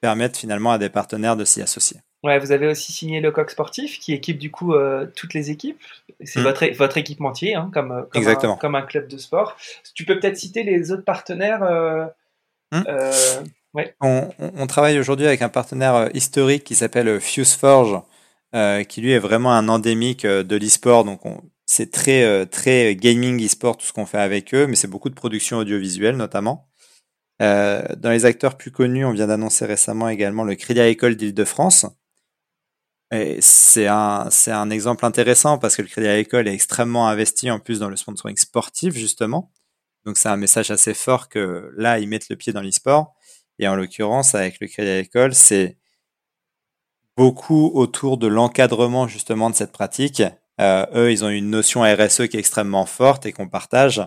permettre 0.00 0.38
finalement 0.38 0.72
à 0.72 0.78
des 0.78 0.88
partenaires 0.88 1.36
de 1.36 1.44
s'y 1.44 1.62
associer. 1.62 2.00
Ouais, 2.22 2.38
vous 2.38 2.52
avez 2.52 2.66
aussi 2.66 2.92
signé 2.92 3.20
le 3.20 3.30
coq 3.30 3.50
sportif 3.50 3.98
qui 3.98 4.12
équipe 4.12 4.38
du 4.38 4.50
coup 4.50 4.74
euh, 4.74 5.06
toutes 5.16 5.34
les 5.34 5.50
équipes. 5.50 5.80
C'est 6.24 6.40
mm. 6.40 6.44
votre, 6.44 6.66
votre 6.76 6.96
équipementier, 6.96 7.54
hein, 7.54 7.70
comme, 7.72 8.06
comme, 8.12 8.26
Un, 8.26 8.56
comme 8.56 8.74
un 8.74 8.82
club 8.82 9.08
de 9.08 9.18
sport. 9.18 9.56
Tu 9.94 10.04
peux 10.04 10.18
peut-être 10.18 10.36
citer 10.36 10.62
les 10.62 10.92
autres 10.92 11.04
partenaires 11.04 11.60
mm. 12.72 12.82
On, 14.00 14.66
travaille 14.66 14.98
aujourd'hui 14.98 15.26
avec 15.26 15.42
un 15.42 15.48
partenaire 15.48 16.08
historique 16.14 16.64
qui 16.64 16.74
s'appelle 16.74 17.20
FuseForge, 17.20 18.00
euh, 18.54 18.84
qui 18.84 19.02
lui 19.02 19.12
est 19.12 19.18
vraiment 19.18 19.52
un 19.52 19.68
endémique 19.68 20.24
de 20.24 20.56
l'e-sport. 20.56 21.04
Donc 21.04 21.20
c'est 21.66 21.90
très 21.90 22.46
très 22.46 22.96
gaming 22.96 23.44
e-sport 23.44 23.76
tout 23.76 23.86
ce 23.86 23.92
qu'on 23.92 24.06
fait 24.06 24.18
avec 24.18 24.54
eux, 24.54 24.66
mais 24.66 24.76
c'est 24.76 24.88
beaucoup 24.88 25.10
de 25.10 25.14
production 25.14 25.58
audiovisuelle 25.58 26.16
notamment. 26.16 26.68
dans 27.40 28.10
les 28.10 28.24
acteurs 28.26 28.56
plus 28.56 28.70
connus, 28.72 29.04
on 29.04 29.12
vient 29.12 29.26
d'annoncer 29.28 29.66
récemment 29.66 30.08
également 30.08 30.44
le 30.44 30.54
Crédit 30.56 30.80
Agricole 30.80 31.16
d'Île-de-France. 31.16 31.86
C'est 33.40 33.86
un, 33.86 34.28
un 34.48 34.70
exemple 34.70 35.04
intéressant 35.04 35.58
parce 35.58 35.76
que 35.76 35.82
le 35.82 35.88
Crédit 35.88 36.08
Agricole 36.08 36.48
est 36.48 36.54
extrêmement 36.54 37.08
investi 37.08 37.50
en 37.50 37.60
plus 37.60 37.78
dans 37.78 37.88
le 37.88 37.96
sponsoring 37.96 38.36
sportif, 38.36 38.94
justement. 38.94 39.52
Donc 40.04 40.18
c'est 40.18 40.28
un 40.28 40.36
message 40.36 40.70
assez 40.70 40.94
fort 40.94 41.28
que 41.28 41.72
là, 41.76 41.98
ils 41.98 42.08
mettent 42.08 42.28
le 42.28 42.36
pied 42.36 42.52
dans 42.52 42.62
l'e-sport. 42.62 43.14
Et 43.58 43.68
en 43.68 43.76
l'occurrence, 43.76 44.34
avec 44.34 44.60
le 44.60 44.66
Crédit 44.68 44.90
Agricole, 44.90 45.34
c'est 45.34 45.78
beaucoup 47.16 47.70
autour 47.74 48.18
de 48.18 48.26
l'encadrement 48.26 49.08
justement 49.08 49.50
de 49.50 49.54
cette 49.54 49.72
pratique. 49.72 50.22
Euh, 50.60 50.86
eux, 50.94 51.12
ils 51.12 51.24
ont 51.24 51.28
une 51.28 51.50
notion 51.50 51.82
RSE 51.82 52.28
qui 52.28 52.36
est 52.36 52.40
extrêmement 52.40 52.86
forte 52.86 53.26
et 53.26 53.32
qu'on 53.32 53.48
partage. 53.48 54.02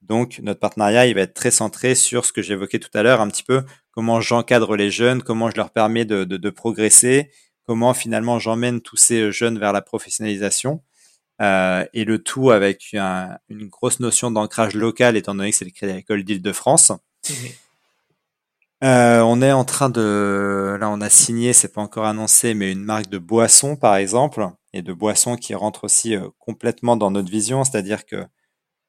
Donc, 0.00 0.40
notre 0.42 0.60
partenariat, 0.60 1.06
il 1.06 1.14
va 1.14 1.22
être 1.22 1.34
très 1.34 1.50
centré 1.50 1.94
sur 1.94 2.24
ce 2.24 2.32
que 2.32 2.42
j'évoquais 2.42 2.78
tout 2.78 2.90
à 2.94 3.02
l'heure, 3.02 3.20
un 3.20 3.28
petit 3.28 3.44
peu 3.44 3.62
comment 3.92 4.20
j'encadre 4.20 4.76
les 4.76 4.90
jeunes, 4.90 5.22
comment 5.22 5.50
je 5.50 5.56
leur 5.56 5.70
permets 5.70 6.04
de, 6.04 6.50
progresser, 6.50 7.30
comment 7.66 7.94
finalement 7.94 8.38
j'emmène 8.38 8.80
tous 8.80 8.96
ces 8.96 9.30
jeunes 9.30 9.58
vers 9.58 9.72
la 9.72 9.82
professionnalisation. 9.82 10.82
Euh, 11.40 11.84
et 11.92 12.04
le 12.04 12.22
tout 12.22 12.50
avec 12.50 12.92
une 12.92 13.68
grosse 13.68 14.00
notion 14.00 14.30
d'ancrage 14.30 14.74
local, 14.74 15.16
étant 15.16 15.34
donné 15.34 15.50
que 15.50 15.56
c'est 15.56 15.64
le 15.64 15.70
Crédit 15.70 15.92
Agricole 15.92 16.24
d'Île-de-France. 16.24 16.92
Euh, 18.84 19.20
on 19.20 19.40
est 19.42 19.52
en 19.52 19.64
train 19.64 19.90
de, 19.90 20.76
là, 20.80 20.90
on 20.90 21.00
a 21.00 21.08
signé, 21.08 21.52
c'est 21.52 21.72
pas 21.72 21.80
encore 21.80 22.04
annoncé, 22.04 22.54
mais 22.54 22.72
une 22.72 22.82
marque 22.82 23.08
de 23.08 23.18
boisson, 23.18 23.76
par 23.76 23.94
exemple, 23.94 24.48
et 24.72 24.82
de 24.82 24.92
boisson 24.92 25.36
qui 25.36 25.54
rentre 25.54 25.84
aussi 25.84 26.14
euh, 26.16 26.28
complètement 26.38 26.96
dans 26.96 27.10
notre 27.10 27.30
vision, 27.30 27.64
c'est-à-dire 27.64 28.06
que 28.06 28.24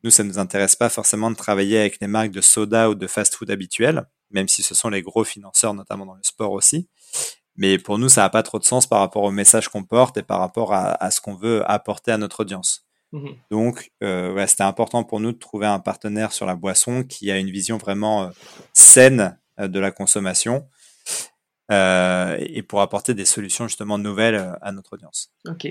nous, 0.04 0.12
ça 0.12 0.24
nous 0.24 0.38
intéresse 0.38 0.76
pas 0.76 0.90
forcément 0.90 1.32
de 1.32 1.36
travailler 1.36 1.80
avec 1.80 2.00
les 2.02 2.08
marques 2.08 2.32
de 2.32 2.42
soda 2.42 2.90
ou 2.90 2.96
de 2.96 3.08
fast-food 3.08 3.50
habituels, 3.50 4.06
même 4.32 4.50
si 4.50 4.62
ce 4.62 4.76
sont 4.76 4.90
les 4.90 5.02
gros 5.02 5.24
financeurs, 5.24 5.74
notamment 5.74 6.06
dans 6.06 6.16
le 6.16 6.24
sport 6.24 6.52
aussi. 6.52 6.90
Mais 7.56 7.78
pour 7.78 7.98
nous, 8.00 8.10
ça 8.10 8.22
n'a 8.22 8.30
pas 8.30 8.44
trop 8.44 8.60
de 8.60 8.66
sens 8.66 8.86
par 8.86 9.00
rapport 9.00 9.24
au 9.24 9.32
message 9.32 9.70
qu'on 9.70 9.84
porte 9.84 10.18
et 10.18 10.24
par 10.24 10.40
rapport 10.40 10.74
à, 10.74 11.12
ce 11.12 11.22
qu'on 11.22 11.36
veut 11.36 11.70
apporter 11.70 12.12
à 12.12 12.18
notre 12.18 12.42
audience. 12.42 12.86
Mmh 13.14 13.30
Donc, 13.52 13.92
euh, 14.04 14.34
ouais, 14.34 14.48
c'était 14.48 14.64
important 14.64 15.04
pour 15.04 15.20
nous 15.20 15.32
de 15.32 15.38
trouver 15.38 15.68
un 15.68 15.80
partenaire 15.80 16.34
sur 16.34 16.46
la 16.46 16.56
boisson 16.56 17.04
qui 17.04 17.32
a 17.32 17.38
une 17.38 17.52
vision 17.52 17.78
vraiment 17.78 18.32
saine 18.74 19.38
euh, 19.60 19.68
de 19.68 19.80
la 19.80 19.92
consommation 19.92 20.68
euh, 21.74 22.38
et 22.40 22.62
pour 22.62 22.82
apporter 22.82 23.14
des 23.14 23.26
solutions 23.26 23.68
justement 23.68 23.98
nouvelles 23.98 24.36
euh, 24.36 24.54
à 24.62 24.72
notre 24.72 24.94
audience. 24.94 25.32
Ok. 25.48 25.68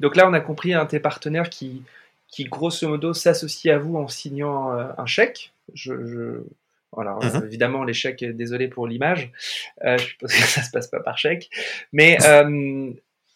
Donc 0.00 0.16
là, 0.16 0.28
on 0.28 0.32
a 0.32 0.40
compris 0.40 0.74
un 0.74 0.86
tes 0.86 1.00
partenaires 1.00 1.50
qui, 1.50 1.82
qui 2.28 2.44
grosso 2.44 2.88
modo 2.88 3.12
s'associe 3.12 3.74
à 3.74 3.78
vous 3.78 3.96
en 3.96 4.08
signant 4.08 4.70
un 4.70 5.06
chèque. 5.06 5.52
Je, 5.74 6.42
Voilà, 6.92 7.18
mhm. 7.20 7.44
évidemment, 7.44 7.84
les 7.84 7.92
chèques, 7.92 8.24
désolé 8.24 8.68
pour 8.68 8.86
l'image, 8.86 9.32
je 9.84 9.98
suppose 9.98 10.32
que 10.32 10.38
ça 10.42 10.62
se 10.62 10.70
passe 10.70 10.86
pas 10.86 11.00
par 11.00 11.18
chèque, 11.18 11.50
mais 11.92 12.16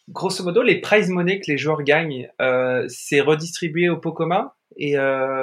grosso 0.08 0.44
modo, 0.44 0.62
les 0.62 0.80
prize 0.80 1.08
money 1.08 1.40
que 1.40 1.50
les 1.50 1.58
joueurs 1.58 1.82
gagnent, 1.82 2.30
c'est 2.88 3.20
redistribué 3.20 3.88
au 3.88 3.96
pot 3.96 4.12
commun 4.12 4.52
et 4.76 4.94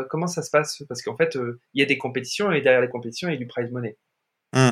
comment 0.10 0.28
ça 0.28 0.42
se 0.42 0.50
passe? 0.50 0.82
Parce 0.88 1.02
qu'en 1.02 1.18
fait, 1.18 1.38
il 1.74 1.82
y 1.82 1.84
a 1.84 1.86
des 1.86 1.98
compétitions 1.98 2.54
et 2.54 2.62
derrière 2.62 2.82
les 2.82 2.90
compétitions, 2.90 3.28
il 3.28 3.34
y 3.34 3.36
a 3.36 3.40
du 3.40 3.48
prize 3.48 3.72
money. 3.72 3.98
Hmm. 4.54 4.72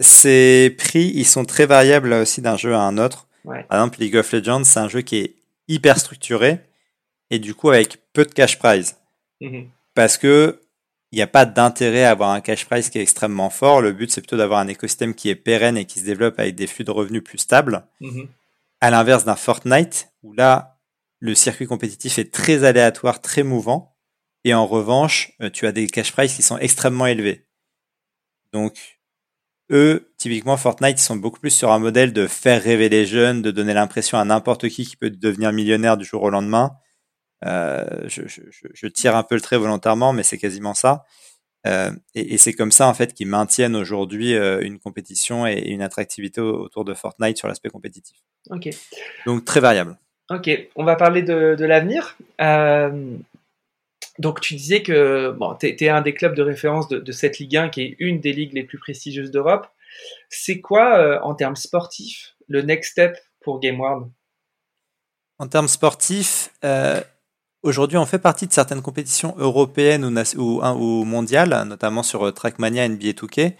Ces 0.00 0.74
prix, 0.76 1.12
ils 1.14 1.24
sont 1.24 1.44
très 1.44 1.66
variables 1.66 2.12
aussi 2.12 2.42
d'un 2.42 2.56
jeu 2.56 2.74
à 2.74 2.80
un 2.80 2.98
autre. 2.98 3.28
Par 3.44 3.78
exemple, 3.78 4.00
League 4.00 4.16
of 4.16 4.32
Legends, 4.32 4.64
c'est 4.64 4.80
un 4.80 4.88
jeu 4.88 5.02
qui 5.02 5.16
est 5.16 5.36
hyper 5.68 5.98
structuré 5.98 6.60
et 7.30 7.38
du 7.38 7.54
coup 7.54 7.70
avec 7.70 7.98
peu 8.12 8.24
de 8.24 8.32
cash 8.32 8.58
prize. 8.58 8.96
Mhm. 9.40 9.68
Parce 9.94 10.18
que 10.18 10.60
il 11.12 11.16
n'y 11.16 11.22
a 11.22 11.28
pas 11.28 11.46
d'intérêt 11.46 12.04
à 12.04 12.10
avoir 12.10 12.30
un 12.30 12.40
cash 12.40 12.66
prize 12.66 12.90
qui 12.90 12.98
est 12.98 13.02
extrêmement 13.02 13.48
fort. 13.48 13.80
Le 13.80 13.92
but, 13.92 14.10
c'est 14.10 14.20
plutôt 14.20 14.36
d'avoir 14.36 14.58
un 14.58 14.68
écosystème 14.68 15.14
qui 15.14 15.30
est 15.30 15.36
pérenne 15.36 15.78
et 15.78 15.84
qui 15.84 16.00
se 16.00 16.04
développe 16.04 16.38
avec 16.38 16.56
des 16.56 16.66
flux 16.66 16.84
de 16.84 16.90
revenus 16.90 17.22
plus 17.22 17.38
stables. 17.38 17.86
Mhm. 18.00 18.28
À 18.80 18.90
l'inverse 18.90 19.24
d'un 19.24 19.36
Fortnite, 19.36 20.10
où 20.22 20.32
là, 20.32 20.78
le 21.20 21.34
circuit 21.34 21.66
compétitif 21.66 22.18
est 22.18 22.32
très 22.32 22.64
aléatoire, 22.64 23.22
très 23.22 23.44
mouvant. 23.44 23.96
Et 24.44 24.52
en 24.52 24.66
revanche, 24.66 25.32
euh, 25.40 25.48
tu 25.48 25.66
as 25.66 25.72
des 25.72 25.86
cash 25.86 26.12
prizes 26.12 26.34
qui 26.34 26.42
sont 26.42 26.58
extrêmement 26.58 27.06
élevés. 27.06 27.46
Donc, 28.52 28.95
eux, 29.70 30.12
typiquement 30.16 30.56
Fortnite, 30.56 31.00
ils 31.00 31.04
sont 31.04 31.16
beaucoup 31.16 31.40
plus 31.40 31.50
sur 31.50 31.72
un 31.72 31.78
modèle 31.78 32.12
de 32.12 32.26
faire 32.26 32.62
rêver 32.62 32.88
les 32.88 33.06
jeunes, 33.06 33.42
de 33.42 33.50
donner 33.50 33.74
l'impression 33.74 34.18
à 34.18 34.24
n'importe 34.24 34.68
qui 34.68 34.86
qui 34.86 34.96
peut 34.96 35.10
devenir 35.10 35.52
millionnaire 35.52 35.96
du 35.96 36.04
jour 36.04 36.22
au 36.22 36.30
lendemain. 36.30 36.72
Euh, 37.44 37.84
je, 38.06 38.86
tire 38.86 39.16
un 39.16 39.22
peu 39.22 39.34
le 39.34 39.40
trait 39.40 39.58
volontairement, 39.58 40.12
mais 40.12 40.22
c'est 40.22 40.38
quasiment 40.38 40.74
ça. 40.74 41.04
Euh, 41.66 41.90
et, 42.14 42.38
c'est 42.38 42.52
comme 42.52 42.70
ça 42.70 42.86
en 42.86 42.94
fait 42.94 43.12
qu'ils 43.12 43.26
maintiennent 43.26 43.74
aujourd'hui 43.74 44.34
euh, 44.34 44.60
une 44.60 44.78
compétition 44.78 45.46
et, 45.46 45.68
une 45.68 45.82
attractivité 45.82 46.40
autour 46.40 46.84
de 46.84 46.94
Fortnite 46.94 47.36
sur 47.36 47.48
l'aspect 47.48 47.70
compétitif. 47.70 48.18
Ok. 48.50 48.68
Donc 49.26 49.44
très 49.44 49.60
variable. 49.60 49.98
Ok, 50.30 50.50
on 50.76 50.84
va 50.84 50.96
parler 50.96 51.22
de, 51.22 51.56
de 51.56 51.64
l'avenir. 51.64 52.16
Donc 54.18 54.40
tu 54.40 54.54
disais 54.54 54.82
que 54.82 55.30
bon, 55.32 55.54
tu 55.54 55.66
es, 55.66 55.88
un 55.88 56.00
des 56.00 56.14
clubs 56.14 56.34
de 56.34 56.42
référence 56.42 56.88
de, 56.88 57.12
cette 57.12 57.38
Ligue 57.38 57.56
1 57.56 57.68
qui 57.68 57.82
est 57.82 57.96
une 57.98 58.20
des 58.20 58.32
ligues 58.32 58.54
les 58.54 58.64
plus 58.64 58.78
prestigieuses 58.78 59.30
d'Europe. 59.30 59.66
C'est 60.28 60.60
quoi, 60.60 60.98
euh, 60.98 61.18
en 61.22 61.34
termes 61.34 61.56
sportifs, 61.56 62.34
le 62.48 62.62
next 62.62 62.92
step 62.92 63.16
pour 63.42 63.60
GameWard 63.60 64.10
En 65.38 65.46
termes 65.48 65.68
sportifs, 65.68 66.50
euh, 66.64 67.00
aujourd'hui 67.62 67.96
on 67.98 68.06
fait 68.06 68.18
partie 68.18 68.46
de 68.46 68.52
certaines 68.52 68.82
compétitions 68.82 69.34
européennes 69.38 70.04
ou, 70.36 70.60
ou, 70.62 71.04
mondiales, 71.04 71.64
notamment 71.66 72.02
sur 72.02 72.26
euh, 72.26 72.32
Trackmania 72.32 72.88
NBA 72.88 73.10
2K. 73.10 73.54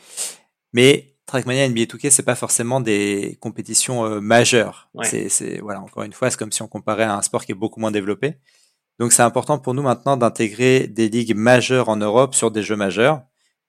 Mais 0.73 1.16
Trackmania 1.27 1.69
NBA 1.69 1.83
2K, 1.83 2.11
c'est 2.11 2.23
pas 2.23 2.35
forcément 2.35 2.81
des 2.81 3.38
compétitions 3.40 4.21
majeures. 4.21 4.90
C'est, 5.02 5.59
voilà, 5.59 5.81
encore 5.81 6.04
une 6.04 6.13
fois, 6.13 6.31
c'est 6.31 6.38
comme 6.38 6.52
si 6.52 6.63
on 6.63 6.69
comparait 6.69 7.04
à 7.04 7.17
un 7.17 7.23
sport 7.23 7.44
qui 7.44 7.52
est 7.52 7.57
beaucoup 7.57 7.81
moins 7.81 7.90
développé. 7.90 8.37
Donc 8.99 9.13
c'est 9.13 9.23
important 9.23 9.59
pour 9.59 9.75
nous 9.75 9.83
maintenant 9.83 10.17
d'intégrer 10.17 10.87
des 10.87 11.09
ligues 11.09 11.35
majeures 11.35 11.88
en 11.88 11.97
Europe 11.97 12.35
sur 12.35 12.51
des 12.51 12.63
jeux 12.63 12.77
majeurs. 12.77 13.23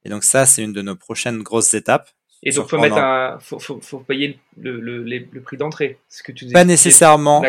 Et 0.05 0.09
donc 0.09 0.23
ça, 0.23 0.45
c'est 0.45 0.63
une 0.63 0.73
de 0.73 0.81
nos 0.81 0.95
prochaines 0.95 1.43
grosses 1.43 1.73
étapes. 1.73 2.09
Et 2.43 2.51
donc 2.51 2.69
faut 2.69 2.77
mettre 2.77 2.97
un, 2.97 3.39
faut, 3.39 3.59
faut, 3.59 3.79
faut, 3.81 3.99
payer 3.99 4.39
le, 4.57 4.79
le, 4.79 5.03
le 5.03 5.41
prix 5.41 5.57
d'entrée. 5.57 5.99
Ce 6.07 6.21
que 6.21 6.31
tu 6.31 6.47
Pas 6.47 6.65
nécessairement. 6.65 7.41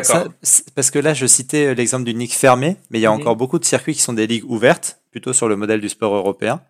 parce 0.74 0.90
que 0.90 0.98
là, 0.98 1.14
je 1.14 1.26
citais 1.26 1.66
euh, 1.66 1.74
l'exemple 1.74 2.04
d'une 2.04 2.18
ligue 2.18 2.32
fermée, 2.32 2.78
mais 2.90 2.98
il 2.98 3.02
y 3.02 3.06
a 3.06 3.10
mhm. 3.10 3.20
encore 3.20 3.36
beaucoup 3.36 3.58
de 3.58 3.64
circuits 3.64 3.94
qui 3.94 4.00
sont 4.00 4.14
des 4.14 4.26
ligues 4.26 4.50
ouvertes, 4.50 5.00
plutôt 5.10 5.32
sur 5.32 5.46
le 5.48 5.56
modèle 5.56 5.80
du 5.80 5.88
sport 5.90 6.14
européen. 6.14 6.62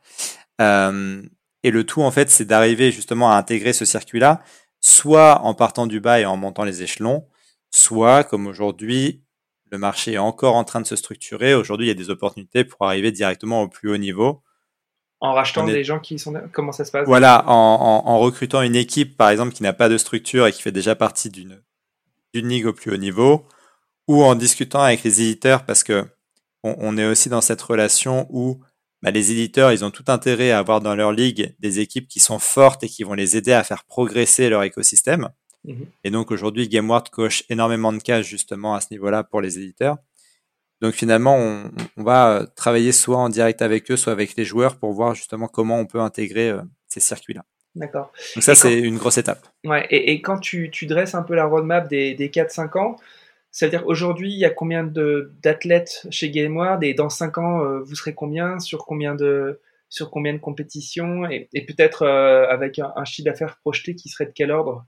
Euh, 0.60 1.22
Et 1.62 1.70
le 1.70 1.84
tout, 1.84 2.02
en 2.02 2.10
fait, 2.10 2.28
c'est 2.28 2.44
d'arriver 2.44 2.90
justement 2.90 3.30
à 3.30 3.36
intégrer 3.36 3.72
ce 3.72 3.84
circuit-là, 3.84 4.42
soit 4.80 5.40
en 5.42 5.54
partant 5.54 5.86
du 5.86 6.00
bas 6.00 6.20
et 6.20 6.26
en 6.26 6.36
montant 6.36 6.64
les 6.64 6.82
échelons, 6.82 7.24
soit 7.70 8.24
comme 8.24 8.46
aujourd'hui, 8.46 9.22
le 9.70 9.78
marché 9.78 10.12
est 10.12 10.18
encore 10.18 10.56
en 10.56 10.64
train 10.64 10.80
de 10.80 10.86
se 10.86 10.96
structurer. 10.96 11.54
Aujourd'hui, 11.54 11.86
il 11.86 11.88
y 11.88 11.92
a 11.92 11.94
des 11.94 12.10
opportunités 12.10 12.64
pour 12.64 12.86
arriver 12.86 13.12
directement 13.12 13.62
au 13.62 13.68
plus 13.68 13.90
haut 13.90 13.96
niveau. 13.96 14.42
En 15.20 15.32
rachetant 15.32 15.64
des 15.64 15.82
gens 15.82 15.98
qui 15.98 16.18
sont... 16.18 16.34
Comment 16.52 16.72
ça 16.72 16.84
se 16.84 16.92
passe? 16.92 17.06
Voilà, 17.06 17.44
en, 17.48 18.18
recrutant 18.20 18.62
une 18.62 18.76
équipe, 18.76 19.16
par 19.16 19.30
exemple, 19.30 19.52
qui 19.52 19.62
n'a 19.62 19.72
pas 19.72 19.88
de 19.88 19.98
structure 19.98 20.46
et 20.46 20.52
qui 20.52 20.62
fait 20.62 20.72
déjà 20.72 20.94
partie 20.94 21.28
d'une 21.28 21.60
ligue 22.34 22.66
au 22.66 22.72
plus 22.72 22.92
haut 22.92 22.96
niveau, 22.96 23.44
ou 24.06 24.22
en 24.22 24.36
discutant 24.36 24.80
avec 24.80 25.02
les 25.02 25.20
éditeurs, 25.22 25.64
parce 25.64 25.82
que 25.82 26.06
on, 26.62 26.96
est 26.98 27.06
aussi 27.06 27.28
dans 27.28 27.40
cette 27.40 27.62
relation 27.62 28.26
où 28.30 28.60
bah, 29.02 29.10
les 29.10 29.30
éditeurs, 29.32 29.72
ils 29.72 29.84
ont 29.84 29.90
tout 29.90 30.04
intérêt 30.08 30.50
à 30.50 30.58
avoir 30.58 30.80
dans 30.80 30.94
leur 30.94 31.12
ligue 31.12 31.54
des 31.60 31.80
équipes 31.80 32.08
qui 32.08 32.20
sont 32.20 32.38
fortes 32.38 32.82
et 32.84 32.88
qui 32.88 33.04
vont 33.04 33.14
les 33.14 33.36
aider 33.36 33.52
à 33.52 33.64
faire 33.64 33.84
progresser 33.84 34.48
leur 34.48 34.62
écosystème. 34.62 35.28
Mhm. 35.68 35.86
Et 36.02 36.10
donc 36.10 36.30
aujourd'hui, 36.30 36.68
GameWard 36.68 37.10
coche 37.10 37.44
énormément 37.48 37.92
de 37.92 37.98
cases 37.98 38.26
justement 38.26 38.74
à 38.74 38.80
ce 38.80 38.88
niveau-là 38.90 39.22
pour 39.22 39.40
les 39.40 39.58
éditeurs. 39.58 39.98
Donc 40.80 40.94
finalement, 40.94 41.36
on, 41.36 42.02
va 42.02 42.38
euh, 42.38 42.46
travailler 42.56 42.92
soit 42.92 43.16
en 43.16 43.28
direct 43.28 43.62
avec 43.62 43.90
eux, 43.90 43.96
soit 43.96 44.12
avec 44.12 44.36
les 44.36 44.44
joueurs 44.44 44.76
pour 44.76 44.92
voir 44.92 45.14
justement 45.14 45.48
comment 45.48 45.78
on 45.78 45.86
peut 45.86 46.00
intégrer 46.00 46.50
euh, 46.50 46.62
ces 46.86 47.00
circuits-là. 47.00 47.44
D'accord. 47.74 48.12
Donc 48.34 48.42
ça, 48.42 48.54
c'est 48.54 48.78
une 48.78 48.96
grosse 48.96 49.18
étape. 49.18 49.46
Ouais, 49.64 49.86
et, 49.90 50.22
quand 50.22 50.38
tu, 50.38 50.70
dresses 50.84 51.14
un 51.14 51.22
peu 51.22 51.34
la 51.34 51.44
roadmap 51.44 51.88
des, 51.88 52.14
des 52.14 52.28
4-5 52.28 52.78
ans, 52.78 52.96
c'est-à-dire 53.50 53.86
aujourd'hui, 53.86 54.32
il 54.32 54.38
y 54.38 54.44
a 54.44 54.50
combien 54.50 54.84
d'athlètes 54.84 56.06
chez 56.10 56.30
GameWard 56.30 56.82
et 56.82 56.94
dans 56.94 57.10
5 57.10 57.38
ans, 57.38 57.64
euh, 57.64 57.80
vous 57.80 57.94
serez 57.94 58.14
combien 58.14 58.58
sur 58.58 58.86
combien 58.86 59.14
de 59.14 59.60
sur 59.90 60.10
combien 60.10 60.34
de 60.34 60.38
compétitions 60.38 61.24
et, 61.30 61.48
peut-être 61.66 62.06
avec 62.06 62.78
un, 62.78 62.92
un 62.94 63.04
chiffre 63.06 63.24
d'affaires 63.24 63.56
projeté 63.62 63.94
qui 63.94 64.10
serait 64.10 64.26
de 64.26 64.32
quel 64.34 64.50
ordre? 64.50 64.84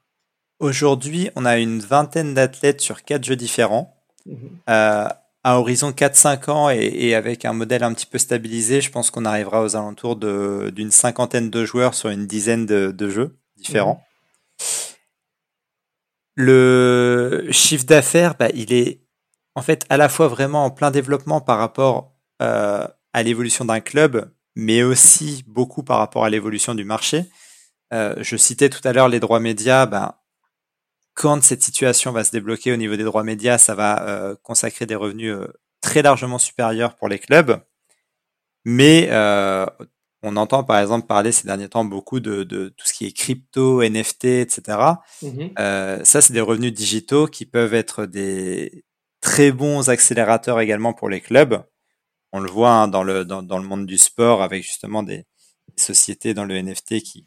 Aujourd'hui, 0.61 1.31
on 1.37 1.47
a 1.47 1.57
une 1.57 1.81
vingtaine 1.81 2.35
d'athlètes 2.35 2.83
sur 2.83 3.03
quatre 3.03 3.25
jeux 3.25 3.37
différents. 3.37 3.97
Mhm. 4.27 4.51
Euh, 4.69 5.09
à 5.43 5.59
horizon 5.59 5.91
4-5 5.91 6.51
ans 6.51 6.69
et, 6.69 7.15
avec 7.15 7.47
un 7.47 7.55
modèle 7.55 7.83
un 7.83 7.95
petit 7.95 8.05
peu 8.05 8.19
stabilisé, 8.19 8.83
je 8.83 8.91
pense 8.91 9.11
qu'on 9.11 9.25
arrivera 9.25 9.63
aux 9.63 9.75
alentours 9.75 10.17
d'une 10.17 10.91
cinquantaine 10.91 11.49
de 11.49 11.65
joueurs 11.65 11.95
sur 11.95 12.11
une 12.11 12.27
dizaine 12.27 12.67
de, 12.67 13.09
jeux 13.09 13.39
différents. 13.57 14.05
Mhm. 14.67 14.67
Le 16.37 17.49
chiffre 17.53 17.87
d'affaires, 17.87 18.35
bah, 18.39 18.51
il 18.55 18.75
est 18.75 19.01
en 19.55 19.63
fait 19.63 19.87
à 19.89 19.97
la 19.97 20.11
fois 20.11 20.29
vraiment 20.29 20.67
en 20.67 20.71
plein 20.71 20.91
développement 20.91 21.41
par 21.41 21.59
rapport 21.59 22.13
euh, 22.43 22.87
à 23.15 23.23
l'évolution 23.23 23.65
d'un 23.65 23.81
club, 23.81 24.31
mais 24.55 24.83
aussi 24.83 25.43
beaucoup 25.47 25.83
par 25.83 25.99
rapport 25.99 26.25
à 26.25 26.31
l'évolution 26.31 26.75
du 26.75 26.85
marché. 26.85 27.25
Euh, 27.93 28.15
je 28.21 28.37
citais 28.37 28.69
tout 28.69 28.87
à 28.87 28.93
l'heure 28.93 29.09
les 29.09 29.21
droits 29.21 29.41
médias. 29.41 29.87
Bah, 29.87 30.20
quand 31.15 31.43
cette 31.43 31.63
situation 31.63 32.13
va 32.13 32.25
se 32.25 32.31
débloquer 32.31 32.73
au 32.73 32.77
niveau 32.77 32.97
des 32.97 33.05
droits 33.05 33.25
médias, 33.25 33.59
ça 33.59 33.75
va 33.75 34.09
euh, 34.09 34.37
consacrer 34.43 34.87
des 34.87 34.95
revenus 34.95 35.33
euh, 35.33 35.49
très 35.81 36.03
largement 36.03 36.39
supérieurs 36.39 36.95
pour 36.95 37.09
les 37.09 37.19
clubs. 37.19 37.63
Mais 38.65 39.09
euh, 39.11 39.67
on 40.23 40.37
entend 40.37 40.65
par 40.65 40.79
exemple 40.79 41.07
parler 41.07 41.33
ces 41.33 41.47
derniers 41.47 41.69
temps 41.69 41.85
beaucoup 41.85 42.21
de, 42.21 42.43
tout 42.45 42.87
ce 42.87 42.93
qui 42.93 43.07
est 43.07 43.13
crypto, 43.13 43.83
NFT, 43.83 44.25
etc. 44.25 44.79
Mhm. 45.23 45.53
ça, 46.05 46.21
c'est 46.21 46.33
des 46.33 46.41
revenus 46.41 46.75
digitaux 46.75 47.27
qui 47.27 47.47
peuvent 47.47 47.75
être 47.75 48.07
des 48.07 48.85
très 49.21 49.53
bons 49.53 49.89
accélérateurs 49.89 50.61
également 50.61 50.93
pour 50.93 51.09
les 51.09 51.21
clubs. 51.21 51.63
On 52.33 52.41
le 52.41 52.51
voit 52.51 52.73
hein, 52.73 52.89
dans, 52.89 53.03
le, 53.03 53.25
dans, 53.25 53.59
le 53.59 53.67
monde 53.67 53.87
du 53.87 53.99
sport 53.99 54.43
avec 54.43 54.63
justement 54.63 55.03
des, 55.03 55.27
sociétés 55.77 56.35
dans 56.35 56.45
le 56.45 56.61
NFT 56.61 57.01
qui, 57.01 57.27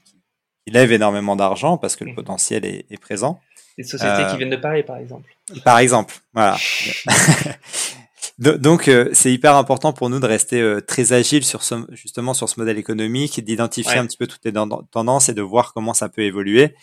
lèvent 0.67 0.91
énormément 0.91 1.35
d'argent 1.35 1.77
parce 1.77 1.95
que 1.95 2.03
le 2.03 2.11
mhm. 2.11 2.15
potentiel 2.15 2.65
est 2.65 3.01
présent. 3.01 3.39
Des 3.77 3.83
sociétés 3.83 4.25
qui 4.27 4.35
euh, 4.35 4.37
viennent 4.37 4.49
de 4.49 4.55
Paris, 4.55 4.83
par 4.83 4.97
exemple. 4.97 5.35
Par 5.63 5.79
exemple, 5.79 6.15
voilà. 6.33 6.57
Donc, 8.37 8.87
euh, 8.87 9.09
c'est 9.13 9.31
hyper 9.31 9.55
important 9.55 9.93
pour 9.93 10.09
nous 10.09 10.19
de 10.19 10.25
rester 10.25 10.59
euh, 10.59 10.81
très 10.81 11.13
agile 11.13 11.43
sur 11.43 11.63
ce, 11.63 11.75
justement 11.91 12.33
sur 12.33 12.49
ce 12.49 12.59
modèle 12.59 12.77
économique, 12.77 13.43
d'identifier 13.43 13.97
un 13.97 14.05
petit 14.05 14.17
peu 14.17 14.27
toutes 14.27 14.45
les 14.45 14.53
tendances 14.53 15.29
et 15.29 15.33
de 15.33 15.41
voir 15.41 15.73
comment 15.73 15.93
ça 15.93 16.09
peut 16.09 16.21
évoluer. 16.21 16.75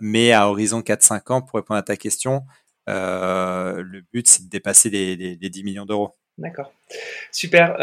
mais 0.00 0.32
à 0.32 0.48
horizon 0.48 0.80
4-5 0.80 1.32
ans, 1.32 1.42
pour 1.42 1.58
répondre 1.58 1.78
à 1.78 1.82
ta 1.82 1.96
question, 1.96 2.44
le 2.86 4.00
but, 4.12 4.28
c'est 4.28 4.44
de 4.44 4.50
dépasser 4.50 4.88
les, 4.90 5.16
les, 5.16 5.36
10 5.36 5.64
millions 5.64 5.86
d'euros. 5.86 6.14
D'accord. 6.38 6.72
Super. 7.32 7.76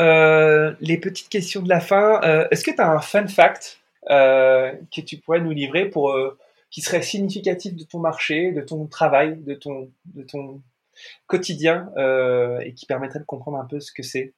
les 0.79 0.97
petites 0.97 1.29
questions 1.29 1.61
de 1.61 1.69
la 1.69 1.79
fin. 1.79 2.21
Est-ce 2.49 2.63
que 2.63 2.71
tu 2.71 2.81
as 2.81 2.89
un 2.89 3.01
fun 3.01 3.27
fact 3.27 3.79
que 4.07 5.01
tu 5.01 5.17
pourrais 5.17 5.41
nous 5.41 5.51
livrer 5.51 5.89
pour 5.89 6.15
qui 6.69 6.81
serait 6.81 7.01
significatif 7.01 7.73
de 7.73 7.83
ton 7.83 7.99
marché, 7.99 8.51
de 8.51 8.61
ton 8.61 8.85
travail, 8.87 9.37
de 9.37 9.53
ton, 9.53 9.91
de 10.05 10.23
ton 10.23 10.61
quotidien 11.27 11.89
euh, 11.97 12.59
et 12.59 12.73
qui 12.73 12.85
permettrait 12.85 13.19
de 13.19 13.25
comprendre 13.25 13.57
un 13.57 13.65
peu 13.65 13.79
ce 13.79 13.91
que 13.91 14.03
c'est 14.03 14.33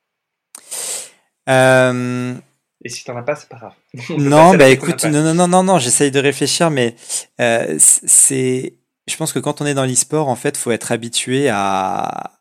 euh... 1.50 2.36
Et 2.84 2.90
si 2.90 3.04
t'en 3.04 3.18
as 3.18 3.24
pas, 3.24 3.36
c'est 3.36 3.50
pas 3.50 3.58
grave. 3.58 3.74
non, 4.20 4.56
bah 4.56 4.70
écoute, 4.70 5.04
non, 5.06 5.24
non, 5.24 5.34
non, 5.34 5.48
non, 5.48 5.64
non, 5.64 5.80
j'essaye 5.80 6.12
de 6.12 6.20
réfléchir, 6.20 6.70
mais 6.70 6.96
euh, 7.42 7.76
c'est, 7.80 8.78
je 9.08 9.18
pense 9.18 9.34
que 9.34 9.40
quand 9.40 9.62
on 9.62 9.66
est 9.66 9.74
dans 9.74 9.86
l'e-sport, 9.86 10.28
en 10.28 10.36
fait, 10.36 10.56
faut 10.58 10.70
être 10.70 10.92
habitué 10.92 11.50
à, 11.50 12.38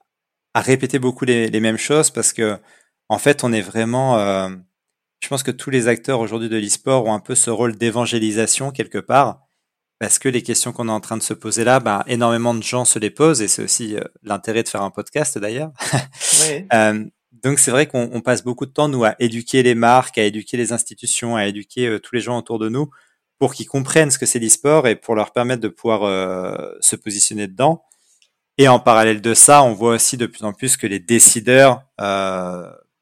à 0.53 0.61
répéter 0.61 0.99
beaucoup 0.99 1.25
les, 1.25 1.49
les, 1.49 1.61
mêmes 1.61 1.79
choses 1.79 2.11
parce 2.11 2.35
que, 2.35 2.59
en 3.09 3.17
fait, 3.17 3.45
on 3.45 3.53
est 3.53 3.63
vraiment, 3.63 4.19
euh, 4.19 4.51
je 5.27 5.29
pense 5.29 5.43
que 5.43 5.51
tous 5.51 5.71
les 5.71 5.89
acteurs 5.89 6.21
aujourd'hui 6.21 6.49
de 6.49 6.57
l'e-sport 6.57 7.05
ont 7.05 7.13
un 7.13 7.19
peu 7.19 7.35
ce 7.35 7.51
rôle 7.51 7.75
d'évangélisation 7.75 8.71
quelque 8.71 8.99
part? 8.99 9.41
Parce 9.99 10.21
que 10.21 10.29
les 10.29 10.41
questions 10.41 10.71
qu'on 10.71 10.87
est 10.87 10.93
en 10.93 11.01
train 11.01 11.17
de 11.17 11.23
se 11.23 11.35
poser 11.35 11.65
là, 11.65 11.81
bah, 11.81 12.05
énormément 12.07 12.55
de 12.55 12.63
gens 12.63 12.85
se 12.85 13.01
les 13.01 13.11
posent 13.11 13.43
et 13.43 13.49
c'est 13.49 13.65
aussi 13.65 13.97
euh, 13.97 14.03
l'intérêt 14.23 14.63
de 14.63 14.69
faire 14.69 14.83
un 14.83 14.93
podcast 14.93 15.37
d'ailleurs. 15.37 15.73
euh, 16.73 17.05
donc 17.33 17.59
c'est 17.59 17.73
vrai 17.73 17.89
qu'on 17.89 18.21
passe 18.21 18.45
beaucoup 18.45 18.67
de 18.67 18.71
temps 18.71 18.89
nous 18.89 19.03
à 19.03 19.17
éduquer 19.19 19.65
les 19.65 19.75
marques, 19.75 20.17
à 20.17 20.23
éduquer 20.23 20.57
les 20.57 20.73
institutions, 20.73 21.35
à 21.35 21.47
éduquer 21.47 21.89
euh, 21.89 21.99
tous 21.99 22.15
les 22.15 22.21
gens 22.21 22.39
autour 22.39 22.61
de 22.61 22.69
nous 22.69 22.89
pour 23.41 23.53
qu'ils 23.53 23.67
comprennent 23.67 24.13
ce 24.13 24.21
que 24.21 24.27
c'est 24.27 24.39
l'e-sport 24.39 24.87
et 24.87 24.95
pour 24.95 25.17
leur 25.17 25.33
permettre 25.33 25.61
de 25.61 25.69
pouvoir 25.69 26.03
se 26.81 26.95
positionner 26.95 27.49
dedans. 27.49 27.83
Et 28.59 28.69
en 28.69 28.79
parallèle 28.79 29.21
de 29.21 29.35
ça, 29.35 29.65
on 29.65 29.75
voit 29.75 29.95
aussi 29.97 30.17
de 30.17 30.27
plus 30.27 30.45
en 30.45 30.53
plus 30.53 30.77
que 30.77 30.87
les 30.87 31.01
décideurs 31.01 31.83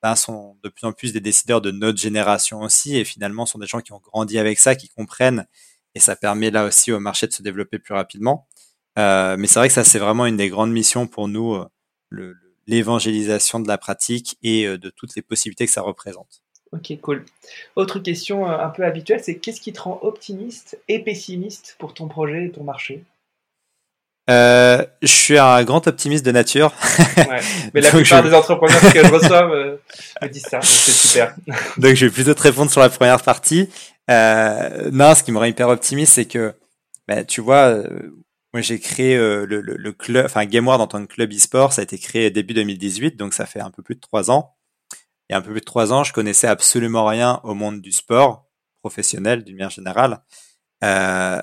ben, 0.04 0.16
sont 0.16 0.58
de 0.62 0.68
plus 0.68 0.86
en 0.86 0.92
plus 0.92 1.14
des 1.14 1.20
décideurs 1.20 1.62
de 1.62 1.70
notre 1.70 1.96
génération 1.96 2.60
aussi 2.60 2.94
et 2.98 3.06
finalement 3.06 3.46
sont 3.46 3.58
des 3.58 3.66
gens 3.66 3.80
qui 3.80 3.94
ont 3.94 4.02
grandi 4.04 4.38
avec 4.38 4.58
ça, 4.58 4.74
qui 4.74 4.90
comprennent 4.90 5.46
et 5.94 5.98
ça 5.98 6.14
permet 6.14 6.50
là 6.50 6.66
aussi 6.66 6.92
au 6.92 7.00
marché 7.00 7.26
de 7.26 7.32
se 7.32 7.42
développer 7.42 7.78
plus 7.78 7.94
rapidement. 7.94 8.46
Euh, 8.98 9.36
mais 9.38 9.46
c'est 9.46 9.58
vrai 9.58 9.68
que 9.68 9.72
ça, 9.72 9.82
c'est 9.82 9.98
vraiment 9.98 10.26
une 10.26 10.36
des 10.36 10.50
grandes 10.50 10.72
missions 10.72 11.06
pour 11.06 11.26
nous, 11.26 11.54
euh, 11.54 12.34
l'évangélisation 12.66 13.60
de 13.60 13.66
la 13.66 13.78
pratique 13.78 14.36
et 14.42 14.66
euh, 14.66 14.76
de 14.76 14.90
toutes 14.90 15.16
les 15.16 15.22
possibilités 15.22 15.64
que 15.64 15.72
ça 15.72 15.80
représente. 15.80 16.42
Ok, 16.72 16.92
cool. 17.00 17.24
Autre 17.74 17.98
question 17.98 18.46
un 18.46 18.68
peu 18.68 18.84
habituelle, 18.84 19.20
c'est 19.24 19.38
qu'est-ce 19.38 19.62
qui 19.62 19.72
te 19.72 19.80
rend 19.80 20.00
optimiste 20.02 20.78
et 20.86 20.98
pessimiste 20.98 21.76
pour 21.78 21.94
ton 21.94 22.08
projet 22.08 22.44
et 22.44 22.50
ton 22.50 22.62
marché? 22.64 23.04
Euh, 24.30 24.84
je 25.02 25.06
suis 25.06 25.38
un 25.38 25.62
grand 25.64 25.86
optimiste 25.86 26.24
de 26.24 26.32
nature. 26.32 26.72
Ouais, 27.16 27.40
mais 27.74 27.80
la 27.80 27.90
plupart 27.90 28.22
des 28.22 28.32
entrepreneurs 28.32 28.80
que 28.80 29.04
je 29.04 29.12
reçois 29.12 29.46
me, 29.46 29.80
disent 30.30 30.46
ça, 30.46 30.60
c'est 30.62 30.92
super. 30.92 31.34
donc 31.76 31.94
je 31.94 32.06
vais 32.06 32.12
plutôt 32.12 32.34
te 32.34 32.42
répondre 32.42 32.70
sur 32.70 32.80
la 32.80 32.88
première 32.88 33.22
partie. 33.22 33.68
Euh, 34.10 34.90
non, 34.92 35.14
ce 35.14 35.22
qui 35.22 35.32
me 35.32 35.38
rend 35.38 35.44
hyper 35.44 35.68
optimiste, 35.68 36.14
c'est 36.14 36.26
que, 36.26 36.54
bah, 37.08 37.24
tu 37.24 37.40
vois, 37.40 37.68
euh, 37.68 38.12
moi 38.52 38.60
j'ai 38.60 38.78
créé 38.78 39.16
euh, 39.16 39.44
le, 39.46 39.60
le, 39.60 39.74
le, 39.76 39.92
club, 39.92 40.24
enfin 40.26 40.44
GameWard 40.46 40.80
en 40.80 40.86
tant 40.86 41.04
que 41.04 41.12
club 41.12 41.32
e-sport, 41.32 41.72
ça 41.72 41.80
a 41.80 41.84
été 41.84 41.98
créé 41.98 42.30
début 42.30 42.54
2018, 42.54 43.16
donc 43.16 43.34
ça 43.34 43.46
fait 43.46 43.60
un 43.60 43.70
peu 43.70 43.82
plus 43.82 43.94
de 43.94 44.00
trois 44.00 44.30
ans. 44.30 44.54
Et 45.30 45.34
un 45.34 45.40
peu 45.40 45.50
plus 45.52 45.60
de 45.60 45.64
trois 45.64 45.92
ans, 45.92 46.04
je 46.04 46.12
connaissais 46.12 46.46
absolument 46.46 47.06
rien 47.06 47.40
au 47.44 47.54
monde 47.54 47.80
du 47.80 47.92
sport 47.92 48.46
professionnel 48.80 49.42
d'une 49.42 49.56
manière 49.56 49.70
générale. 49.70 50.22
Euh, 50.82 51.40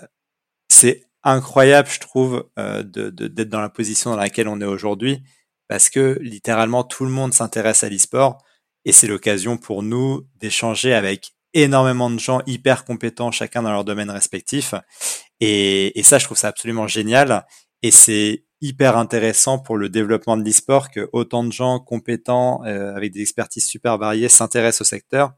c'est 0.70 1.08
incroyable, 1.24 1.90
je 1.90 2.00
trouve, 2.00 2.50
euh, 2.58 2.84
d'être 2.84 3.16
de, 3.16 3.44
dans 3.44 3.62
la 3.62 3.70
position 3.70 4.12
dans 4.12 4.18
laquelle 4.18 4.48
on 4.48 4.62
est 4.62 4.66
aujourd'hui, 4.66 5.24
parce 5.68 5.90
que 5.90 6.18
littéralement 6.22 6.84
tout 6.84 7.06
le 7.06 7.12
monde 7.12 7.34
s'intéresse 7.34 7.84
à 7.84 7.90
l'e-sport 7.90 8.38
et 8.86 8.92
c'est 8.92 9.08
l'occasion 9.08 9.58
pour 9.58 9.84
nous 9.84 10.28
d'échanger 10.36 10.94
avec 10.94 11.34
énormément 11.54 12.10
de 12.10 12.20
gens 12.20 12.42
hyper 12.48 12.86
compétents, 12.86 13.32
chacun 13.32 13.62
dans 13.62 13.72
leur 13.72 13.84
domaine 13.84 14.10
respectif. 14.10 14.74
Et, 15.40 16.00
et 16.00 16.04
ça, 16.04 16.18
je 16.18 16.26
trouve 16.26 16.38
ça 16.38 16.48
absolument 16.48 16.88
génial. 16.88 17.46
Et 17.84 17.92
c'est 17.92 18.46
hyper 18.62 18.96
intéressant 18.98 19.60
pour 19.60 19.78
le 19.78 19.90
développement 19.90 20.38
de 20.38 20.44
l'e-sport 20.44 20.92
que 20.92 21.10
autant 21.14 21.44
de 21.44 21.52
gens 21.52 21.80
compétents 21.80 22.64
euh, 22.66 22.96
avec 22.96 23.12
des 23.12 23.22
expertises 23.22 23.68
super 23.68 23.98
variées 23.98 24.30
s'intéressent 24.30 24.82
au 24.82 24.90
secteur 24.90 25.34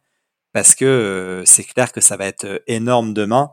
parce 0.53 0.75
que 0.75 0.85
euh, 0.85 1.45
c'est 1.45 1.63
clair 1.63 1.91
que 1.91 2.01
ça 2.01 2.15
va 2.15 2.27
être 2.27 2.45
euh, 2.45 2.59
énorme 2.67 3.13
demain. 3.13 3.51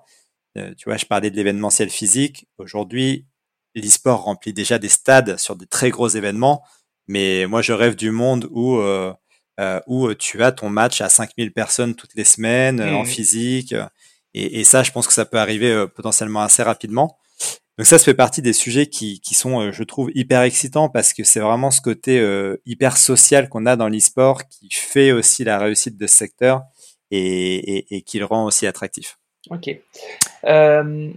Tu 0.55 0.84
vois, 0.86 0.96
je 0.96 1.07
parlais 1.07 1.30
de 1.30 1.36
l'événementiel 1.36 1.90
physique. 1.90 2.48
Aujourd'hui, 2.59 3.26
l'e-sport 3.74 4.22
remplit 4.22 4.53
déjà 4.53 4.78
des 4.78 4.88
stades 4.88 5.38
sur 5.38 5.57
des 5.57 5.66
très 5.66 5.90
gros 5.90 6.09
événements, 6.09 6.62
mais 7.07 7.46
moi 7.46 7.62
je 7.62 7.72
rêve 7.72 7.96
du 7.96 8.11
monde 8.11 8.48
où 8.51 8.80
où 9.86 10.14
tu 10.14 10.42
as 10.42 10.53
ton 10.53 10.70
match 10.70 11.03
à 11.03 11.11
5000 11.11 11.53
personnes 11.53 11.94
toutes 11.94 12.14
les 12.14 12.24
semaines 12.24 12.80
en 12.80 13.03
mmh. 13.03 13.07
physique. 13.07 13.74
Et, 14.32 14.61
et, 14.61 14.64
ça, 14.64 14.82
je 14.82 14.90
pense 14.90 15.07
que 15.07 15.12
ça 15.12 15.26
peut 15.26 15.38
arriver 15.38 15.86
potentiellement 15.94 16.40
assez 16.40 16.62
rapidement. 16.62 17.18
Donc 17.76 17.86
ça, 17.86 17.98
ça 17.98 18.05
fait 18.05 18.14
partie 18.14 18.42
des 18.42 18.53
sujets 18.53 18.86
qui, 18.86 19.20
qui 19.20 19.34
sont, 19.34 19.70
je 19.70 19.82
trouve, 19.84 20.11
hyper 20.14 20.42
excitants 20.42 20.88
parce 20.88 21.12
que 21.12 21.24
c'est 21.24 21.40
vraiment 21.40 21.70
ce 21.70 21.80
côté 21.80 22.22
hyper 22.64 22.96
social 22.96 23.48
qu'on 23.48 23.66
a 23.66 23.76
dans 23.76 23.88
l'e-sport 23.88 24.48
qui 24.48 24.68
fait 24.70 25.12
aussi 25.12 25.44
la 25.44 25.59
réussite 25.59 25.98
de 25.98 26.07
ce 26.07 26.16
secteur 26.16 26.62
et, 27.11 27.76
et, 27.76 27.96
et 27.96 28.03
qui 28.03 28.18
le 28.18 28.24
rend 28.24 28.44
aussi 28.44 28.66
attractif. 28.66 29.20
Ok. 29.49 29.70
Euh, 30.45 31.11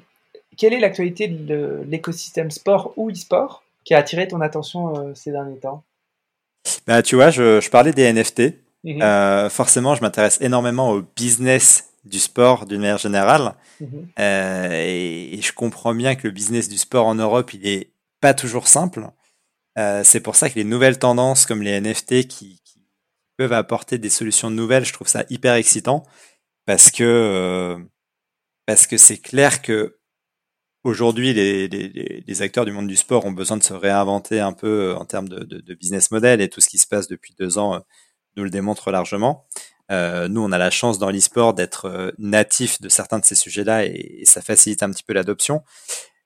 quelle 0.57 0.73
est 0.73 0.79
l'actualité 0.79 1.27
de 1.27 1.81
l'écosystème 1.87 2.51
sport 2.51 2.93
ou 2.95 3.11
e-sport 3.11 3.63
qui 3.83 3.93
a 3.93 3.97
attiré 3.97 4.27
ton 4.27 4.39
attention 4.41 4.95
euh, 4.97 5.13
ces 5.15 5.31
derniers 5.31 5.57
temps? 5.57 5.83
Bah, 6.87 7.01
Tu 7.01 7.15
vois, 7.15 7.31
je, 7.31 7.59
je 7.59 7.69
parlais 7.69 7.91
des 7.91 8.11
NFT. 8.11 8.55
Mhm. 8.85 9.01
euh, 9.01 9.49
forcément, 9.49 9.95
je 9.95 10.01
m'intéresse 10.01 10.39
énormément 10.41 10.91
au 10.91 11.01
business 11.15 11.93
du 12.03 12.19
sport 12.19 12.65
d'une 12.65 12.81
manière 12.81 12.97
générale. 12.97 13.53
Mhm. 13.79 14.07
et, 14.17 15.39
je 15.41 15.53
comprends 15.53 15.95
bien 15.95 16.15
que 16.15 16.27
le 16.27 16.31
business 16.31 16.67
du 16.67 16.77
sport 16.77 17.07
en 17.07 17.15
Europe, 17.15 17.53
il 17.53 17.65
est 17.65 17.91
pas 18.19 18.33
toujours 18.33 18.67
simple. 18.67 19.07
C'est 20.03 20.19
pour 20.19 20.35
ça 20.35 20.49
que 20.49 20.55
les 20.55 20.63
nouvelles 20.65 20.99
tendances 20.99 21.45
comme 21.45 21.61
les 21.61 21.79
NFT 21.79 22.27
qui, 22.27 22.59
qui, 22.63 22.79
peuvent 23.37 23.53
apporter 23.53 23.97
des 23.97 24.09
solutions 24.09 24.51
nouvelles, 24.51 24.85
je 24.85 24.93
trouve 24.93 25.07
ça 25.07 25.23
hyper 25.29 25.55
excitant 25.55 26.03
parce 26.65 26.91
que 26.91 27.83
parce 28.65 28.87
que 28.87 28.97
c'est 28.97 29.17
clair 29.17 29.61
que 29.61 29.97
aujourd'hui 30.83 31.33
les, 31.33 31.67
les, 31.67 32.23
les, 32.25 32.41
acteurs 32.41 32.65
du 32.65 32.71
monde 32.71 32.87
du 32.87 32.95
sport 32.95 33.25
ont 33.25 33.31
besoin 33.31 33.57
de 33.57 33.63
se 33.63 33.73
réinventer 33.73 34.39
un 34.39 34.53
peu 34.53 34.89
euh, 34.89 34.95
en 34.95 35.05
termes 35.05 35.29
de, 35.29 35.43
de, 35.43 35.61
de 35.61 35.73
business 35.73 36.11
model 36.11 36.41
et 36.41 36.49
tout 36.49 36.61
ce 36.61 36.67
qui 36.69 36.77
se 36.77 36.87
passe 36.87 37.07
depuis 37.07 37.33
deux 37.39 37.57
ans 37.57 37.75
euh, 37.75 37.79
nous 38.35 38.43
le 38.43 38.49
démontre 38.49 38.91
largement. 38.91 39.45
Euh, 39.91 40.27
nous, 40.27 40.41
on 40.41 40.51
a 40.51 40.57
la 40.57 40.71
chance 40.71 40.97
dans 40.97 41.11
l'e-sport 41.11 41.53
d'être 41.53 42.13
natif 42.17 42.81
de 42.81 42.89
certains 42.89 43.19
de 43.19 43.25
ces 43.25 43.35
sujets-là 43.35 43.85
et, 43.85 44.23
ça 44.25 44.41
facilite 44.41 44.81
un 44.81 44.89
petit 44.89 45.03
peu 45.03 45.13
l'adoption. 45.13 45.63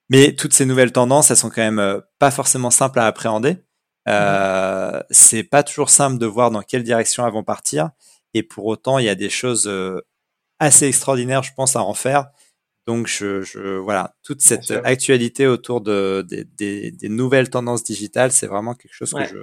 Mais 0.09 0.33
toutes 0.33 0.53
ces 0.53 0.65
nouvelles 0.65 0.93
tendances, 0.93 1.31
elles 1.31 1.37
sont 1.37 1.49
quand 1.49 1.69
même 1.69 2.01
pas 2.19 2.31
forcément 2.31 2.71
simples 2.71 2.99
à 2.99 3.07
appréhender. 3.07 3.57
Euh, 4.07 5.01
c'est 5.09 5.43
pas 5.43 5.63
toujours 5.63 5.89
simple 5.89 6.17
de 6.17 6.25
voir 6.25 6.49
dans 6.49 6.61
quelle 6.61 6.83
direction 6.83 7.25
elles 7.25 7.33
vont 7.33 7.43
partir. 7.43 7.89
Et 8.33 8.43
pour 8.43 8.65
autant, 8.65 8.99
il 8.99 9.05
y 9.05 9.09
a 9.09 9.15
des 9.15 9.29
choses 9.29 9.69
assez 10.59 10.87
extraordinaire, 10.87 11.43
je 11.43 11.53
pense, 11.55 11.75
à 11.75 11.81
en 11.81 11.93
faire. 11.93 12.29
Donc, 12.85 13.07
je, 13.07 13.41
je 13.41 13.77
voilà, 13.77 14.15
toute 14.23 14.41
cette 14.41 14.71
actualité 14.71 15.45
autour 15.45 15.81
de, 15.81 16.25
des, 16.29 16.91
des, 16.91 17.09
nouvelles 17.09 17.49
tendances 17.49 17.83
digitales, 17.83 18.31
c'est 18.31 18.47
vraiment 18.47 18.75
quelque 18.75 18.93
chose 18.93 19.13
que, 19.13 19.25
je, 19.25 19.39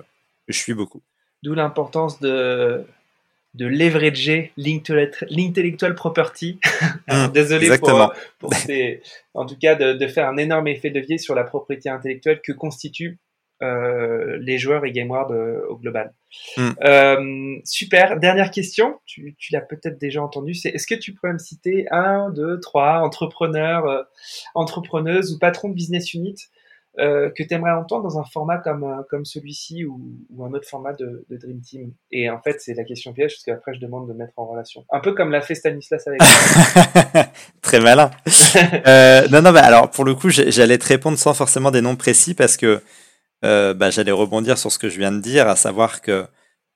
je 0.48 0.58
suis 0.58 0.72
beaucoup. 0.72 1.02
D'où 1.42 1.52
l'importance 1.52 2.20
de, 2.20 2.86
de 3.54 3.66
leverager 3.66 4.52
l'intellectual 4.56 5.94
property. 5.94 6.58
Mmh, 7.08 7.28
Désolé 7.32 7.78
pour, 7.78 8.12
pour 8.38 8.50
en 9.34 9.46
tout 9.46 9.56
cas, 9.58 9.74
de, 9.74 9.92
de, 9.92 10.08
faire 10.08 10.28
un 10.28 10.36
énorme 10.36 10.68
effet 10.68 10.90
de 10.90 10.98
levier 10.98 11.18
sur 11.18 11.34
la 11.34 11.44
propriété 11.44 11.88
intellectuelle 11.88 12.40
que 12.42 12.52
constitue 12.52 13.18
les 13.60 14.58
joueurs 14.58 14.84
et 14.84 14.92
GameWard 14.92 15.32
euh, 15.32 15.60
au 15.68 15.76
global. 15.76 16.12
Hmm. 16.56 16.70
Euh, 16.82 17.56
super. 17.64 18.18
Dernière 18.18 18.50
question. 18.50 18.98
Tu, 19.06 19.34
tu 19.38 19.52
l'as 19.52 19.60
peut-être 19.60 19.98
déjà 19.98 20.22
entendu. 20.22 20.54
C'est 20.54 20.70
est-ce 20.70 20.86
que 20.86 20.94
tu 20.94 21.12
pourrais 21.12 21.32
me 21.32 21.38
citer 21.38 21.86
un, 21.90 22.30
deux, 22.30 22.60
trois 22.60 23.00
entrepreneurs, 23.00 24.06
entrepreneuses 24.54 25.32
ou 25.32 25.38
patrons 25.38 25.68
de 25.68 25.74
business 25.74 26.14
unit 26.14 26.36
que 26.96 27.42
tu 27.42 27.52
aimerais 27.52 27.72
entendre 27.72 28.04
dans 28.04 28.20
un 28.20 28.24
format 28.24 28.58
comme, 28.58 29.04
comme 29.10 29.24
celui-ci 29.24 29.84
ou, 29.84 30.00
ou, 30.30 30.44
un 30.44 30.52
autre 30.52 30.68
format 30.68 30.92
de, 30.92 31.26
de, 31.28 31.36
Dream 31.36 31.60
Team? 31.60 31.92
Et 32.12 32.30
en 32.30 32.40
fait, 32.40 32.60
c'est 32.60 32.74
la 32.74 32.84
question 32.84 33.12
piège 33.12 33.32
parce 33.32 33.42
qu'après, 33.42 33.74
je 33.74 33.80
demande 33.80 34.06
de 34.06 34.12
mettre 34.12 34.32
en 34.36 34.46
relation. 34.46 34.84
Un 34.92 35.00
peu 35.00 35.12
comme 35.12 35.32
l'a 35.32 35.40
fait 35.40 35.56
Stanislas 35.56 36.06
avec 36.06 36.20
Très 37.62 37.80
malin. 37.80 38.12
euh, 38.86 39.26
non, 39.28 39.42
non, 39.42 39.52
bah, 39.52 39.64
alors 39.64 39.90
pour 39.90 40.04
le 40.04 40.14
coup, 40.14 40.30
j'allais 40.30 40.78
te 40.78 40.86
répondre 40.86 41.18
sans 41.18 41.34
forcément 41.34 41.72
des 41.72 41.80
noms 41.80 41.96
précis 41.96 42.34
parce 42.34 42.56
que 42.56 42.80
euh, 43.44 43.74
bah, 43.74 43.90
j'allais 43.90 44.12
rebondir 44.12 44.58
sur 44.58 44.72
ce 44.72 44.78
que 44.78 44.88
je 44.88 44.98
viens 44.98 45.12
de 45.12 45.20
dire, 45.20 45.48
à 45.48 45.56
savoir 45.56 46.00
que 46.00 46.24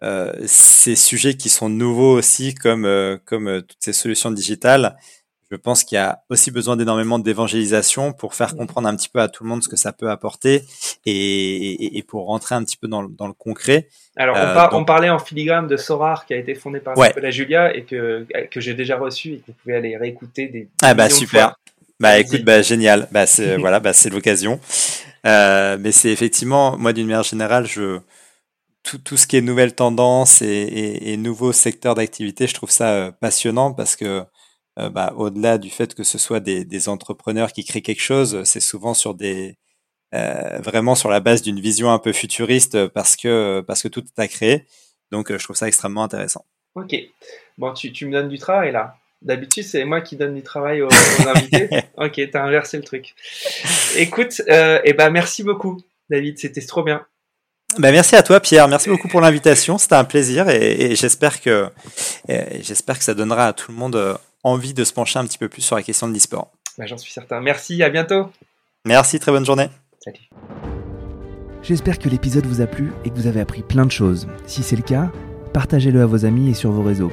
euh, 0.03 0.33
ces 0.47 0.95
sujets 0.95 1.35
qui 1.35 1.49
sont 1.49 1.69
nouveaux 1.69 2.17
aussi, 2.17 2.55
comme 2.55 2.85
euh, 2.85 3.17
comme 3.25 3.63
toutes 3.63 3.79
ces 3.81 3.93
solutions 3.93 4.31
digitales, 4.31 4.97
je 5.51 5.57
pense 5.57 5.83
qu'il 5.83 5.97
y 5.97 5.99
a 5.99 6.23
aussi 6.29 6.51
besoin 6.51 6.77
d'énormément 6.77 7.19
d'évangélisation 7.19 8.13
pour 8.13 8.35
faire 8.35 8.55
comprendre 8.55 8.87
un 8.87 8.95
petit 8.95 9.09
peu 9.09 9.19
à 9.19 9.29
tout 9.29 9.45
le 9.45 9.49
monde 9.49 9.63
ce 9.63 9.69
que 9.69 9.77
ça 9.77 9.93
peut 9.93 10.11
apporter 10.11 10.63
et, 11.07 11.97
et, 11.97 12.03
pour 12.03 12.27
rentrer 12.27 12.55
un 12.55 12.63
petit 12.63 12.77
peu 12.77 12.87
dans 12.87 13.01
le, 13.01 13.09
dans 13.09 13.27
le 13.27 13.33
concret. 13.33 13.89
Alors, 14.17 14.37
on, 14.37 14.81
on, 14.81 14.85
parlait 14.85 15.09
en 15.09 15.19
filigrane 15.19 15.67
de 15.67 15.79
Sorar 15.79 16.27
qui 16.27 16.35
a 16.35 16.37
été 16.37 16.55
fondé 16.55 16.81
par 16.81 16.99
ouais. 16.99 17.15
la 17.17 17.31
Julia 17.31 17.75
et 17.75 17.85
que, 17.85 18.27
que 18.51 18.61
j'ai 18.61 18.75
déjà 18.75 18.99
reçu 18.99 19.33
et 19.33 19.39
que 19.39 19.47
vous 19.47 19.55
pouvez 19.55 19.75
aller 19.75 19.97
réécouter 19.97 20.49
des. 20.49 20.69
Ah 20.83 20.93
bah 20.93 21.09
super. 21.09 21.57
Bah 21.99 22.19
écoute, 22.19 22.45
bah 22.45 22.61
génial. 22.61 23.09
Bah 23.11 23.27
c'est 23.27 23.57
voilà, 23.59 23.81
bah 23.81 23.95
c'est 23.95 24.11
l'occasion. 24.11 24.61
Euh, 25.27 25.77
mais 25.81 25.93
c'est 25.93 26.11
effectivement, 26.11 26.77
moi 26.79 26.93
d'une 26.93 27.07
manière 27.07 27.23
générale, 27.23 27.67
je 27.67 28.01
tout, 28.83 28.99
tout 28.99 29.17
ce 29.17 29.27
qui 29.27 29.37
est 29.37 29.41
nouvelles 29.41 29.75
tendances 29.75 30.43
et, 30.43 31.17
nouveaux 31.19 31.53
secteurs 31.53 31.95
d'activité, 31.95 32.47
je 32.47 32.55
trouve 32.55 32.71
ça 32.71 32.91
euh, 32.93 33.13
passionnant 33.13 33.73
parce 33.75 33.97
que 33.97 34.25
euh, 34.79 34.91
bah, 34.91 35.13
au-delà 35.17 35.59
du 35.59 35.71
fait 35.71 35.95
que 35.95 36.05
ce 36.05 36.19
soit 36.19 36.41
des, 36.41 36.65
des 36.65 36.89
entrepreneurs 36.89 37.53
qui 37.53 37.65
créent 37.65 37.83
quelque 37.83 38.03
chose, 38.03 38.45
c'est 38.45 38.61
souvent 38.61 38.95
sur 38.95 39.15
des 39.15 39.59
vraiment 40.11 40.95
sur 40.95 41.11
la 41.11 41.21
base 41.21 41.43
d'une 41.43 41.61
vision 41.61 41.91
un 41.93 41.99
peu 41.99 42.15
futuriste 42.15 42.87
parce 42.89 43.15
que 43.15 43.63
parce 43.67 43.83
que 43.83 43.89
tout 43.89 44.03
est 44.03 44.21
à 44.21 44.27
créer. 44.27 44.67
Donc 45.11 45.37
je 45.37 45.45
trouve 45.45 45.57
ça 45.57 45.69
extrêmement 45.69 46.03
intéressant. 46.03 46.47
Ok. 46.75 46.95
Bon, 47.59 47.75
tu, 47.75 47.93
tu 47.93 48.07
me 48.07 48.13
donnes 48.13 48.29
du 48.29 48.39
travail 48.39 48.73
là. 48.73 48.97
D'habitude, 49.21 49.65
c'est 49.65 49.85
moi 49.85 50.01
qui 50.01 50.17
donne 50.17 50.35
du 50.35 50.43
travail 50.43 50.83
aux, 50.83 50.89
invités. 51.27 51.69
ok, 51.97 52.21
t'as 52.31 52.43
inversé 52.43 52.77
le 52.77 52.85
truc. 52.85 53.15
Écoute, 53.97 54.43
euh, 54.49 54.79
et 54.79 54.91
eh 54.91 54.93
ben 54.93 55.11
merci 55.11 55.43
beaucoup, 55.43 55.81
David. 56.09 56.39
C'était 56.39 56.61
trop 56.61 56.85
bien. 56.85 57.05
Ben 57.79 57.93
merci 57.93 58.17
à 58.17 58.23
toi, 58.23 58.41
Pierre. 58.41 58.69
Merci 58.69 58.89
beaucoup 58.89 59.09
pour 59.09 59.21
l'invitation. 59.21 59.77
C'était 59.77 59.97
un 59.97 60.05
plaisir 60.05 60.49
et, 60.49 60.95
j'espère 60.95 61.41
que 61.41 61.69
j'espère 62.29 62.99
que 62.99 63.05
ça 63.05 63.15
donnera 63.15 63.49
à 63.49 63.53
tout 63.53 63.73
le 63.73 63.77
monde 63.77 63.97
euh, 63.97 64.15
envie 64.45 64.73
de 64.73 64.85
se 64.85 64.93
pencher 64.93 65.19
un 65.19 65.27
petit 65.27 65.39
peu 65.39 65.49
plus 65.49 65.63
sur 65.63 65.77
la 65.77 65.83
question 65.83 66.09
de 66.09 66.15
l'e-sport. 66.15 66.51
Ben, 66.79 66.87
J'en 66.87 66.97
suis 66.97 67.13
certain. 67.13 67.41
Merci. 67.41 67.83
À 67.83 67.91
bientôt. 67.91 68.31
Merci. 68.85 69.19
Très 69.19 69.33
bonne 69.33 69.45
journée. 69.45 69.69
Salut. 70.03 70.31
J'espère 71.63 71.99
que 71.99 72.09
l'épisode 72.09 72.47
vous 72.47 72.61
a 72.61 72.67
plu 72.67 72.93
et 73.05 73.11
que 73.11 73.15
vous 73.17 73.27
avez 73.27 73.41
appris 73.41 73.63
plein 73.63 73.85
de 73.85 73.93
choses. 73.93 74.29
Si 74.47 74.63
c'est 74.63 74.77
le 74.77 74.83
cas, 74.83 75.11
partagez-le 75.53 76.01
à 76.01 76.07
vos 76.07 76.25
amis 76.25 76.51
et 76.51 76.55
sur 76.55 76.71
vos 76.71 76.83
réseaux. 76.83 77.13